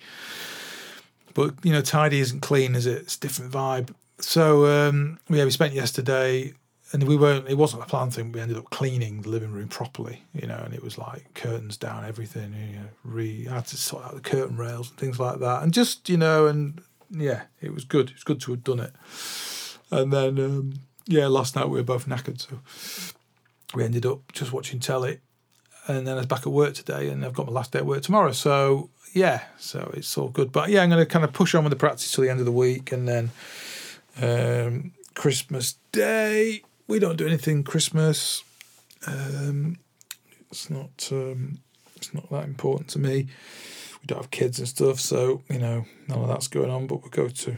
but 1.36 1.54
you 1.62 1.70
know, 1.70 1.82
tidy 1.82 2.20
isn't 2.20 2.40
clean, 2.40 2.74
is 2.74 2.86
it? 2.86 3.02
It's 3.02 3.16
a 3.16 3.20
different 3.20 3.52
vibe. 3.52 3.94
So 4.18 4.64
um, 4.64 5.18
yeah, 5.28 5.44
we 5.44 5.50
spent 5.50 5.74
yesterday, 5.74 6.54
and 6.96 7.06
we 7.06 7.16
weren't. 7.18 7.46
It 7.46 7.58
wasn't 7.58 7.82
a 7.82 7.86
planned 7.86 8.14
thing. 8.14 8.32
We 8.32 8.40
ended 8.40 8.56
up 8.56 8.70
cleaning 8.70 9.20
the 9.20 9.28
living 9.28 9.52
room 9.52 9.68
properly, 9.68 10.22
you 10.32 10.46
know, 10.46 10.62
and 10.64 10.72
it 10.72 10.82
was 10.82 10.96
like 10.96 11.34
curtains 11.34 11.76
down, 11.76 12.06
everything. 12.06 12.54
You 12.54 12.78
know, 12.78 12.88
re 13.04 13.46
I 13.50 13.56
had 13.56 13.66
to 13.66 13.76
sort 13.76 14.06
out 14.06 14.14
the 14.14 14.20
curtain 14.22 14.56
rails 14.56 14.88
and 14.88 14.98
things 14.98 15.20
like 15.20 15.38
that, 15.40 15.62
and 15.62 15.74
just 15.74 16.08
you 16.08 16.16
know, 16.16 16.46
and 16.46 16.80
yeah, 17.10 17.42
it 17.60 17.74
was 17.74 17.84
good. 17.84 18.08
It 18.08 18.14
was 18.14 18.24
good 18.24 18.40
to 18.40 18.52
have 18.52 18.64
done 18.64 18.80
it. 18.80 18.94
And 19.90 20.10
then 20.10 20.38
um, 20.38 20.72
yeah, 21.06 21.26
last 21.26 21.54
night 21.54 21.68
we 21.68 21.76
were 21.76 21.84
both 21.84 22.08
knackered, 22.08 22.40
so 22.40 22.60
we 23.74 23.84
ended 23.84 24.06
up 24.06 24.32
just 24.32 24.52
watching 24.52 24.80
telly. 24.80 25.20
And 25.88 26.06
then 26.06 26.14
I 26.14 26.18
was 26.20 26.26
back 26.26 26.46
at 26.46 26.52
work 26.52 26.72
today, 26.72 27.10
and 27.10 27.26
I've 27.26 27.34
got 27.34 27.46
my 27.46 27.52
last 27.52 27.72
day 27.72 27.80
at 27.80 27.86
work 27.86 28.04
tomorrow. 28.04 28.32
So 28.32 28.88
yeah, 29.12 29.42
so 29.58 29.90
it's 29.92 30.16
all 30.16 30.28
good. 30.28 30.50
But 30.50 30.70
yeah, 30.70 30.82
I'm 30.82 30.88
going 30.88 31.04
to 31.04 31.10
kind 31.10 31.26
of 31.26 31.34
push 31.34 31.54
on 31.54 31.62
with 31.62 31.72
the 31.72 31.76
practice 31.76 32.10
till 32.10 32.24
the 32.24 32.30
end 32.30 32.40
of 32.40 32.46
the 32.46 32.52
week, 32.52 32.90
and 32.90 33.06
then 33.06 33.30
um, 34.18 34.92
Christmas 35.14 35.76
Day 35.92 36.62
we 36.86 36.98
don't 36.98 37.16
do 37.16 37.26
anything 37.26 37.62
Christmas. 37.62 38.42
Um, 39.06 39.78
it's 40.50 40.70
not 40.70 41.08
um, 41.10 41.58
it's 41.96 42.14
not 42.14 42.30
that 42.30 42.44
important 42.44 42.88
to 42.90 42.98
me. 42.98 43.26
We 44.02 44.06
don't 44.06 44.18
have 44.18 44.30
kids 44.30 44.58
and 44.58 44.68
stuff, 44.68 45.00
so 45.00 45.42
you 45.50 45.58
know 45.58 45.86
none 46.08 46.20
of 46.20 46.28
that's 46.28 46.48
going 46.48 46.70
on. 46.70 46.86
But 46.86 47.02
we'll 47.02 47.10
go 47.10 47.28
to 47.28 47.56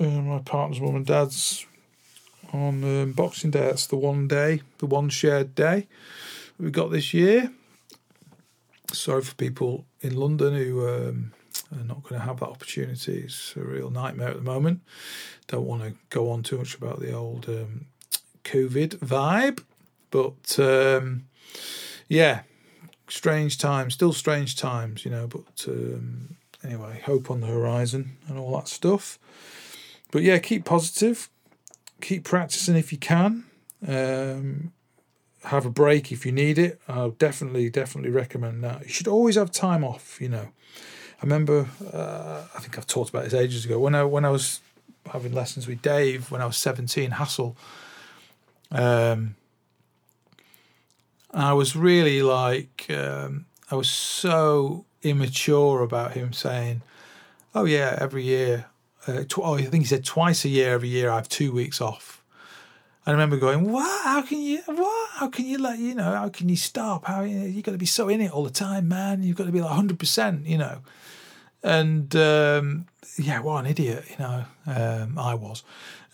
uh, 0.00 0.22
my 0.22 0.38
partner's 0.40 0.80
mum 0.80 0.96
and 0.96 1.06
dad's 1.06 1.66
on 2.52 2.84
um, 2.84 3.12
Boxing 3.12 3.50
Day. 3.50 3.66
That's 3.66 3.86
the 3.86 3.96
one 3.96 4.28
day, 4.28 4.62
the 4.78 4.86
one 4.86 5.08
shared 5.08 5.54
day 5.54 5.88
we 6.58 6.70
got 6.70 6.90
this 6.90 7.12
year 7.12 7.50
sorry 8.92 9.22
for 9.22 9.34
people 9.34 9.84
in 10.00 10.16
London 10.16 10.54
who 10.54 10.88
um, 10.88 11.32
are 11.72 11.84
not 11.84 12.02
going 12.02 12.14
to 12.20 12.26
have 12.26 12.40
that 12.40 12.48
opportunity. 12.48 13.22
It's 13.24 13.54
a 13.56 13.60
real 13.60 13.90
nightmare 13.90 14.28
at 14.28 14.36
the 14.36 14.42
moment. 14.42 14.80
Don't 15.48 15.66
want 15.66 15.82
to 15.82 15.94
go 16.10 16.30
on 16.30 16.42
too 16.42 16.58
much 16.58 16.74
about 16.76 17.00
the 17.00 17.12
old 17.12 17.48
um, 17.48 17.86
COVID 18.46 18.98
vibe, 18.98 19.62
but 20.10 20.58
um, 20.58 21.26
yeah, 22.08 22.42
strange 23.08 23.58
times, 23.58 23.94
still 23.94 24.12
strange 24.12 24.56
times, 24.56 25.04
you 25.04 25.10
know. 25.10 25.26
But 25.26 25.66
um, 25.68 26.36
anyway, 26.64 27.02
hope 27.04 27.30
on 27.30 27.40
the 27.40 27.48
horizon 27.48 28.16
and 28.28 28.38
all 28.38 28.56
that 28.56 28.68
stuff. 28.68 29.18
But 30.12 30.22
yeah, 30.22 30.38
keep 30.38 30.64
positive, 30.64 31.28
keep 32.00 32.24
practicing 32.24 32.76
if 32.76 32.92
you 32.92 32.98
can. 32.98 33.44
Um, 33.86 34.72
have 35.44 35.66
a 35.66 35.70
break 35.70 36.10
if 36.10 36.24
you 36.26 36.32
need 36.32 36.58
it. 36.58 36.80
I'll 36.88 37.10
definitely, 37.10 37.70
definitely 37.70 38.10
recommend 38.10 38.64
that. 38.64 38.82
You 38.82 38.88
should 38.88 39.08
always 39.08 39.36
have 39.36 39.52
time 39.52 39.84
off. 39.84 40.20
You 40.20 40.28
know, 40.28 40.48
I 41.18 41.22
remember. 41.22 41.66
Uh, 41.92 42.44
I 42.54 42.60
think 42.60 42.78
I've 42.78 42.86
talked 42.86 43.10
about 43.10 43.24
this 43.24 43.34
ages 43.34 43.64
ago. 43.64 43.78
When 43.78 43.94
I 43.94 44.04
when 44.04 44.24
I 44.24 44.30
was 44.30 44.60
having 45.12 45.32
lessons 45.32 45.66
with 45.66 45.82
Dave 45.82 46.30
when 46.30 46.42
I 46.42 46.46
was 46.46 46.56
17, 46.56 47.12
Hassel. 47.12 47.56
Um, 48.70 49.36
I 51.32 51.52
was 51.52 51.76
really 51.76 52.22
like, 52.22 52.86
um, 52.90 53.46
I 53.70 53.74
was 53.74 53.90
so 53.90 54.84
immature 55.02 55.82
about 55.82 56.12
him 56.12 56.32
saying, 56.32 56.82
"Oh 57.54 57.64
yeah, 57.64 57.96
every 58.00 58.24
year." 58.24 58.66
Uh, 59.06 59.22
tw- 59.28 59.38
oh, 59.38 59.54
I 59.54 59.62
think 59.62 59.84
he 59.84 59.88
said 59.88 60.04
twice 60.04 60.44
a 60.44 60.48
year. 60.48 60.72
Every 60.72 60.88
year, 60.88 61.10
I 61.10 61.16
have 61.16 61.28
two 61.28 61.52
weeks 61.52 61.80
off. 61.80 62.22
I 63.06 63.12
remember 63.12 63.36
going, 63.36 63.70
"What? 63.70 64.04
How 64.04 64.22
can 64.22 64.40
you? 64.40 64.62
What? 64.66 65.10
How 65.12 65.28
can 65.28 65.46
you 65.46 65.58
let 65.58 65.78
you 65.78 65.94
know? 65.94 66.12
How 66.12 66.28
can 66.28 66.48
you 66.48 66.56
stop? 66.56 67.04
How 67.06 67.22
you 67.22 67.62
got 67.62 67.72
to 67.72 67.78
be 67.78 67.86
so 67.86 68.08
in 68.08 68.20
it 68.20 68.32
all 68.32 68.44
the 68.44 68.50
time, 68.50 68.88
man? 68.88 69.22
You've 69.22 69.36
got 69.36 69.46
to 69.46 69.52
be 69.52 69.60
like 69.60 69.70
hundred 69.70 69.98
percent, 69.98 70.46
you 70.46 70.58
know." 70.58 70.80
And 71.62 72.14
um, 72.16 72.86
yeah, 73.18 73.40
what 73.40 73.64
an 73.64 73.70
idiot, 73.70 74.04
you 74.10 74.16
know. 74.18 74.44
Um, 74.66 75.18
I 75.18 75.34
was, 75.34 75.64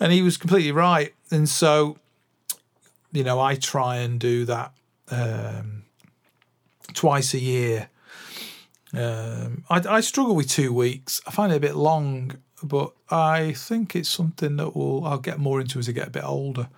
and 0.00 0.12
he 0.12 0.22
was 0.22 0.36
completely 0.36 0.72
right. 0.72 1.14
And 1.30 1.48
so, 1.48 1.98
you 3.12 3.22
know, 3.22 3.40
I 3.40 3.54
try 3.54 3.96
and 3.96 4.18
do 4.18 4.44
that 4.46 4.72
um, 5.10 5.84
twice 6.94 7.34
a 7.34 7.38
year. 7.38 7.88
Um, 8.94 9.64
I, 9.70 9.82
I 9.88 10.00
struggle 10.00 10.34
with 10.34 10.48
two 10.48 10.72
weeks. 10.72 11.20
I 11.26 11.30
find 11.30 11.52
it 11.52 11.56
a 11.56 11.60
bit 11.60 11.76
long, 11.76 12.32
but 12.62 12.92
I 13.10 13.52
think 13.52 13.94
it's 13.94 14.08
something 14.08 14.56
that 14.56 14.74
will 14.74 15.04
I'll 15.04 15.18
get 15.18 15.38
more 15.38 15.60
into 15.60 15.78
as 15.78 15.88
I 15.88 15.92
get 15.92 16.08
a 16.08 16.10
bit 16.10 16.24
older. 16.24 16.68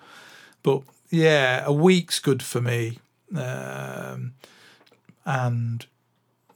But 0.63 0.83
yeah, 1.11 1.63
a 1.65 1.73
week's 1.73 2.19
good 2.19 2.43
for 2.43 2.61
me, 2.61 2.99
um, 3.37 4.35
and 5.25 5.87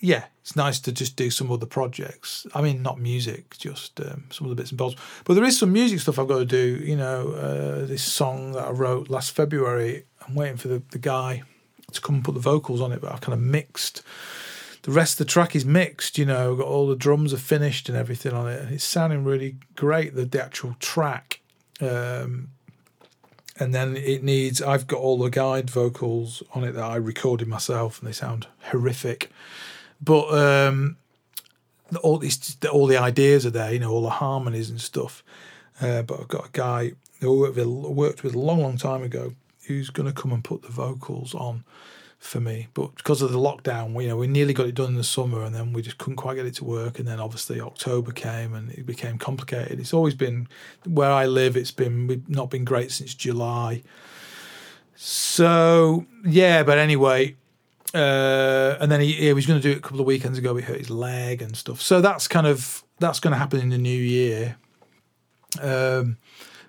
yeah, 0.00 0.24
it's 0.40 0.54
nice 0.54 0.78
to 0.80 0.92
just 0.92 1.16
do 1.16 1.30
some 1.30 1.50
other 1.50 1.66
projects. 1.66 2.46
I 2.54 2.62
mean, 2.62 2.82
not 2.82 3.00
music, 3.00 3.56
just 3.58 4.00
um, 4.00 4.24
some 4.30 4.46
of 4.46 4.50
the 4.50 4.54
bits 4.54 4.70
and 4.70 4.78
bobs. 4.78 4.96
But 5.24 5.34
there 5.34 5.44
is 5.44 5.58
some 5.58 5.72
music 5.72 6.00
stuff 6.00 6.18
I've 6.18 6.28
got 6.28 6.38
to 6.38 6.44
do. 6.44 6.82
You 6.84 6.96
know, 6.96 7.32
uh, 7.32 7.86
this 7.86 8.02
song 8.02 8.52
that 8.52 8.68
I 8.68 8.70
wrote 8.70 9.10
last 9.10 9.32
February. 9.32 10.04
I'm 10.26 10.34
waiting 10.34 10.56
for 10.56 10.68
the, 10.68 10.82
the 10.90 10.98
guy 10.98 11.42
to 11.92 12.00
come 12.00 12.16
and 12.16 12.24
put 12.24 12.34
the 12.34 12.40
vocals 12.40 12.80
on 12.80 12.92
it, 12.92 13.00
but 13.00 13.12
I've 13.12 13.20
kind 13.20 13.34
of 13.34 13.40
mixed. 13.40 14.02
The 14.82 14.92
rest 14.92 15.20
of 15.20 15.26
the 15.26 15.32
track 15.32 15.56
is 15.56 15.64
mixed, 15.64 16.18
you 16.18 16.24
know, 16.24 16.54
got 16.54 16.66
all 16.66 16.86
the 16.86 16.96
drums 16.96 17.34
are 17.34 17.38
finished 17.38 17.88
and 17.88 17.98
everything 17.98 18.32
on 18.32 18.48
it, 18.48 18.70
it's 18.70 18.84
sounding 18.84 19.24
really 19.24 19.56
great. 19.74 20.14
The, 20.14 20.24
the 20.24 20.42
actual 20.42 20.76
track, 20.78 21.40
um, 21.80 22.50
and 23.58 23.74
then 23.74 23.96
it 23.96 24.22
needs. 24.22 24.62
I've 24.62 24.86
got 24.86 25.00
all 25.00 25.18
the 25.18 25.30
guide 25.30 25.68
vocals 25.68 26.42
on 26.54 26.62
it 26.62 26.72
that 26.72 26.84
I 26.84 26.96
recorded 26.96 27.48
myself, 27.48 27.98
and 27.98 28.08
they 28.08 28.12
sound 28.12 28.46
horrific. 28.70 29.30
But 30.00 30.32
um, 30.32 30.96
all 32.02 32.18
these, 32.18 32.56
all 32.70 32.86
the 32.86 32.98
ideas 32.98 33.46
are 33.46 33.50
there, 33.50 33.72
you 33.72 33.78
know, 33.78 33.90
all 33.90 34.02
the 34.02 34.10
harmonies 34.10 34.70
and 34.70 34.80
stuff. 34.80 35.22
Uh, 35.80 36.02
but 36.02 36.20
I've 36.20 36.28
got 36.28 36.46
a 36.46 36.50
guy 36.52 36.92
who 37.20 37.40
worked 37.40 38.22
with, 38.22 38.34
a 38.34 38.38
long, 38.38 38.60
long 38.60 38.76
time 38.76 39.02
ago 39.02 39.32
who's 39.66 39.90
going 39.90 40.12
to 40.12 40.12
come 40.12 40.32
and 40.32 40.42
put 40.42 40.62
the 40.62 40.68
vocals 40.68 41.34
on 41.34 41.64
for 42.18 42.40
me. 42.40 42.68
But 42.74 42.96
because 42.96 43.22
of 43.22 43.32
the 43.32 43.38
lockdown, 43.38 44.00
you 44.02 44.08
know, 44.08 44.16
we 44.16 44.26
nearly 44.26 44.54
got 44.54 44.66
it 44.66 44.74
done 44.74 44.88
in 44.88 44.94
the 44.96 45.04
summer, 45.04 45.42
and 45.42 45.54
then 45.54 45.72
we 45.72 45.82
just 45.82 45.98
couldn't 45.98 46.16
quite 46.16 46.34
get 46.34 46.46
it 46.46 46.54
to 46.54 46.64
work. 46.64 46.98
And 46.98 47.06
then 47.06 47.20
obviously 47.20 47.60
October 47.60 48.12
came, 48.12 48.54
and 48.54 48.70
it 48.72 48.86
became 48.86 49.18
complicated. 49.18 49.78
It's 49.78 49.94
always 49.94 50.14
been 50.14 50.48
where 50.84 51.10
I 51.10 51.26
live. 51.26 51.56
It's 51.56 51.70
been 51.70 52.24
not 52.28 52.50
been 52.50 52.64
great 52.64 52.90
since 52.92 53.14
July. 53.14 53.82
So 54.96 56.06
yeah, 56.24 56.62
but 56.64 56.78
anyway, 56.78 57.36
uh, 57.94 58.76
and 58.80 58.90
then 58.90 59.00
he, 59.00 59.12
he 59.12 59.32
was 59.32 59.46
going 59.46 59.60
to 59.60 59.62
do 59.62 59.72
it 59.72 59.78
a 59.78 59.80
couple 59.80 60.00
of 60.00 60.06
weekends 60.06 60.38
ago. 60.38 60.54
He 60.56 60.62
hurt 60.62 60.78
his 60.78 60.90
leg 60.90 61.40
and 61.42 61.56
stuff. 61.56 61.80
So 61.80 62.00
that's 62.00 62.28
kind 62.28 62.46
of 62.46 62.82
that's 62.98 63.20
going 63.20 63.32
to 63.32 63.38
happen 63.38 63.60
in 63.60 63.70
the 63.70 63.78
new 63.78 63.90
year. 63.90 64.56
Um, 65.60 66.18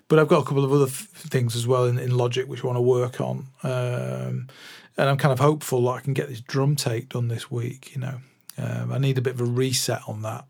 but 0.08 0.18
I've 0.18 0.28
got 0.28 0.42
a 0.42 0.44
couple 0.44 0.64
of 0.64 0.72
other 0.72 0.86
th- 0.86 1.08
things 1.08 1.54
as 1.54 1.66
well 1.66 1.84
in, 1.84 1.98
in 1.98 2.16
Logic 2.16 2.48
which 2.48 2.64
I 2.64 2.66
want 2.66 2.76
to 2.76 2.82
work 2.82 3.20
on. 3.20 3.46
Um, 3.62 4.48
and 4.96 5.08
I'm 5.08 5.16
kind 5.16 5.32
of 5.32 5.38
hopeful 5.38 5.82
that 5.84 5.90
I 5.90 6.00
can 6.00 6.14
get 6.14 6.28
this 6.28 6.40
drum 6.40 6.76
take 6.76 7.10
done 7.10 7.28
this 7.28 7.50
week. 7.50 7.94
You 7.94 8.00
know, 8.00 8.14
um, 8.58 8.92
I 8.92 8.98
need 8.98 9.18
a 9.18 9.22
bit 9.22 9.34
of 9.34 9.40
a 9.40 9.44
reset 9.44 10.00
on 10.06 10.22
that. 10.22 10.44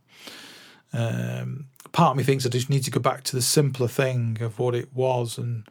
Um, 0.93 1.67
part 1.93 2.13
of 2.13 2.17
me 2.17 2.25
thinks 2.25 2.47
I 2.47 2.49
just 2.49 2.71
need 2.71 2.85
to 2.85 2.91
go 2.91 3.01
back 3.01 3.23
to 3.25 3.37
the 3.37 3.43
simpler 3.43 3.89
thing 3.89 4.39
of 4.41 4.59
what 4.59 4.75
it 4.75 4.95
was, 4.95 5.39
and 5.39 5.65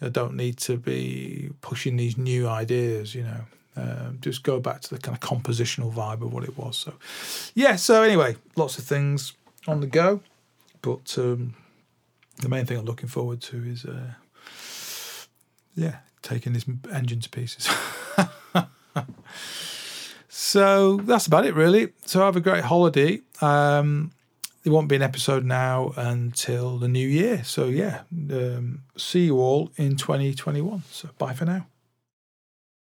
I 0.00 0.08
don't 0.08 0.34
need 0.34 0.58
to 0.58 0.76
be 0.76 1.50
pushing 1.60 1.96
these 1.96 2.16
new 2.16 2.48
ideas. 2.48 3.14
You 3.14 3.24
know, 3.24 3.40
um, 3.78 4.18
just 4.20 4.42
go 4.42 4.60
back 4.60 4.80
to 4.82 4.94
the 4.94 5.00
kind 5.00 5.16
of 5.16 5.20
compositional 5.20 5.92
vibe 5.92 6.22
of 6.22 6.32
what 6.32 6.44
it 6.44 6.56
was. 6.56 6.76
So, 6.76 6.94
yeah. 7.54 7.76
So 7.76 8.02
anyway, 8.02 8.36
lots 8.56 8.78
of 8.78 8.84
things 8.84 9.34
on 9.66 9.80
the 9.80 9.86
go, 9.86 10.20
but 10.82 11.16
um, 11.18 11.54
the 12.38 12.48
main 12.48 12.66
thing 12.66 12.78
I'm 12.78 12.84
looking 12.84 13.08
forward 13.08 13.40
to 13.42 13.64
is, 13.64 13.84
uh, 13.84 14.12
yeah, 15.74 15.98
taking 16.22 16.52
this 16.52 16.66
engine 16.92 17.20
to 17.20 17.30
pieces. 17.30 17.68
so 20.28 20.96
that's 20.98 21.26
about 21.26 21.46
it, 21.46 21.54
really. 21.54 21.92
So 22.04 22.20
have 22.20 22.36
a 22.36 22.40
great 22.40 22.64
holiday. 22.64 23.20
Um, 23.40 24.12
there 24.64 24.72
won't 24.72 24.88
be 24.88 24.96
an 24.96 25.02
episode 25.02 25.44
now 25.44 25.92
until 25.96 26.78
the 26.78 26.88
new 26.88 27.06
year. 27.06 27.44
So 27.44 27.66
yeah, 27.66 28.02
um, 28.30 28.82
see 28.96 29.26
you 29.26 29.38
all 29.38 29.70
in 29.76 29.96
2021. 29.96 30.82
So 30.90 31.10
bye 31.16 31.32
for 31.32 31.44
now. 31.44 31.66